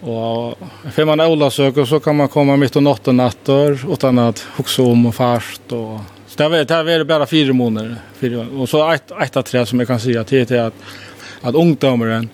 Och 0.00 0.58
för 0.92 1.04
man 1.04 1.20
är 1.20 1.28
olasök 1.28 1.88
så 1.88 2.00
kan 2.00 2.16
man 2.16 2.28
komma 2.28 2.56
mitt 2.56 2.76
och 2.76 2.82
natten 2.82 3.16
nattor 3.16 3.92
utan 3.92 4.18
att 4.18 4.46
huxa 4.56 4.82
om 4.82 5.06
och 5.06 5.14
fast 5.14 5.72
och 5.72 6.00
Så 6.28 6.48
det 6.48 6.58
är 6.58 6.64
det 6.84 6.92
är 6.92 7.04
bara 7.04 7.26
fyra 7.26 7.52
månader 7.52 7.96
fyra 8.18 8.46
och 8.58 8.68
så 8.68 8.92
ett 8.92 9.10
ett 9.10 9.36
att 9.36 9.46
tre 9.46 9.66
som 9.66 9.78
jag 9.78 9.88
kan 9.88 10.00
säga 10.00 10.24
till 10.24 10.46
till 10.46 10.60
att 10.60 10.74
att 11.42 11.54
ungdomaren 11.54 12.28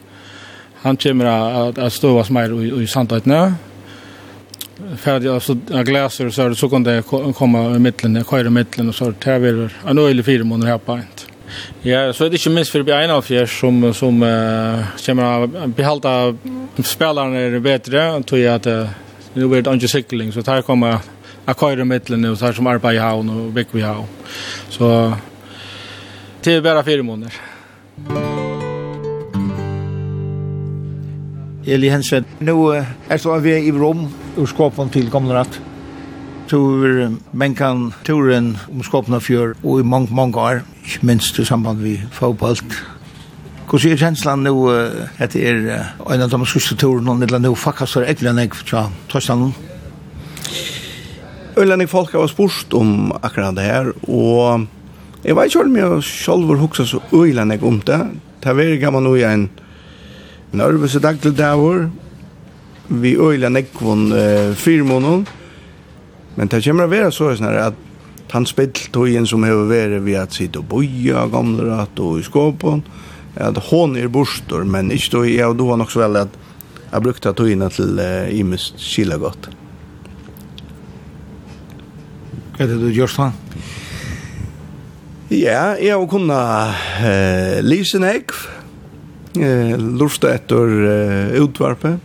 han 0.83 0.97
kommer 0.97 1.25
att 1.25 1.79
att 1.79 1.93
stå 1.93 2.25
som 2.25 2.35
mer 2.35 2.83
i 2.83 2.87
Santaitna. 2.87 3.55
Färdig 4.97 5.29
alltså 5.29 5.57
jag 5.69 6.13
så 6.13 6.49
det 6.49 6.55
så 6.55 6.69
kan 6.69 6.83
det 6.83 7.03
komma 7.35 7.77
i 7.77 7.79
mitten, 7.79 8.25
köra 8.25 8.47
i 8.47 8.51
mitten 8.51 8.89
och 8.89 8.95
så 8.95 9.15
där 9.25 9.39
var 9.39 9.71
en 9.91 9.99
öle 9.99 10.23
fyra 10.23 10.45
månader 10.45 10.71
här 10.73 10.79
på 10.79 10.93
inte. 10.93 11.23
Ja, 11.83 12.13
så 12.13 12.29
det 12.29 12.39
inte 12.39 12.51
minst 12.51 12.71
för 12.71 12.91
en 12.91 13.11
av 13.11 13.33
er 13.33 13.47
som 13.47 13.95
som 13.95 14.23
uh, 14.23 14.85
kommer 15.07 15.45
att 15.45 15.77
behålla 15.77 16.37
spelarna 16.85 17.39
är 17.39 17.59
bättre 17.59 18.23
tror 18.23 18.41
jag 18.41 18.55
att 18.55 18.67
uh, 18.67 18.89
nu 19.35 19.49
blir 19.49 19.63
det 19.63 19.73
inte 19.73 19.89
cykling 19.89 20.33
så 20.33 20.43
tar 20.43 20.63
kommer 20.63 20.99
jag 21.45 21.61
kör 21.61 21.81
i 21.81 21.85
mitten 21.85 22.25
och 22.25 22.39
så 22.39 22.47
här 22.47 22.53
som 22.53 22.67
arbetar 22.67 22.93
i 22.93 22.99
havn 22.99 23.31
och 23.31 23.53
bygg 23.53 23.67
vi 23.71 23.83
havn. 23.83 24.07
Så 24.69 25.13
det 26.43 26.55
är 26.55 26.61
bara 26.61 26.85
fyra 26.85 27.03
månader. 27.03 27.35
Eli 31.67 31.89
Hensen, 31.89 32.25
nu 32.39 32.53
är 33.09 33.19
så 33.19 33.39
vi 33.39 33.51
i 33.57 33.73
Rom 33.73 34.09
och 34.37 34.49
skapar 34.49 34.89
till 34.89 35.11
kommer 35.11 35.35
att 35.35 35.61
tur 36.49 37.17
men 37.31 37.55
kan 37.55 37.95
turen 38.05 38.59
om 38.73 38.83
skapna 38.83 39.21
fjör 39.21 39.55
och 39.63 39.81
i 39.81 39.83
många 39.83 40.07
många 40.11 40.39
år 40.39 40.63
minst 41.01 41.39
i 41.39 41.45
samband 41.45 41.83
med 41.83 41.99
fotball. 42.13 42.57
Kus 43.69 43.85
är 43.85 43.97
känslan 43.97 44.43
nu 44.43 44.51
att 45.19 45.31
det 45.31 45.49
är 45.49 45.87
en 46.11 46.23
av 46.23 46.29
de 46.29 46.47
största 46.47 46.77
turen 46.77 47.09
och 47.09 47.17
det 47.17 47.35
är 47.35 47.39
nu 47.39 47.55
faktiskt 47.55 47.97
är 47.97 48.03
äckligen 48.03 48.39
jag 48.39 48.51
tror. 49.11 49.53
Øylanding 51.57 51.89
folk 51.91 52.13
har 52.17 52.27
spurt 52.31 52.73
om 52.73 53.13
akkurat 53.23 53.57
det 53.57 53.65
her, 53.67 53.91
og 54.09 54.67
jeg 55.25 55.37
vet 55.37 55.51
ikke 55.51 55.65
om 55.65 55.77
jeg 55.77 56.03
selv 56.03 56.55
hukser 56.59 56.85
så 56.89 57.01
øylanding 57.13 57.65
om 57.65 57.81
det. 57.81 58.01
Det 58.43 58.57
var 58.57 58.79
gammel 58.81 59.05
noe 59.05 59.27
en 59.29 59.51
nervøse 60.53 61.01
dag 61.01 61.21
til 61.21 61.37
det 61.37 61.45
her. 61.45 61.91
vi 62.89 63.17
øylanding 63.17 63.67
kvon 63.75 64.13
uh, 64.13 64.55
fire 64.55 64.83
måneder, 64.85 65.25
men 66.37 66.49
det 66.49 66.65
kommer 66.65 66.85
å 66.85 66.91
være 66.91 67.13
så 67.13 67.35
sånn 67.37 67.49
at 67.49 67.75
han 68.33 68.47
spilt 68.47 68.89
tøyen 68.93 69.27
som 69.27 69.45
har 69.45 69.69
vært 69.69 70.03
ved 70.05 70.17
at 70.17 70.33
sitte 70.33 70.59
og 70.59 70.69
boja 70.69 71.27
gamle 71.29 71.69
rett 71.69 72.01
og 72.01 72.19
i 72.19 72.23
skåpen, 72.25 72.83
at 73.37 73.59
hon 73.71 73.97
er 73.97 74.09
bostor, 74.09 74.65
men 74.65 74.91
ikke 74.91 75.11
tøy, 75.19 75.35
jeg 75.37 75.49
og 75.49 75.57
du 75.57 75.69
har 75.69 75.77
nok 75.77 75.93
så 75.93 76.07
vel 76.07 76.25
at 76.25 76.39
jeg 76.93 77.03
brukte 77.03 77.33
tøyene 77.33 77.69
til 77.73 77.99
uh, 78.01 78.29
imest 78.33 78.81
kila 78.81 79.21
godt. 79.21 79.53
Hva 82.63 82.69
er 82.69 82.77
det 82.77 82.93
du 82.93 82.95
gjør 82.95 83.11
sånn? 83.11 83.33
Ja, 85.35 85.73
jeg 85.75 85.97
har 85.97 86.05
kunnet 86.07 86.77
uh, 87.03 87.57
lyse 87.67 87.99
en 87.99 88.05
egg, 88.07 88.31
uh, 89.35 89.73
lurte 89.99 90.31
etter 90.31 90.71
uh, 90.71 91.33
utvarpet, 91.43 91.99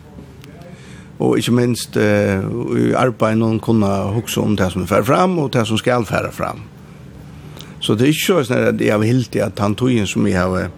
og 1.21 1.37
ikke 1.37 1.53
minst 1.59 1.99
uh, 2.01 2.41
i 2.73 2.87
arbeidet 2.97 3.37
noen 3.43 3.61
kunne 3.61 3.91
huske 4.15 4.41
om 4.41 4.57
det 4.57 4.71
som 4.73 4.87
er 4.87 5.05
fram 5.05 5.37
og 5.43 5.51
det 5.53 5.67
som 5.69 5.77
skal 5.77 6.09
fære 6.09 6.33
fram. 6.33 6.65
Så 7.77 7.93
det 7.93 8.07
er 8.07 8.15
ikke 8.15 8.41
sånn 8.49 8.67
at 8.71 8.81
jeg 8.81 8.95
har 8.95 9.05
helt 9.05 9.37
i 9.37 9.45
at 9.45 9.61
han 9.61 9.77
tog 9.77 9.93
som 10.09 10.25
jeg 10.25 10.41
har 10.41 10.71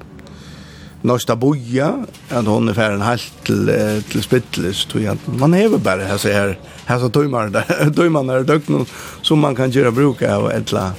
Norsta 1.02 1.36
boja, 1.36 2.06
att 2.30 2.46
hon 2.46 2.70
är 2.70 2.74
færen 2.74 3.02
helt 3.02 3.32
til, 3.44 3.72
till 4.10 4.24
spittles, 4.24 4.86
tror 4.86 5.04
jag 5.04 5.18
Man 5.26 5.54
hever 5.54 5.78
bare 5.78 6.04
her, 6.04 6.18
så 6.18 6.28
her, 6.28 6.58
her 6.86 7.00
så 7.00 7.08
døymer 7.08 7.50
der, 7.50 8.24
när 8.24 8.34
der 8.34 8.44
dök 8.44 8.64
som 9.22 9.40
man 9.40 9.56
kan 9.56 9.72
gjøre 9.72 9.92
bruka 9.92 10.36
av 10.36 10.52
etla, 10.52 10.92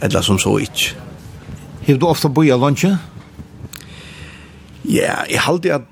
etla 0.00 0.22
som 0.22 0.38
så 0.38 0.58
ich 0.58 0.94
hur 1.80 1.96
du 1.96 2.06
ofte 2.06 2.28
boja 2.28 2.56
lunch 2.56 2.84
Ja, 4.82 5.24
i 5.28 5.36
halde 5.36 5.74
at 5.74 5.82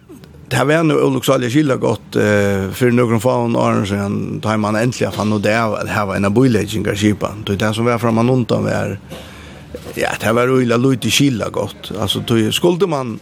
det 0.49 0.65
var 0.65 0.83
nu 0.83 0.95
olycksalige 0.95 1.51
skilda 1.51 1.77
gott 1.77 2.17
eh, 2.17 2.71
för 2.73 2.91
några 2.91 3.21
fan 3.21 3.57
år 3.57 3.85
sedan, 3.85 4.41
då 4.41 4.57
man 4.57 4.77
äntligen 4.77 5.13
fann 5.13 5.33
och 5.33 5.41
det 5.41 5.61
var 6.07 6.15
en 6.15 6.25
av 6.25 6.31
bojläggningar 6.31 6.95
skipan. 6.95 7.43
Det 7.47 7.53
är 7.53 7.57
det 7.57 7.75
som 7.75 7.85
var 7.85 7.99
framan 7.99 8.31
undan 8.31 8.65
var 8.65 8.99
Ja, 9.99 10.11
det 10.21 10.33
var 10.33 10.61
illa 10.61 10.77
lite 10.77 11.11
skilla 11.11 11.49
gott. 11.49 11.93
Alltså 12.01 12.21
då 12.27 12.53
skulle 12.53 12.87
man 12.87 13.19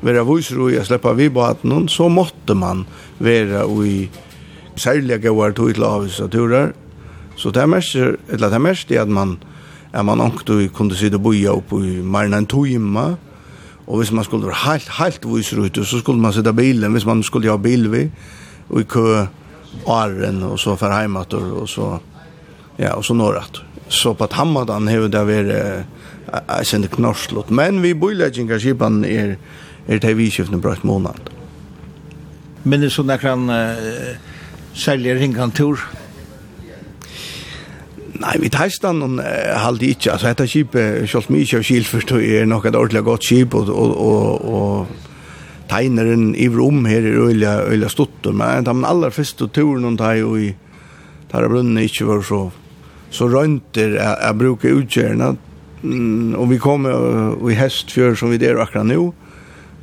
vara 0.00 0.24
visro 0.24 0.70
i 0.70 0.78
att 0.78 0.86
släppa 0.86 1.12
vid 1.12 1.32
båten 1.32 1.88
så 1.88 2.08
måste 2.08 2.54
man 2.54 2.86
vara 3.18 3.86
i 3.86 4.10
särliga 4.76 5.16
gåar 5.16 5.52
till 5.52 5.82
avisa 5.82 6.28
turer. 6.28 6.72
Så 7.36 7.50
det 7.50 7.66
mest 7.66 7.94
eller 7.94 8.50
det 8.50 8.58
mest 8.58 8.90
är 8.90 9.00
att 9.00 9.08
man 9.08 9.38
är 9.92 10.02
man 10.02 10.20
också 10.20 10.68
kunde 10.76 10.94
se 10.94 11.08
det 11.08 11.18
boja 11.18 11.50
upp 11.50 11.72
i 11.72 12.02
marnen 12.02 12.46
tojma. 12.46 13.16
Och 13.86 13.98
hvis 13.98 14.12
man 14.12 14.24
skulle 14.24 14.44
vara 14.44 14.54
helt 14.54 14.88
helt 14.88 15.24
visro 15.24 15.64
ute 15.64 15.84
så 15.84 15.98
skulle 15.98 16.18
man 16.18 16.32
sätta 16.32 16.52
bilen, 16.52 16.92
hvis 16.92 17.06
man 17.06 17.22
skulle 17.22 17.50
ha 17.50 17.56
bil 17.56 17.88
vi 17.88 18.10
och 18.68 18.80
i 18.80 18.84
kö 18.84 19.26
arren 19.86 20.42
och 20.42 20.60
så 20.60 20.76
för 20.76 20.90
hemåt 20.90 21.32
och 21.32 21.68
så 21.68 22.00
ja 22.76 22.94
och 22.94 23.04
så 23.04 23.14
norrat. 23.14 23.60
Så 23.88 24.14
på 24.14 24.26
Tammadan 24.26 24.88
hur 24.88 25.08
det 25.08 25.24
var 25.24 25.84
jeg 26.32 26.66
sender 26.68 26.92
knorslått. 26.92 27.50
Men 27.54 27.82
vi 27.82 27.94
bøylegginga 27.96 28.58
skipan 28.60 29.02
er, 29.08 29.36
er 29.88 30.02
til 30.02 30.18
vidskiftene 30.18 30.60
et 30.72 30.84
måned. 30.84 31.32
Men 32.64 32.82
det 32.82 32.90
er 32.90 32.96
sånn 32.96 33.08
nekran 33.08 33.48
uh, 33.48 34.12
selger 34.76 35.18
ringkantor? 35.20 35.80
Nei, 38.18 38.34
vi 38.42 38.50
teistan 38.52 39.02
uh, 39.20 39.24
halde 39.62 39.88
ikkje. 39.92 40.12
Altså, 40.14 40.30
dette 40.30 40.48
skipet, 40.50 41.08
sjålt 41.08 41.30
mykje 41.32 41.60
av 41.60 41.66
skilfyrst, 41.68 42.14
er 42.18 42.48
nok 42.50 42.68
et 42.68 42.78
ordentlig 42.78 43.04
godt 43.06 43.28
skip, 43.28 43.56
og, 43.56 43.70
og, 43.70 43.94
og, 43.96 44.48
og 44.48 45.68
tegneren 45.70 46.32
i 46.34 46.48
rom 46.52 46.86
her 46.88 47.04
er 47.04 47.20
øyla, 47.28 47.58
øyla 47.68 47.90
stuttur, 47.92 48.34
men 48.36 48.66
de 48.66 48.74
aller 48.88 49.14
første 49.14 49.48
turen 49.52 49.84
hun 49.84 50.00
tar 50.00 50.18
jo 50.20 50.34
i 50.36 50.54
Tarabrunnen 51.28 51.76
ikke 51.84 52.06
var 52.08 52.22
så 52.24 52.46
så 53.10 53.28
røynter 53.28 53.96
jeg, 53.96 54.16
jeg 54.22 54.38
bruker 54.38 54.80
utgjørende 54.82 55.30
Mm, 55.82 56.34
och 56.34 56.52
vi 56.52 56.58
kommer 56.58 56.92
och 57.42 57.52
i 57.52 57.54
hästfjör 57.54 58.14
som 58.14 58.30
vi 58.30 58.38
der 58.38 58.56
akkurat 58.56 58.86
nu 58.86 59.12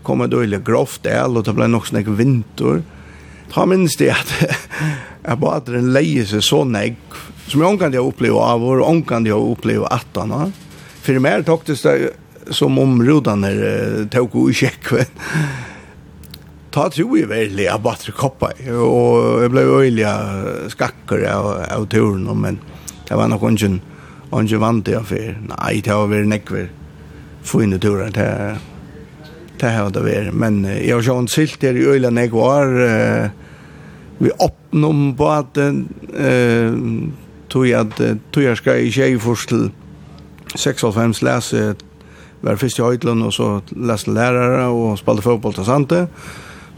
kommer 0.03 0.27
då 0.27 0.41
lite 0.41 0.71
grovt 0.71 1.05
el 1.05 1.37
og 1.37 1.45
det 1.45 1.53
blir 1.55 1.67
nog 1.71 1.87
sånn 1.87 2.17
vinter. 2.17 2.83
Ta 3.53 3.65
minst 3.65 3.99
det 3.99 4.11
at 4.11 4.33
jeg 5.25 5.39
bare 5.39 5.57
att 5.57 5.65
den 5.65 5.93
lejer 5.93 6.41
så 6.41 6.63
nägg 6.63 6.95
som 7.47 7.61
jag 7.61 7.69
omkant 7.69 7.93
jeg 7.93 8.03
opplever 8.03 8.39
av 8.39 8.63
och 8.63 8.89
omkant 8.89 9.27
jeg 9.27 9.37
jag 9.63 9.87
at 9.91 10.17
att 10.17 10.29
han 10.29 10.53
för 11.01 11.19
mer 11.19 11.41
toktes 11.41 11.81
det 11.81 12.11
som 12.49 12.79
om 12.79 13.01
rodene 13.01 13.49
uh, 13.49 14.07
tok 14.07 14.35
og 14.35 14.53
check 14.53 14.93
ta 16.71 16.89
tro 16.89 17.17
i 17.17 17.25
väl 17.25 17.59
jag 17.59 17.81
bare 17.81 18.11
koppa 18.11 18.51
och 18.69 19.43
jag 19.43 19.51
blev 19.51 19.69
öliga 19.69 20.43
skakker 20.67 21.25
av, 21.31 21.65
av 21.77 21.85
turen 21.85 22.41
men 22.41 22.59
det 23.07 23.15
var 23.15 23.27
nog 23.27 23.49
inte 23.49 23.79
Og 24.35 24.43
ikke 24.43 24.59
vant 24.59 24.83
det 24.83 24.97
affær. 24.99 25.35
Nei, 25.47 25.79
det 25.79 25.93
har 25.93 26.09
vært 26.11 26.27
nekver. 26.27 26.71
Få 27.45 27.61
inn 27.63 27.77
i 27.77 27.79
turen, 27.79 28.11
det 28.15 28.29
det 29.55 29.71
har 29.71 29.91
det 29.95 30.03
vært. 30.03 30.35
Men 30.35 30.63
jeg 30.67 30.91
har 30.91 31.03
sjån 31.05 31.29
silt 31.31 31.63
her 31.63 31.77
i 31.79 31.87
øyla 31.87 32.11
nekvar. 32.13 32.71
Uh, 32.75 33.43
Vi 34.19 34.31
oppnåm 34.39 35.15
på 35.19 35.27
at 35.27 35.57
uh, 35.59 36.75
tog 37.51 37.65
jeg 37.67 37.79
at 37.79 38.21
tog 38.31 38.43
jeg 38.43 38.57
skal 38.57 38.79
i 38.79 38.91
tjej 38.91 39.17
først 39.19 39.49
til 39.51 39.65
96 40.55 41.19
lese 41.21 41.75
var 42.41 42.55
først 42.55 42.79
i 42.79 42.85
Høytlund, 42.85 43.25
og 43.25 43.33
så 43.33 43.49
leste 43.75 44.13
lærere 44.13 44.69
og 44.69 44.97
spalte 44.99 45.25
fotboll 45.25 45.55
til 45.57 45.65
Sante. 45.65 46.05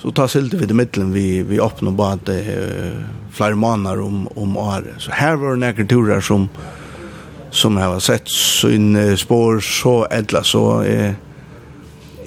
Så 0.01 0.13
ta 0.15 0.27
silte 0.29 0.57
vi 0.57 0.65
til 0.69 0.77
middelen 0.77 1.13
vi, 1.13 1.41
vi 1.45 1.59
oppnå 1.61 1.93
bare 1.97 2.17
at 2.17 2.29
uh, 2.33 3.05
flere 3.29 3.55
måneder 3.55 4.01
om, 4.01 4.25
om 4.37 4.57
året. 4.57 4.95
Så 4.97 5.13
her 5.13 5.37
var 5.37 5.53
det 5.53 5.65
nekker 5.65 5.89
turer 5.89 6.21
som, 6.21 6.49
som 7.51 7.77
har 7.77 7.99
sett 7.99 8.27
sin 8.61 9.17
spår 9.17 9.59
så 9.59 10.07
ädla 10.11 10.43
så 10.43 10.79
är 10.79 11.15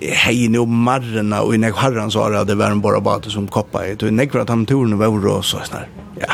hej 0.02 0.48
nu 0.48 0.66
marrna 0.66 1.42
och 1.42 1.60
när 1.60 1.72
herran 1.72 2.10
sa 2.10 2.44
det 2.44 2.54
var 2.54 2.70
en 2.70 2.80
bara 2.80 3.00
bara 3.00 3.22
som 3.22 3.48
koppa 3.48 3.86
i 3.86 3.94
och 3.94 4.12
när 4.12 4.38
att 4.38 4.48
han 4.48 4.66
torn 4.66 4.98
var 4.98 5.20
då 5.20 5.42
så 5.42 5.58
snar 5.64 5.88
Ja. 6.20 6.32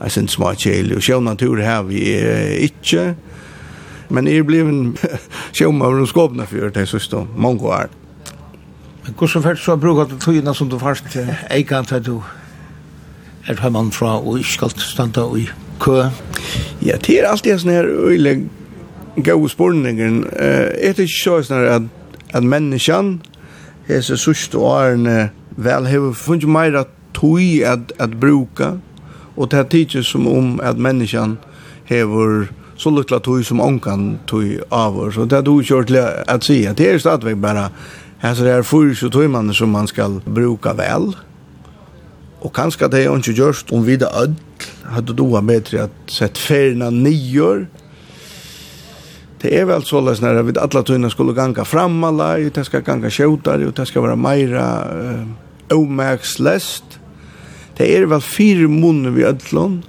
Jag 0.00 0.12
syns 0.12 0.30
små 0.30 0.54
chill 0.54 0.96
och 0.96 1.04
sjön 1.04 1.24
natur 1.24 1.56
här 1.56 1.82
vi 1.82 2.62
inte 2.62 3.14
men 4.08 4.28
är 4.28 4.42
bliven 4.42 4.96
sjöman 5.52 6.02
och 6.02 6.08
skåpna 6.08 6.46
för 6.46 6.70
det 6.70 6.86
så 6.86 6.98
står 6.98 7.26
många 7.36 7.62
år. 7.62 7.88
Men 9.02 9.14
hur 9.20 9.26
så 9.26 9.42
färs 9.42 9.64
så 9.64 9.76
brukar 9.76 10.14
det 10.14 10.20
tjäna 10.24 10.54
som 10.54 10.68
du 10.68 10.78
fast 10.78 11.04
eikant 11.50 11.92
att 11.92 12.04
du 12.04 12.20
är 13.44 13.56
hemman 13.56 13.90
från 13.90 14.22
och 14.26 14.44
ska 14.44 14.68
standa 14.68 15.24
och 15.24 15.38
kø? 15.80 16.08
Ja, 16.84 16.96
det 16.96 17.18
er 17.18 17.28
alltid 17.28 17.60
sånn 17.62 17.74
her 17.74 17.88
øyelig 17.88 18.34
gode 19.24 19.50
spurningen. 19.52 20.24
Uh, 20.32 20.72
er 20.74 20.96
det 20.96 21.08
ikke 21.08 21.40
sånn 21.44 21.68
at, 21.70 21.88
at 22.34 22.44
menneskene, 22.44 23.20
hese 23.88 24.16
sørste 24.20 24.58
årene, 24.58 25.30
vel 25.56 25.88
har 25.88 26.12
funnet 26.18 26.48
mer 26.50 26.80
at 26.84 26.92
tog 27.14 27.40
at, 27.66 27.92
at 27.98 28.20
bruka, 28.20 28.74
og 29.36 29.50
det 29.50 29.58
er 29.58 29.70
tidlig 29.70 30.04
som 30.06 30.26
om 30.28 30.56
at 30.62 30.78
menneskene 30.78 31.36
har 31.88 32.48
så 32.76 32.90
lukkla 32.90 33.20
tog 33.22 33.44
som 33.46 33.60
ångan 33.62 34.18
tog 34.26 34.64
av 34.74 34.96
oss, 34.98 35.16
og 35.16 35.30
det 35.30 35.38
er 35.38 35.46
du 35.46 35.60
kjørt 35.62 35.92
til 35.92 36.00
å 36.02 36.38
si 36.42 36.64
at 36.66 36.78
det 36.78 36.90
er 36.90 36.98
stadigvæk 36.98 37.38
bare 37.42 37.68
Alltså 38.24 38.44
det 38.44 38.50
är 38.50 38.62
fyrs 38.62 39.02
och 39.02 39.30
man 39.30 39.54
som 39.54 39.70
man 39.70 39.86
ska 39.86 40.20
bruka 40.24 40.72
väl. 40.72 41.16
Och 42.40 42.56
kanske 42.56 42.88
det 42.88 43.04
är 43.04 43.16
inte 43.16 43.30
just 43.30 43.72
om 43.72 43.84
vi 43.84 43.96
det 43.96 44.06
ödl 44.06 44.32
hade 44.86 45.12
då 45.12 45.40
med 45.40 45.74
att 45.74 46.10
sett 46.10 46.38
färna 46.38 46.90
nior. 46.90 47.66
Det 49.40 49.58
är 49.58 49.64
väl 49.64 49.82
så 49.82 50.00
läs 50.00 50.20
när 50.20 50.42
vi 50.42 50.58
alla 50.58 50.82
tunna 50.82 51.10
skulle 51.10 51.32
ganga 51.32 51.64
fram 51.64 52.04
alla, 52.04 52.36
det 52.38 52.64
ska 52.64 52.80
ganga 52.80 53.10
skjutar 53.10 53.66
och 53.66 53.72
det 53.72 53.86
ska 53.86 54.00
vara 54.00 54.16
mera 54.16 54.84
eh, 55.02 55.76
omaxlest. 55.76 56.84
Det 57.76 57.96
är 57.96 58.06
väl 58.06 58.20
fyra 58.20 58.68
munner 58.68 59.10
vi 59.10 59.24
ödlon. 59.24 59.82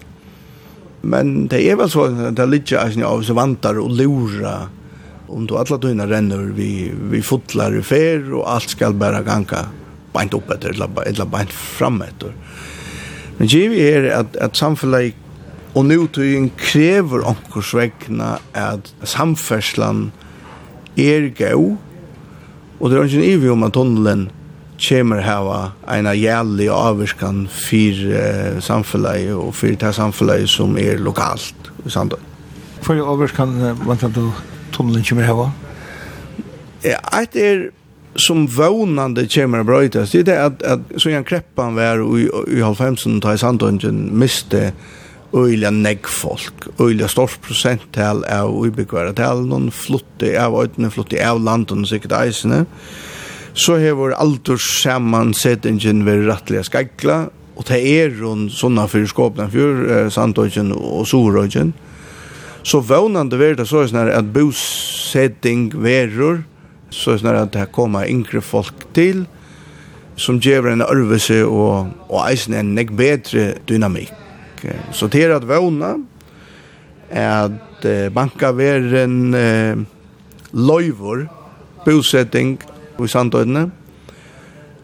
Men 1.01 1.47
det 1.47 1.69
är 1.69 1.75
väl 1.75 1.89
så 1.89 2.03
att 2.03 2.35
det 2.35 2.45
ligger 2.45 2.77
alltså 2.77 3.03
av 3.03 3.21
så 3.21 3.33
vantar 3.33 3.79
och 3.79 3.91
lura 3.91 4.69
om 5.27 5.47
du 5.47 5.57
alla 5.57 5.77
tunna 5.77 6.07
renner 6.07 6.37
vi 6.37 6.91
vi 7.09 7.21
fotlar 7.21 7.77
i 7.77 7.81
fär 7.81 8.33
och 8.33 8.51
allt 8.51 8.69
skall 8.69 8.93
bara 8.93 9.21
ganga 9.21 9.65
bänt 10.13 10.33
upp 10.33 10.49
efter 10.51 10.69
eller 11.07 11.25
bänt 11.25 11.51
fram 11.51 12.01
efter. 12.01 12.33
Men 13.37 13.47
givet 13.51 13.81
er 13.83 14.09
at, 14.19 14.37
at 14.39 14.57
samfunnet 14.57 15.15
og 15.75 15.85
nutøyen 15.89 16.51
krever 16.57 17.25
omkurs 17.27 17.73
vegna 17.75 18.37
at 18.55 18.93
samferdslan 19.03 20.07
er 20.95 21.27
gau, 21.35 21.75
og 22.79 22.89
det 22.91 22.97
er 22.97 23.09
ikke 23.09 23.33
ivig 23.33 23.51
om 23.51 23.65
at 23.67 23.75
tunnelen 23.75 24.29
kommer 24.79 25.21
hava 25.23 25.59
eina 25.91 26.11
jævlig 26.15 26.67
avvirskan 26.71 27.45
fyr 27.51 28.01
uh, 28.11 28.61
samfunnet 28.63 29.31
og 29.35 29.53
fyr 29.55 29.75
det 29.79 29.93
samfunnet 29.95 30.49
som 30.51 30.75
er 30.79 30.99
lokalt 30.99 31.71
i 31.85 31.91
Sandøy. 31.91 32.19
Hva 32.83 32.95
er 32.95 33.07
avvirskan 33.11 33.55
vant 33.85 34.03
at 34.03 34.19
tunnelen 34.75 35.05
kommer 35.07 35.27
hava? 35.27 35.49
Ja, 36.85 36.99
et 37.19 37.35
er 37.39 37.69
som 38.15 38.47
vånande 38.47 39.27
kommer 39.27 39.59
att 39.59 39.65
brötas 39.65 40.11
det 40.11 40.27
är 40.27 40.45
att, 40.45 40.63
att 40.63 40.79
så 40.97 41.09
en 41.09 41.23
kreppan 41.23 41.75
var 41.75 42.19
i, 42.19 42.29
i 42.47 42.61
halvfemsen 42.61 43.21
ta 43.21 43.33
i 43.33 43.37
sandungen 43.37 44.19
miste 44.19 44.73
öjliga 45.33 45.71
neggfolk 45.71 46.67
öjliga 46.79 47.07
stort 47.07 47.41
procenttal 47.41 48.23
av 48.23 48.65
ubyggvara 48.65 49.13
tal, 49.13 49.45
någon 49.47 49.71
flottig 49.71 50.35
av 50.35 50.55
öjtene, 50.61 50.89
flutti 50.89 51.19
av 51.23 51.41
landen, 51.43 51.85
sikkert 51.85 52.15
eisene, 52.15 52.65
så 53.53 53.77
hever 53.79 54.15
aldurs 54.19 54.65
sammansetningen 54.83 56.05
vært 56.07 56.27
rattliga 56.29 56.63
skagla, 56.63 57.17
og 57.55 57.67
det 57.69 57.81
er 57.87 58.15
hon 58.19 58.47
sånna 58.51 58.87
fyrir 58.91 59.07
skåpna 59.11 59.47
fyrir 59.51 59.85
eh, 59.87 60.07
Sandøyken 60.11 60.73
og 60.75 61.05
Sorøyken. 61.07 61.71
Så 62.65 62.81
vånande 62.83 63.37
ver 63.39 63.55
det 63.55 63.67
så 63.69 63.83
er 63.83 63.91
sånn 63.91 64.11
at 64.11 64.33
bosetting 64.35 65.69
verur, 65.71 66.43
så 66.89 67.15
er 67.15 67.23
det 67.23 67.41
at 67.41 67.53
det 67.53 67.71
kommer 67.75 68.07
yngre 68.09 68.41
folk 68.41 68.85
til, 68.95 69.25
som 70.15 70.39
gjør 70.39 70.71
en 70.71 70.85
ørvelse 70.85 71.41
og, 71.45 71.91
og 72.09 72.19
eisen 72.29 72.55
en 72.55 72.75
nek 72.75 72.93
bedre 72.95 73.53
dynamikk. 73.67 74.13
Så 74.95 75.09
det 75.11 75.25
er 75.25 75.35
at 75.35 75.47
vågna, 75.47 75.95
at 77.09 77.85
banka 78.15 78.53
veren 78.55 79.33
eh, 79.37 79.81
løyvor, 80.55 81.25
bosetting 81.85 82.55
i 82.97 83.07
sandøyene, 83.11 83.69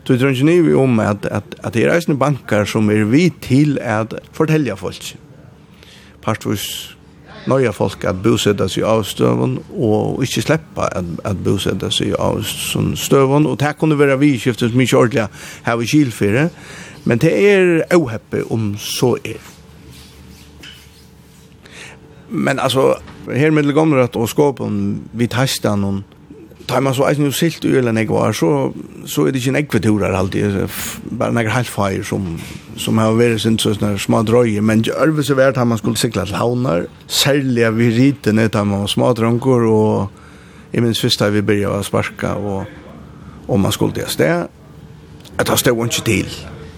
Så 0.04 0.18
det 0.18 0.22
ikke 0.34 0.52
ikke 0.52 0.78
om 0.78 1.00
at, 1.00 1.26
at, 1.32 1.44
at 1.64 1.74
det 1.74 1.86
er 1.86 1.94
eisne 1.94 2.18
bankar 2.18 2.66
som 2.66 2.90
er 2.90 3.06
vi 3.06 3.30
til 3.42 3.78
at 3.82 4.14
fortelja 4.34 4.74
folk. 4.74 5.14
Partvis 6.22 6.98
nøye 7.50 7.74
folk 7.74 8.04
at 8.06 8.22
bosette 8.24 8.68
seg 8.70 8.86
av 8.88 9.04
støven, 9.08 9.58
og 9.74 10.22
ikke 10.26 10.44
slippe 10.46 10.88
at, 10.88 11.08
at 11.26 11.40
bosette 11.44 11.90
seg 11.94 12.16
av 12.20 12.42
støven, 12.46 13.48
og 13.50 13.60
det 13.62 13.76
kunne 13.80 14.00
være 14.00 14.20
vidskiftet 14.22 14.76
mye 14.78 14.98
ordentlig 14.98 15.28
her 15.66 15.82
i 15.82 15.90
Kilfire, 15.90 16.50
men 17.06 17.22
det 17.22 17.34
er 17.34 17.82
auheppe 17.94 18.44
om 18.54 18.76
så 18.78 19.16
er. 19.26 19.42
Men 22.32 22.60
altså, 22.60 22.94
her 23.28 23.52
med 23.52 23.64
det 23.68 23.76
gamle 23.76 24.08
og 24.16 24.30
skåpen, 24.30 25.02
vi 25.14 25.28
testet 25.28 25.80
noen 25.80 26.04
tar 26.68 26.82
man 26.84 26.94
så 26.96 27.06
eisen 27.08 27.26
jo 27.26 27.34
silt 27.36 27.66
ui 27.66 27.76
eller 27.78 27.96
jeg 27.98 28.10
var, 28.10 28.34
så, 28.36 28.72
så 29.06 29.26
er 29.26 29.34
det 29.34 29.42
ikke 29.42 29.54
en 29.54 29.60
ekveturer 29.62 30.16
alltid, 30.18 30.58
bare 31.20 31.36
noen 31.36 31.52
helt 31.54 31.72
feir 31.72 32.06
som, 32.08 32.28
som 32.80 33.02
har 33.02 33.16
vært 33.18 33.44
sin 33.44 33.60
sånne 33.62 33.94
små 34.02 34.24
drøye, 34.28 34.62
men 34.66 34.84
det 34.86 34.96
er 34.96 35.14
vært 35.38 35.60
at 35.62 35.68
man 35.68 35.82
skulle 35.82 36.00
sikla 36.00 36.26
til 36.28 36.40
havner, 36.40 36.88
særlig 37.08 37.66
av 37.68 37.80
vi 37.80 37.92
riten 37.96 38.42
av 38.44 38.68
man 38.68 38.88
små 38.92 39.14
drønker, 39.18 39.68
og 39.68 40.72
i 40.72 40.84
minns 40.84 41.02
først 41.04 41.26
vi 41.34 41.44
byrja 41.44 41.76
å 41.76 41.84
sparka, 41.84 42.38
og, 42.40 42.66
og 43.48 43.60
man 43.60 43.76
skulle 43.76 43.98
til 43.98 44.10
sted, 44.12 44.48
at 45.38 45.48
det 45.48 45.60
stod 45.60 45.86
ikke 45.88 46.06
til. 46.08 46.34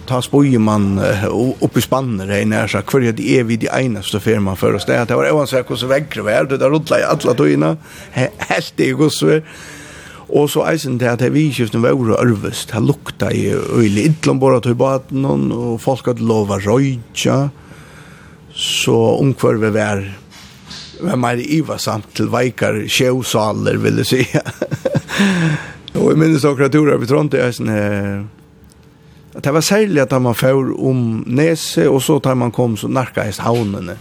Ta 0.07 0.19
spøyer 0.19 0.59
man 0.59 0.97
opp 0.99 1.77
i 1.79 1.83
spannet, 1.83 2.27
det 2.27 2.41
er 2.41 2.49
nær 2.49 2.71
sagt, 2.71 2.91
for 2.91 3.03
det 3.03 3.23
er 3.37 3.45
vi 3.47 3.55
de 3.61 3.69
eneste 3.71 4.19
fer 4.23 4.41
man 4.43 4.59
fører 4.59 4.81
sted, 4.83 5.05
det 5.07 5.15
var 5.15 5.31
uansett 5.31 5.69
hvordan 5.69 5.93
vekker 5.93 6.25
vi 6.25 6.33
er, 6.33 6.49
det 6.49 6.59
er 6.59 6.73
rutla 6.73 6.99
i 6.99 7.07
alle 7.07 7.37
tøyene, 7.39 7.75
helt 8.17 8.83
i 8.83 8.91
hvordan 8.91 9.47
Og 10.29 10.49
så 10.49 10.63
eisen 10.71 10.97
til 10.99 11.11
at 11.11 11.19
det 11.19 11.33
vidskiften 11.33 11.83
var 11.83 11.97
ordet 11.97 12.21
ørvest. 12.23 12.71
Det 12.71 12.81
lukta 12.81 13.29
i 13.33 13.49
øyelig 13.51 14.05
idlom 14.09 14.39
bare 14.39 14.61
til 14.63 14.75
baten, 14.79 15.25
og 15.27 15.81
folk 15.81 16.07
hadde 16.07 16.25
lov 16.27 16.53
å 16.53 16.61
røyja. 16.63 17.37
Så 18.53 18.97
omkvarve 19.19 19.73
var 19.73 20.03
var 21.03 21.19
mer 21.19 21.41
ivasamt 21.41 22.13
til 22.17 22.29
veikar 22.31 22.83
sjøsaler, 22.91 23.79
vil 23.81 24.01
jeg 24.03 24.09
si. 24.09 24.21
og 25.97 26.07
jeg 26.11 26.19
minnes 26.19 26.45
akkurat 26.47 26.73
turer 26.73 27.01
vi 27.01 27.09
trådte 27.09 27.41
eisen 27.43 27.71
her. 27.71 28.23
At 29.33 29.47
det 29.47 29.53
var 29.55 29.65
særlig 29.65 30.01
at 30.03 30.13
man 30.21 30.37
får 30.37 30.75
om 30.77 31.23
Nese, 31.27 31.87
og 31.89 32.01
så 32.05 32.19
tar 32.21 32.37
man 32.37 32.53
kom 32.53 32.77
så 32.77 32.87
narka 32.87 33.25
i 33.25 33.33
havnene. 33.33 33.97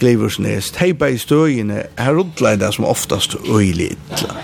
Gleiversnes, 0.00 0.72
teipa 0.74 1.10
i 1.12 1.20
støyene, 1.20 1.84
her 1.98 2.16
rundleida 2.16 2.72
som 2.72 2.88
oftast 2.88 3.36
øyelig 3.44 3.92
idlom. 3.92 4.40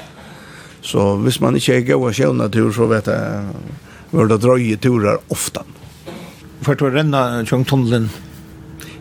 Så 0.83 1.17
hvis 1.25 1.41
man 1.43 1.59
ikke 1.59 1.81
er 1.81 1.87
god 1.91 2.09
av 2.11 2.17
sjøvnatur, 2.19 2.71
så 2.75 2.87
vet 2.91 3.11
jeg, 3.11 3.75
hvor 4.13 4.31
det 4.31 4.41
drøye 4.43 4.79
turer 4.81 5.21
ofte. 5.35 5.65
For 6.65 6.79
å 6.83 6.91
renne 6.93 7.45
Kjøngtunnelen? 7.47 8.09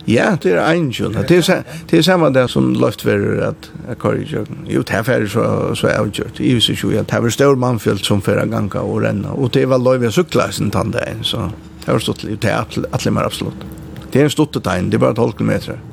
Ja, 0.07 0.37
det 0.39 0.53
er 0.55 0.61
en 0.71 0.87
kjønn. 0.95 1.17
Det 1.27 1.41
er, 1.41 1.65
det 1.89 1.97
er 1.97 2.03
samme 2.05 2.29
det 2.31 2.45
som 2.53 2.69
løft 2.79 3.01
for 3.03 3.41
at 3.43 3.67
jeg 3.89 3.97
kører 3.99 4.21
i 4.21 4.27
kjøkken. 4.29 4.61
Jo, 4.71 4.83
det 4.87 4.95
er 4.95 5.03
ferdig 5.03 5.31
så, 5.33 5.43
så 5.75 5.89
er 5.89 5.91
jeg 5.91 6.03
avgjørt. 6.05 6.39
I 6.39 6.53
viser 6.55 6.79
jo 6.79 6.93
at 6.95 7.11
det 7.11 7.19
er 7.19 7.35
større 7.35 7.59
mannfjølt 7.59 8.07
som 8.07 8.23
fører 8.23 8.45
en 8.45 8.53
gang 8.55 8.69
og 8.79 9.01
renne. 9.03 9.35
Og 9.35 9.51
det 9.57 9.65
var 9.67 9.83
løy 9.83 9.97
løyve 9.97 10.13
sykla 10.15 10.47
sin 10.55 10.71
tann 10.71 10.95
så 11.27 11.49
det 11.83 11.91
var 11.91 11.99
stått 11.99 12.23
litt. 12.23 12.39
Det 12.41 12.53
er 12.53 12.87
atle 12.95 13.11
mer 13.11 13.27
absolutt. 13.27 13.67
Det 14.11 14.21
er 14.21 14.29
en 14.29 14.31
stått 14.31 14.63
tegn, 14.63 14.89
det 14.89 14.95
er 14.95 15.03
bare 15.03 15.19
12 15.19 15.43
meter. 15.43 15.83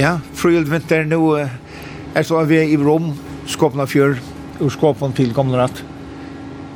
Ja, 0.00 0.14
Frøyld 0.32 0.70
vinter 0.70 1.02
nu 1.04 1.34
er 1.36 2.24
så 2.24 2.40
vi 2.48 2.56
i 2.72 2.76
Rom, 2.80 3.10
Skåpna 3.50 3.84
Fjør, 3.84 4.14
og 4.56 4.70
Skåpna 4.72 5.10
til 5.12 5.34
gamle 5.36 5.58
natt. 5.60 5.82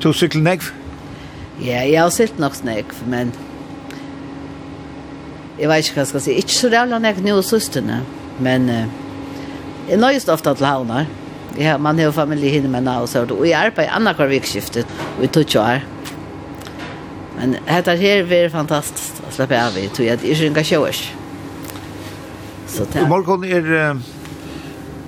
To 0.05 0.13
sykkel 0.13 0.45
negv? 0.45 0.67
Ja, 1.65 1.87
jeg 1.89 2.03
har 2.03 2.13
sett 2.13 2.37
nok 2.43 2.59
nägg, 2.69 2.93
men 3.09 3.33
jeg 5.57 5.71
vet 5.71 5.87
ikke 5.87 5.97
hva 5.97 6.05
jeg 6.05 6.11
skal 6.13 6.25
si. 6.27 6.37
Ikke 6.37 6.59
så 6.59 6.69
rævla 6.75 7.01
negv 7.01 7.25
nu 7.25 7.33
og 7.39 7.49
systerne, 7.49 8.03
men 8.45 8.69
uh, 8.69 8.85
jeg 9.89 10.03
nøyest 10.05 10.29
ofte 10.29 10.53
til 10.59 10.69
havner. 10.69 11.09
Ja, 11.57 11.79
man 11.79 11.99
har 11.99 12.13
familie 12.13 12.51
hinne 12.51 12.69
med 12.69 12.89
och 12.89 13.09
så, 13.09 13.25
og 13.25 13.49
jeg 13.49 13.57
arbeider 13.57 14.11
i 14.11 14.15
hver 14.17 14.27
vikskiftet, 14.27 14.87
og 15.17 15.23
jeg 15.23 15.33
tog 15.33 15.63
år. 15.63 15.81
Men 17.39 17.57
dette 17.69 17.97
her 17.97 18.33
er 18.33 18.49
fantastisk 18.49 19.25
å 19.25 19.33
slippe 19.33 19.57
av 19.57 19.79
i, 19.79 19.89
tror 19.89 20.09
jag 20.09 20.15
att 20.15 20.25
jag 20.25 20.47
inte 20.47 20.65
kan 20.65 21.24
Så 22.75 22.85
det... 22.93 22.99
I 22.99 23.53
är 23.53 23.73
er... 23.73 23.97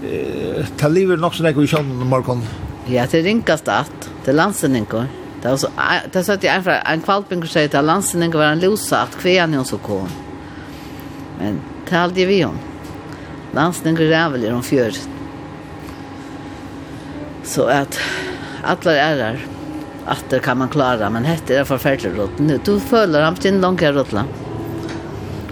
Eh, 0.05 0.67
ta 0.77 0.89
livet 0.89 1.19
nog 1.19 1.35
så 1.35 1.43
där 1.43 1.63
i 1.63 1.67
kjønnen 1.67 2.03
i 2.03 2.05
morgen. 2.05 2.43
Ja, 2.87 3.07
det 3.11 3.25
rinkas 3.25 3.63
det 3.63 3.73
at. 3.73 4.09
Det 4.25 4.35
er. 4.35 5.09
Det 5.43 5.51
var 5.51 5.57
så... 5.57 5.69
Det 6.13 6.25
satt 6.25 6.45
jeg 6.45 6.57
en 6.57 6.63
fra... 6.63 6.79
En 6.93 7.03
kvalping 7.03 7.43
sier 7.47 7.69
til 7.69 7.83
var 7.83 8.53
en 8.53 8.61
losa 8.61 9.03
at 9.03 9.19
kvean 9.19 9.65
så 9.65 9.79
kom. 9.79 10.09
Men 11.41 11.61
det 11.89 11.97
halde 11.97 12.27
vi 12.27 12.45
om. 12.45 12.59
Landsendinger 13.53 14.13
är 14.13 14.31
väl 14.31 14.45
i 14.45 14.49
de 14.49 14.63
fjör. 14.63 14.93
Så 17.43 17.65
att 17.65 17.99
alla 18.63 18.93
är 18.93 19.17
där 19.17 19.47
att 20.07 20.25
det 20.31 20.39
kan 20.39 20.59
man 20.59 20.69
klara 20.69 21.11
men 21.11 21.25
hette 21.25 21.59
är 21.59 21.65
förfärligt 21.65 22.17
rot 22.17 22.39
nu 22.39 22.61
då 22.65 22.81
följer 22.81 23.23
han 23.23 23.35
till 23.35 23.61
långa 23.61 23.93
rotla 23.93 24.25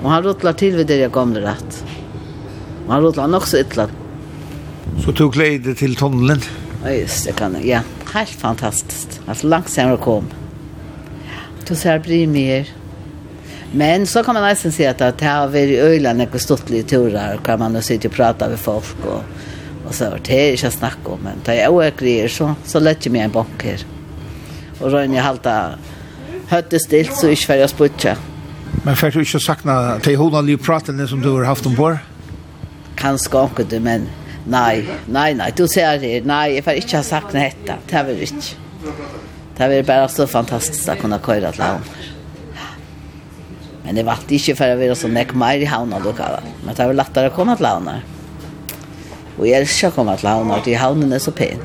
och 0.02 0.10
han 0.10 0.22
rotlar 0.22 0.52
till 0.52 0.76
vid 0.76 0.86
det 0.86 0.96
jag 0.96 1.12
kommer 1.12 1.40
rätt 1.40 1.84
Man 2.88 3.02
rullar 3.02 3.26
nok 3.26 3.46
så 3.46 3.58
ytla. 3.58 3.88
Så 5.04 5.12
tog 5.12 5.32
glede 5.32 5.74
till 5.74 5.96
tunneln? 5.96 6.40
Ja, 6.84 6.90
just 6.90 7.26
det 7.26 7.32
kan 7.32 7.54
jag. 7.54 7.66
Ja, 7.66 7.80
helt 8.12 8.30
fantastisk. 8.30 9.20
Altså 9.26 9.48
langsamt 9.48 9.98
å 9.98 10.02
komme. 10.04 10.28
Du 11.68 11.74
ser 11.74 11.98
blir 11.98 12.26
mer. 12.26 12.68
Men 13.72 14.06
så 14.06 14.22
kan 14.22 14.34
man 14.34 14.42
nästan 14.42 14.72
se 14.72 14.86
att 14.86 14.98
det 14.98 15.26
har 15.26 15.48
varit 15.48 15.70
i 15.70 16.00
när 16.00 16.28
och 16.34 16.40
stått 16.40 16.70
lite 16.70 16.88
turar 16.88 17.40
kan 17.44 17.58
man 17.58 17.82
sitta 17.82 18.08
och 18.08 18.14
prata 18.14 18.48
med 18.48 18.58
folk 18.58 19.04
och, 19.04 19.22
och 19.86 19.94
så 19.94 20.04
det 20.24 20.48
är 20.48 20.52
inte 20.52 20.70
snack 20.70 20.98
om 21.04 21.18
men 21.22 21.32
det 21.44 21.60
är 21.60 21.68
oäckligare 21.68 22.28
så, 22.28 22.54
så 22.64 22.80
lätt 22.80 23.06
ju 23.06 23.10
mig 23.10 23.20
en 23.20 23.30
bank 23.30 23.64
här 23.64 23.86
och 24.80 24.90
rönja 24.90 25.22
halta 25.22 25.70
hötte 26.48 26.78
stilt 26.78 27.16
så 27.16 27.28
inte 27.28 27.46
för 27.46 27.54
jag 27.54 27.70
sputja 27.70 28.16
Men 28.82 28.96
för 28.96 29.10
du 29.10 29.18
inte 29.18 29.40
sakna 29.40 29.98
till 29.98 30.16
hon 30.16 30.32
har 30.32 30.42
ju 30.42 30.58
pratat 30.58 31.08
som 31.08 31.20
du 31.20 31.30
har 31.30 31.44
haft 31.44 31.66
om 31.66 31.76
på? 31.76 31.98
skaka 33.18 33.44
akkurat, 33.44 33.82
men 33.82 34.08
nej 34.46 34.84
nej 35.06 35.34
nej 35.34 35.52
du 35.56 35.68
ser 35.68 35.98
det, 35.98 36.24
nej 36.24 36.54
jag 36.54 36.64
får 36.64 36.72
inte 36.72 36.96
ha 36.96 37.02
sagt 37.02 37.32
noe 37.32 37.42
hette, 37.42 37.76
det 37.86 37.94
er 37.94 38.04
vel. 38.04 38.26
Det 39.56 39.78
er 39.78 39.82
bara 39.82 40.08
så 40.08 40.26
fantastiskt 40.26 40.88
att 40.88 40.98
kunna 40.98 41.18
köra 41.18 41.52
till 41.52 41.62
havn. 41.62 41.82
Men 43.84 43.94
det 43.94 44.02
var 44.02 44.18
inte 44.28 44.54
för 44.54 44.68
att 44.68 44.78
vara 44.78 44.94
så 44.94 45.08
näck 45.08 45.34
mer 45.34 45.58
i 45.58 45.64
havn, 45.64 45.94
men 46.64 46.74
det 46.74 46.86
var 46.86 46.92
lättare 46.92 47.26
att 47.26 47.34
komma 47.34 47.56
till 47.56 47.66
havn. 47.66 47.90
och 49.38 49.46
jeg 49.46 49.60
elsker 49.60 49.88
å 49.88 49.90
komme 49.90 50.16
til 50.16 50.28
havn, 50.28 50.62
till 50.62 50.76
havnen 50.78 51.12
är 51.12 51.18
så 51.18 51.30
pen. 51.30 51.58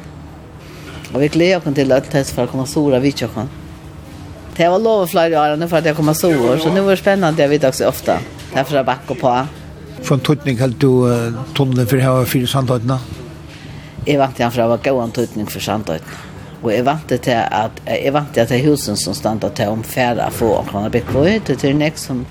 och 1.13 1.21
vi 1.21 1.27
gläder 1.27 1.57
oss 1.57 1.75
till 1.75 1.91
att 1.91 2.11
det 2.11 2.27
för 2.27 2.43
att 2.43 2.49
komma 2.51 2.65
sora 2.65 2.99
vid 2.99 3.17
tjocken 3.17 3.49
Det 4.55 4.69
var 4.69 4.79
lov 4.79 5.01
och 5.01 5.09
flera 5.09 5.53
år 5.53 5.67
för 5.67 5.77
att 5.77 5.85
jag 5.85 5.95
kommer 5.95 6.13
sora, 6.13 6.59
så 6.59 6.73
nu 6.73 6.81
var 6.81 6.91
det 6.91 6.97
spännande 6.97 7.41
jag 7.41 7.49
vet 7.49 7.63
också 7.63 7.85
ofta 7.85 8.19
därför 8.53 8.73
er 8.73 8.77
jeg 8.77 8.85
bakker 8.85 9.15
på 9.15 9.47
för 10.03 10.15
en 10.15 10.21
tutning 10.21 10.57
helt 10.57 10.79
du 10.79 11.33
tunneln 11.57 11.87
för 11.87 11.97
här 11.97 12.25
för 12.25 12.45
sandhöjderna? 12.45 12.99
Jag 14.05 14.19
vant 14.19 14.39
jag 14.39 14.53
för 14.53 14.73
att 14.73 14.83
gå 14.83 14.99
en 14.99 15.11
tutning 15.11 15.45
för 15.45 15.59
sandhöjderna. 15.59 16.11
Och 16.61 16.73
jag 16.73 16.83
vant 16.83 17.07
till 17.07 17.35
att 17.51 17.81
jag 17.85 18.11
vant 18.11 18.37
att 18.37 18.49
det 18.49 18.55
är 18.55 18.63
husen 18.63 18.97
som 18.97 19.15
stannade 19.15 19.49
till 19.49 19.67
om 19.67 19.83
färra 19.83 20.31
få 20.31 20.47
och 20.47 20.67
kunna 20.67 20.89
bygga 20.89 21.05
på 21.05 21.27
ut. 21.27 21.45
Det 21.45 21.63
är 21.63 21.81
en 21.81 21.91
som 21.95 22.25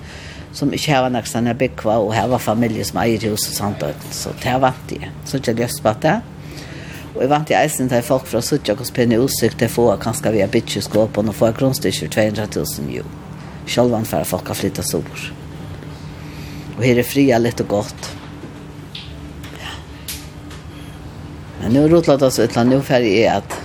som 0.53 0.73
inte 0.73 0.93
har 0.93 1.11
nok 1.11 1.27
sånne 1.27 1.55
byggva, 1.55 1.97
och 1.97 2.14
här 2.14 2.29
var 2.29 2.39
familie 2.39 2.85
som 2.85 2.99
äger 2.99 3.31
hus 3.31 3.49
och 3.49 3.55
sånt, 3.55 3.85
så 4.11 4.31
det 4.43 4.59
vant 4.59 4.91
jeg. 4.93 5.11
Så 5.25 5.39
jag 5.45 5.59
löst 5.59 5.83
på 5.83 5.95
det. 6.01 6.21
Och 7.14 7.23
jag 7.23 7.29
vant 7.29 7.51
jeg 7.51 7.62
eisen 7.62 7.89
till 7.89 8.03
folk 8.03 8.27
från 8.27 8.43
Suttja 8.43 8.75
och 8.75 8.87
Spinne 8.87 9.16
Usyk 9.16 9.59
till 9.59 9.69
få 9.69 9.97
kanske 9.97 10.31
via 10.31 10.47
bytjeskåpen 10.47 11.29
och 11.29 11.35
få 11.35 11.53
grunnstykker 11.53 12.09
200 12.09 12.47
000 12.57 12.66
ju. 12.93 13.03
Självan 13.66 14.05
för 14.05 14.21
att 14.21 14.27
folk 14.27 14.49
har 14.49 14.55
flyttet 14.55 14.87
sår. 14.87 15.33
Og 16.79 16.85
her 16.87 17.01
er 17.01 17.07
fria 17.07 17.41
litt 17.43 17.59
og 17.64 17.72
godt. 17.72 18.09
Ja. 19.59 19.72
Men 21.61 21.74
nu 21.74 21.87
rotlet 21.91 22.22
oss 22.22 22.39
ut, 22.39 22.59
nu 22.64 22.81
färg 22.81 23.24
är 23.24 23.37
at 23.37 23.57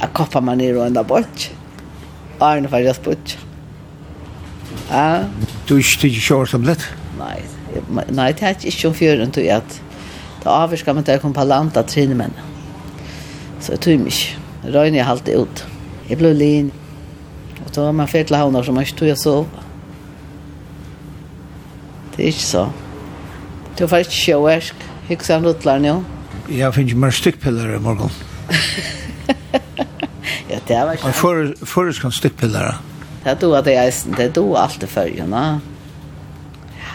jeg 0.00 0.12
kopper 0.14 0.40
meg 0.40 0.56
ned 0.58 0.76
og 0.76 0.86
enda 0.86 1.02
bort. 1.02 1.50
Arne 2.40 2.68
färgas 2.68 3.02
bort. 3.02 3.36
Ja. 4.90 5.24
Du 5.68 5.76
er 5.76 5.82
ikke 5.82 6.20
kör 6.20 6.46
som 6.46 6.62
litt? 6.62 6.86
Nei. 7.18 7.42
Nei, 8.10 8.32
det 8.32 8.42
er 8.42 8.66
ikke 8.66 8.88
om 8.88 8.94
fjøren, 8.94 9.32
tog 9.32 9.44
jag 9.44 9.56
att 9.56 9.80
då 10.44 10.50
avskar 10.50 10.94
man 10.94 11.04
å 11.06 11.18
komme 11.18 11.34
på 11.34 11.44
land 11.44 11.76
av 11.76 11.86
trinne 11.86 12.14
menn. 12.18 12.34
Så 13.60 13.72
jeg 13.72 13.80
tog 13.80 14.00
mig. 14.02 14.22
Røyne 14.64 14.98
jeg 14.98 15.06
halte 15.06 15.36
ut. 15.38 15.64
Jeg 16.08 16.18
ble 16.18 16.32
lin. 16.34 16.72
Og 17.64 17.70
så 17.74 17.84
var 17.86 17.92
man 17.92 18.10
fyrt 18.10 18.26
til 18.26 18.36
havner 18.36 18.62
som 18.66 18.74
man 18.74 18.82
ikke 18.82 18.98
tog 18.98 19.08
jag 19.08 19.18
sove. 19.18 19.61
Det 22.22 22.28
er 22.28 22.34
ikke 22.36 22.46
så. 22.46 22.68
Du 23.74 23.88
får 23.90 24.04
ikke 24.04 24.14
sjøversk. 24.14 24.82
ikke 25.10 25.26
sånn 25.26 25.42
utlar 25.50 25.80
nå. 25.82 26.06
Jeg 26.54 26.70
finner 26.76 26.94
mer 27.02 27.10
stykkpiller 27.10 27.72
i 27.74 27.80
morgen. 27.82 28.12
ja, 30.52 30.60
det 30.68 30.78
var 30.78 30.92
ikke... 30.94 31.10
For, 31.18 31.50
Forrest 31.66 31.98
kan 32.04 32.14
stykkpiller. 32.14 32.78
Det 33.24 33.32
er 33.32 33.40
du 33.42 33.48
at 33.58 33.66
jeg 33.66 33.90
er... 33.90 34.14
Det 34.14 34.28
er 34.28 34.30
du 34.36 34.54
alltid 34.54 34.86
før, 34.86 35.10
følgende. 35.10 35.42
Ja. 36.76 36.94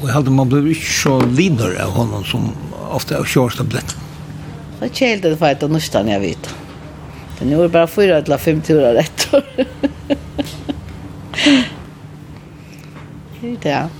Og 0.00 0.04
jeg 0.08 0.14
hadde 0.16 0.34
man 0.34 0.50
blivit 0.50 0.80
ikke 0.80 0.96
så 0.96 1.14
lider 1.28 1.78
av 1.86 1.94
honom 2.00 2.26
som 2.26 2.50
ofte 2.88 3.14
er 3.14 3.22
kjørst 3.36 3.62
av 3.62 3.70
blitt. 3.70 3.94
Det 4.80 4.88
er 4.88 4.94
kjeldet 4.98 5.38
for 5.38 5.46
et 5.52 5.62
av 5.62 5.70
nystan 5.76 6.10
jeg 6.10 6.24
vet. 6.26 6.44
Det 7.38 7.46
er 7.46 7.54
jo 7.54 7.70
bare 7.70 7.86
fyra 7.86 8.18
eller 8.18 8.38
fem 8.48 8.58
turer 8.66 8.98
etter. 8.98 9.46
Det 13.38 13.54
er 13.54 13.58
det 13.62 13.97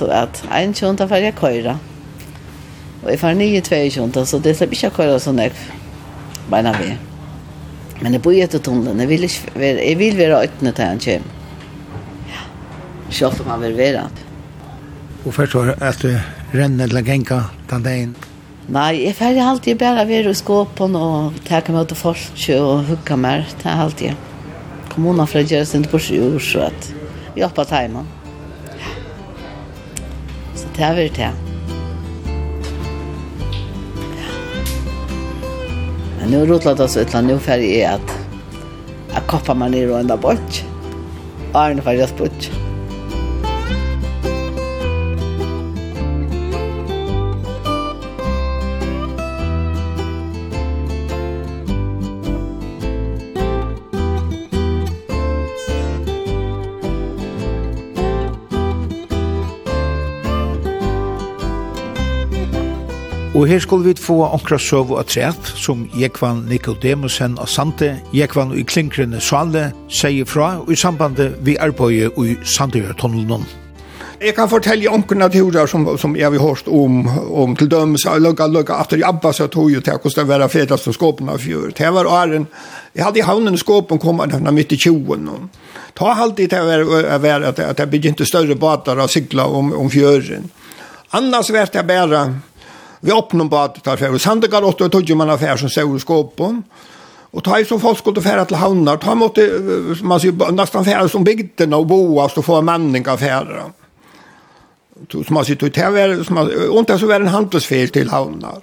så 0.00 0.10
att 0.10 0.44
en 0.50 0.74
tjonta 0.74 1.08
får 1.08 1.16
jag 1.16 1.34
köra. 1.40 1.78
Och 3.04 3.12
jag 3.12 3.20
får 3.20 3.34
nio 3.34 3.60
två 3.60 3.90
tjonta 3.90 4.26
så 4.26 4.38
det 4.38 4.54
släpper 4.54 4.78
jag 4.82 4.96
köra 4.96 5.18
sån 5.18 5.36
där. 5.36 5.52
Bara 6.50 6.72
vi. 6.80 6.96
Men 8.00 8.12
det 8.12 8.18
bor 8.18 8.34
ju 8.34 8.42
ett 8.42 8.62
tunnel. 8.62 9.00
Jag 9.00 9.06
vill 9.06 9.28
jag 9.88 9.96
vill 9.96 10.18
vara 10.18 10.40
öppnet 10.40 10.78
här 10.78 10.92
en 10.92 11.00
tjej. 11.00 11.20
Ja. 12.28 12.42
Schafft 13.10 13.46
man 13.46 13.60
vill 13.60 13.76
vara. 13.76 14.10
Och 15.24 15.34
förstår 15.34 15.74
att 15.82 15.98
du 16.00 16.20
renner 16.52 16.84
eller 16.84 17.02
gänka 17.02 17.44
dagen? 17.68 18.14
Nei, 18.68 19.04
jeg 19.04 19.16
får 19.16 19.40
alltid 19.42 19.78
bare 19.78 20.06
være 20.06 20.30
i 20.30 20.34
skåpen 20.34 20.94
og 20.94 21.32
takke 21.48 21.72
meg 21.72 21.88
til 21.90 21.96
folk 21.96 22.44
og 22.54 22.84
hugge 22.86 23.16
meg. 23.16 23.48
Det 23.58 23.66
er 23.66 23.82
alltid. 23.82 24.14
Kommunen 24.92 25.26
for 25.26 25.40
å 25.40 25.42
gjøre 25.42 25.66
sin 25.66 25.84
kurs 25.84 26.10
i 26.10 26.20
år, 26.22 26.38
så 26.38 26.68
at 26.68 26.92
vi 27.34 27.42
hjelper 27.42 27.66
til 27.66 27.80
hjemme 27.82 28.04
det 30.80 30.86
er 30.86 30.94
vært 30.96 31.18
det. 31.20 31.30
Men 36.16 36.32
nå 36.32 36.40
rotlar 36.48 36.78
det 36.78 36.86
så 36.88 37.04
utland, 37.04 37.28
nå 37.28 37.36
färg 37.44 37.68
är 37.82 37.98
at 37.98 38.16
jeg 39.10 39.26
kopper 39.28 39.58
meg 39.60 39.74
ned 39.74 39.90
og 39.90 40.00
enda 40.00 40.16
bort. 40.16 40.62
Arne 41.52 41.84
färgas 41.84 42.16
bort. 42.16 42.48
Og 63.40 63.46
her 63.48 63.58
skulle 63.58 63.88
vi 63.88 63.94
få 63.96 64.18
onkra 64.26 64.58
søv 64.60 64.90
og 64.92 65.06
træt, 65.08 65.46
som 65.56 65.86
Jekvan 65.96 66.42
Nikodemusen 66.48 67.38
og 67.40 67.48
Sante, 67.48 67.94
Jekvan 68.12 68.50
i 68.52 68.66
klinkrene 68.68 69.16
Svale, 69.20 69.70
sier 69.88 70.28
fra 70.28 70.48
i 70.68 70.76
sambandet 70.76 71.38
vi 71.40 71.54
arbeidet 71.56 72.12
i 72.20 72.34
Sandøyertunnelen. 72.44 73.46
Jeg 74.20 74.34
kan 74.36 74.50
fortelle 74.52 74.92
onkerne 74.92 75.30
turer 75.32 75.66
som, 75.66 75.88
som 75.96 76.16
jeg 76.16 76.28
har 76.28 76.42
hørt 76.42 76.68
om, 76.68 77.08
om 77.32 77.56
til 77.56 77.70
dømes, 77.72 78.04
jeg 78.04 78.20
lukka, 78.20 78.46
lukka, 78.46 78.76
at 78.84 78.92
jeg 78.92 79.08
abba 79.08 79.32
så 79.32 79.48
tog 79.48 79.72
jo 79.72 79.80
til 79.80 79.96
hvordan 79.96 80.28
det 80.28 80.38
var 80.42 80.52
fredast 80.52 80.84
som 80.84 80.98
skåpen 80.98 81.32
av 81.32 81.40
fjør. 81.40 81.72
Det 81.72 81.94
var 81.96 82.12
åren, 82.12 82.44
jeg 82.92 83.06
hadde 83.06 83.22
i 83.22 83.24
havnen 83.24 83.56
skåpen 83.56 84.04
kom 84.04 84.20
av 84.20 84.52
mitt 84.52 84.76
i 84.76 84.82
tjoen. 84.84 85.30
Ta 85.96 86.12
alltid 86.12 86.52
til 86.52 86.60
å 86.60 87.18
være 87.24 87.54
at 87.54 87.80
jeg 87.80 87.88
begynte 87.88 88.28
større 88.28 88.60
bater 88.60 89.00
å 89.00 89.08
sykla 89.08 89.48
om, 89.48 89.72
om 89.72 89.88
fjøren. 89.88 90.52
Annars 91.16 91.48
var 91.50 91.72
det 91.72 91.88
bare 91.88 92.26
Vi 93.00 93.12
öppnade 93.12 93.50
på 93.50 93.56
att 93.56 93.84
ta 93.84 93.96
färg. 93.96 94.18
Sandegar 94.18 94.62
åtta 94.62 94.84
och 94.84 94.92
tog 94.92 95.16
man 95.16 95.30
affär 95.30 95.56
som 95.56 95.68
såg 95.68 96.00
skåpen. 96.00 96.62
Och 97.30 97.44
ta 97.44 97.58
i 97.58 97.64
så 97.64 97.78
folk 97.78 97.98
skulle 97.98 98.20
färra 98.20 98.44
till 98.44 98.56
hamnar. 98.56 98.96
Ta 98.96 99.12
emot 99.12 99.38
man 100.02 100.20
så 100.20 100.30
nästan 100.50 100.84
färra 100.84 101.08
som 101.08 101.24
bygden 101.24 101.74
och 101.74 101.86
boas 101.86 102.36
och 102.36 102.44
få 102.44 102.62
manning 102.62 103.04
affärer. 103.06 103.62
Som 105.10 105.24
man 105.28 105.44
sitter 105.44 105.70
till 105.70 105.82
tv, 105.82 106.24
som 106.24 106.34
man, 106.34 106.50
inte 106.72 106.98
så 106.98 107.06
var 107.06 107.20
en 107.20 107.26
handelsfär 107.26 107.86
till 107.86 108.10
hamnar. 108.10 108.60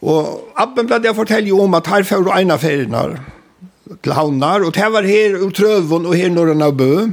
Och 0.00 0.52
abben 0.54 0.86
blev 0.86 1.04
jag 1.04 1.16
fortälja 1.16 1.54
om 1.54 1.74
att 1.74 1.86
här 1.86 2.02
får 2.02 2.38
ena 2.38 2.58
färgerna 2.58 3.18
till 4.02 4.12
havnar 4.12 4.66
och 4.66 4.72
det 4.72 4.88
var 4.88 5.02
här 5.02 5.30
ur 5.44 5.50
Trövon 5.50 6.06
och 6.06 6.16
här 6.16 6.30
norra 6.30 6.66
av 6.66 7.12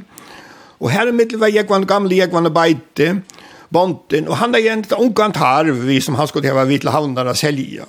Och 0.77 0.89
här 0.89 1.07
i 1.07 1.11
mitten 1.11 1.39
var 1.39 1.47
jag 1.47 1.69
var 1.69 1.79
gamla 1.79 2.13
jag 2.13 2.27
var 2.27 2.49
bäte 2.49 3.21
bonden 3.73 4.27
och 4.27 4.37
han 4.37 4.55
är 4.55 4.59
egentligen 4.59 5.03
ungan 5.03 5.31
tarv 5.31 5.99
som 5.99 6.15
han 6.15 6.27
skulle 6.27 6.51
ha 6.51 6.63
vid 6.63 6.81
till 6.81 6.89
handlarna 6.89 7.33
sälja. 7.33 7.85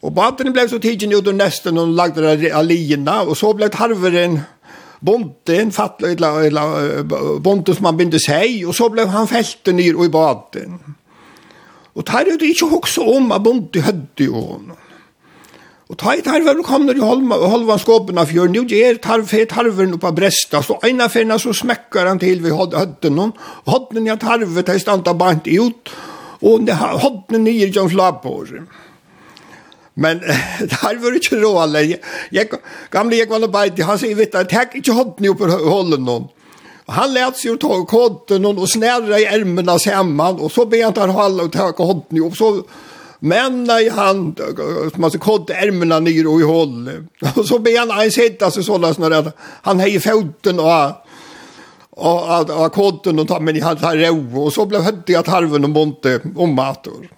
Och 0.00 0.12
båten 0.12 0.52
blev 0.52 0.68
så 0.68 0.78
tidigt 0.78 1.12
ut 1.12 1.26
och 1.26 1.34
nästan 1.34 1.78
och 1.78 1.88
lagde 1.88 2.36
där 2.36 2.54
alierna 2.54 3.22
och 3.22 3.36
så 3.36 3.54
blev 3.54 3.68
tarveren 3.68 4.40
bonden 5.00 5.72
fattade 5.72 6.12
eller, 6.12 6.40
eller 6.40 7.38
bonden 7.38 7.74
som 7.74 7.84
han 7.84 7.96
binde 7.96 8.20
sig 8.20 8.66
och 8.66 8.74
så 8.74 8.90
blev 8.90 9.06
han 9.08 9.28
fällt 9.28 9.66
ner 9.66 10.04
i 10.04 10.08
båten. 10.08 10.80
Och 11.92 12.06
tar 12.06 12.24
det 12.24 12.44
inte 12.44 12.64
också 12.64 13.00
om 13.00 13.32
att 13.32 13.42
bonden 13.42 13.82
hade 13.82 14.06
ju 14.16 14.30
honom. 14.30 14.76
Og 15.88 15.96
ta 15.96 16.12
i 16.12 16.20
kom 16.20 16.62
kommer 16.62 16.96
i 16.96 17.00
holma, 17.00 17.36
holva 17.36 17.78
skåpen 17.80 18.18
av 18.20 18.28
fjøren, 18.28 18.54
jo 18.54 18.66
gjer 18.68 18.98
tarv, 19.00 19.30
tarven 19.48 19.94
oppa 19.96 20.12
bresta, 20.12 20.60
så 20.62 20.76
ena 20.84 21.08
finna 21.08 21.38
så 21.38 21.54
smekkar 21.56 22.06
han 22.10 22.20
til 22.20 22.42
vi 22.44 22.52
høtten 22.52 23.16
hon, 23.16 23.32
høtten 23.64 24.06
ja 24.06 24.18
tarvet, 24.20 24.68
hei 24.68 24.78
standa 24.78 25.14
bant 25.14 25.48
ut, 25.48 25.94
og 26.44 26.68
høtten 26.68 27.44
nye 27.44 27.72
som 27.72 27.88
slapp 27.88 28.20
på 28.22 28.34
oss. 28.42 28.52
Men 29.96 30.20
der 30.20 31.00
var 31.00 31.16
ikke 31.16 31.40
rå 31.40 31.54
alle. 31.62 31.86
Jeg, 32.30 32.50
gamle 32.92 33.16
jeg 33.16 33.30
var 33.30 33.48
beid, 33.48 33.80
han 33.80 33.98
sier, 33.98 34.14
vet 34.18 34.36
du, 34.36 34.44
takk 34.44 34.76
ikke 34.76 34.92
hånden 34.92 35.32
opp 35.32 35.40
i 35.40 35.56
hålen 35.56 36.04
noen. 36.04 36.28
Han 36.88 37.12
lät 37.12 37.36
sig 37.36 37.58
ta 37.58 37.84
kåten 37.84 38.46
och 38.46 38.70
snärra 38.70 39.18
i 39.18 39.24
ärmarna 39.24 39.78
samman 39.78 40.40
och 40.40 40.52
så 40.52 40.66
ber 40.66 41.00
han 41.00 41.10
hålla 41.10 41.42
och 41.42 41.52
ta 41.52 41.72
kåten 41.72 42.22
och 42.22 42.36
så 42.36 42.62
Männa 43.20 43.80
i 43.80 43.88
hand, 43.88 44.40
man 44.94 45.10
så 45.10 45.18
kod 45.18 45.50
ärmarna 45.50 46.00
ner 46.00 46.26
och 46.26 46.40
i 46.40 46.44
håll. 46.44 46.90
Och 47.36 47.46
så 47.46 47.58
ber 47.58 47.78
han, 47.78 48.04
en 48.04 48.10
sitta 48.10 48.50
sig 48.50 48.64
sådana 48.64 48.94
snarare, 48.94 49.32
han 49.62 49.80
hejer 49.80 50.00
foten 50.00 50.60
och 50.60 50.92
och 51.98 52.36
att 52.36 52.50
att 52.50 52.72
kodden 52.72 53.18
och 53.18 53.28
ta 53.28 53.40
men 53.40 53.56
i 53.60 53.60
hans 53.60 53.82
ro 53.82 54.42
och 54.44 54.52
så 54.52 54.66
blev 54.66 54.80
hött 54.80 55.16
att 55.16 55.26
halven 55.26 55.64
och 55.64 55.70
monte 55.70 56.20
om 56.36 56.54
mator. 56.54 57.08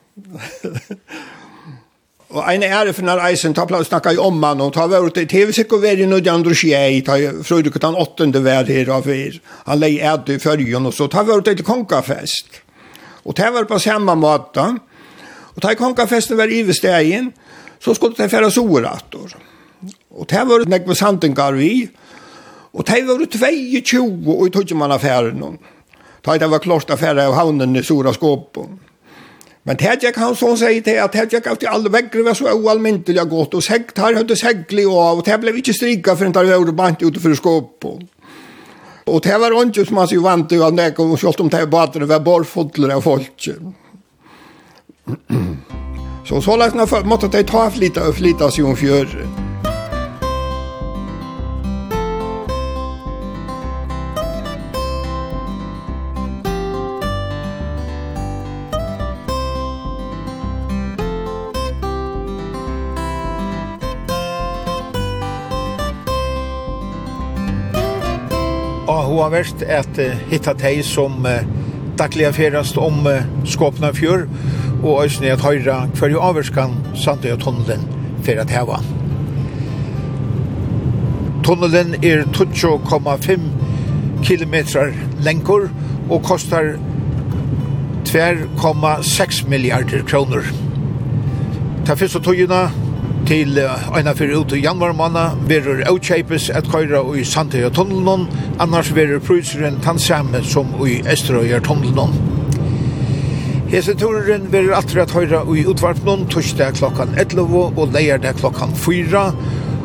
och 2.29 2.53
en 2.53 2.63
är 2.63 2.93
för 2.93 3.03
när 3.03 3.33
isen 3.33 3.55
tar 3.55 3.67
plats 3.67 3.89
snackar 3.89 4.13
ju 4.13 4.19
om 4.19 4.41
man 4.41 4.61
och 4.61 4.73
tar 4.73 4.89
vart 4.89 5.17
i 5.17 5.27
tv 5.27 5.53
sig 5.53 5.65
och 5.65 5.85
värden 5.85 6.13
och 6.13 6.27
andra 6.27 6.55
tjej 6.55 7.03
tar 7.03 7.43
Fredrik 7.43 7.77
utan 7.77 7.95
åttonde 7.95 8.41
värd 8.41 8.69
här 8.69 8.89
av 8.89 9.11
er. 9.11 9.41
Han 9.47 9.81
lägger 9.81 10.15
ät 10.15 10.29
i 10.29 10.39
färjan 10.39 10.87
och 10.87 10.95
så 10.95 11.09
tar 11.09 11.25
vart 11.25 11.45
till 11.45 11.65
konkafest. 11.65 12.47
Och 13.23 13.35
det 13.35 13.51
var 13.51 13.65
på 13.65 13.79
samma 13.79 14.15
måte. 14.15 14.77
Og 15.61 15.69
da 15.69 15.75
kongafesten 15.77 16.39
var 16.39 16.49
i 16.49 16.63
stegen, 16.73 17.33
så 17.81 17.93
skulle 17.95 18.17
de 18.17 18.29
fære 18.29 18.51
sorator. 18.51 19.35
Og 20.11 20.29
det 20.31 20.45
var 20.49 20.65
nek 20.69 20.87
med 20.89 20.97
sandingar 20.97 21.53
vi, 21.53 21.89
og 22.73 22.87
det 22.87 23.03
var 23.05 23.21
22 23.21 24.25
og 24.27 24.47
i 24.47 24.51
tog 24.51 24.77
man 24.77 24.93
affæren. 24.93 25.59
Da 26.25 26.39
det 26.39 26.51
var 26.51 26.59
klart 26.65 26.91
affære 26.91 27.27
av 27.27 27.35
havnen 27.35 27.77
i 27.77 27.83
sora 27.83 28.13
skåpen. 28.13 28.79
Men 29.65 29.77
det 29.77 29.99
gikk 30.01 30.17
han 30.17 30.33
sånn 30.35 30.57
sier 30.57 30.81
til 30.81 30.97
at 30.97 31.13
det 31.13 31.27
gikk 31.29 31.47
alltid 31.47 31.69
alle 31.69 31.93
vekkere 31.93 32.25
var 32.25 32.39
så 32.39 32.55
ualmyndelig 32.55 33.27
godt, 33.29 33.55
og 33.55 33.63
seg 33.63 33.93
her 33.99 34.17
hadde 34.17 34.37
seglig 34.37 34.87
av, 34.89 35.21
og 35.21 35.27
det 35.27 35.37
ble 35.43 35.53
ikke 35.61 35.77
strikket 35.77 36.17
for 36.17 36.25
en 36.25 36.33
tar 36.33 36.49
vore 36.49 36.73
bant 36.73 37.05
utenfor 37.05 37.37
skåpen. 37.37 38.09
Og 39.11 39.21
det 39.25 39.37
var 39.41 39.53
ikke 39.61 39.85
som 39.85 40.01
man 40.01 40.09
sier 40.09 40.25
vant 40.25 40.49
til 40.49 40.65
at 40.65 40.73
nek, 40.73 40.99
og 40.99 41.19
selv 41.21 41.45
om 41.45 41.53
det 41.53 41.67
var 41.67 41.93
bare 41.93 42.09
var 42.09 42.25
borfodler 42.25 42.97
av 42.97 43.05
folket. 43.05 43.61
Så 46.25 46.41
så 46.43 46.57
lagt 46.57 46.75
när 46.75 47.05
måste 47.05 47.29
det 47.29 47.43
ta 47.43 47.71
lite 47.75 48.01
och 48.01 48.15
flita 48.15 48.51
sig 48.51 48.65
om 48.65 48.77
fjör. 48.77 49.27
avverst 69.31 69.63
at 69.63 69.99
uh, 69.99 70.17
hitta 70.31 70.55
teg 70.59 70.85
som 70.85 71.27
uh, 71.27 71.45
dagliga 71.99 72.33
ferast 72.33 72.77
om 72.77 73.07
uh, 73.07 73.23
Skåpna 73.47 73.93
fjör 73.93 74.27
og 74.83 75.05
eisne 75.05 75.33
at 75.35 75.45
høyra 75.45 75.85
hver 75.99 76.13
jo 76.15 76.23
avvirskan 76.25 76.77
Sandøya 76.97 77.37
tunnelen 77.41 77.87
for 78.25 78.41
at 78.41 78.51
heva. 78.51 78.81
Tunnelen 81.45 81.95
er 82.05 82.25
2,5 82.37 83.41
kilometrar 84.25 84.93
lengur 85.25 85.69
og 86.11 86.23
kostar 86.23 86.75
2,6 88.09 89.49
milliarder 89.49 90.03
kroner. 90.07 90.45
Ta 91.87 91.95
fyrst 91.95 92.17
og 92.17 92.25
togina 92.25 92.69
til 93.29 93.61
eina 93.97 94.15
fyrir 94.17 94.41
ut 94.41 94.53
i 94.57 94.65
januarmanna 94.65 95.31
verur 95.49 95.85
avkjeipes 95.87 96.51
at 96.51 96.69
køyra 96.73 97.05
i 97.17 97.25
Sandøya 97.25 97.71
tunnelen, 97.71 98.29
annars 98.59 98.95
verur 98.97 99.21
pruseren 99.25 99.81
tansamme 99.85 100.43
som 100.45 100.75
i 100.87 101.01
Esterøyer 101.07 101.61
tunnelen. 101.65 102.20
Hese 103.71 103.93
turen 103.95 104.49
verir 104.51 104.73
alltid 104.75 104.99
at 104.99 105.13
høyra 105.15 105.45
i 105.55 105.61
utvarpnån, 105.71 106.25
torsdag 106.33 106.75
klokkan 106.81 107.13
11 107.15 107.77
og 107.79 107.93
leierdag 107.95 108.41
klokkan 108.41 108.73
4. 108.75 109.21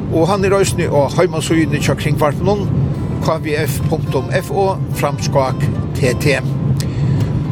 Og 0.09 0.23
han 0.25 0.41
er 0.41 0.55
røysni 0.55 0.87
og 0.89 1.13
heimasøyene 1.13 1.77
tja 1.77 1.93
kringvarpnum 1.99 2.63
kvf.fo 3.21 4.63
framskak 4.97 5.67
tt. 5.99 6.33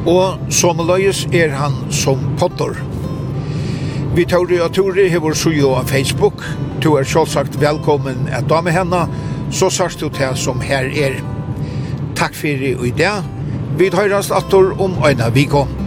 Og 0.09 0.49
som 0.49 0.81
løyes 0.81 1.27
er 1.37 1.53
han 1.53 1.77
som 1.93 2.25
potter. 2.41 2.81
Vi 4.17 4.25
tar 4.25 4.49
det 4.49 4.63
av 4.65 4.73
Tore 4.73 5.05
hever 5.13 5.37
sujo 5.37 5.75
av 5.77 5.93
Facebook. 5.93 6.41
Du 6.81 6.95
er 6.97 7.05
selvsagt 7.05 7.61
velkommen 7.61 8.25
at 8.33 8.49
dame 8.49 8.73
henne, 8.73 9.05
så 9.53 9.69
sørst 9.69 10.01
du 10.01 10.09
til 10.09 10.33
som 10.33 10.65
her 10.65 10.89
er. 10.89 11.21
Takk 12.17 12.33
for 12.41 12.67
i 12.89 12.97
dag. 12.97 13.21
Vi 13.77 13.93
tar 13.93 14.17
oss 14.17 14.33
atter 14.33 14.73
om 14.81 14.97
øyne 15.05 15.29
vikånd. 15.37 15.82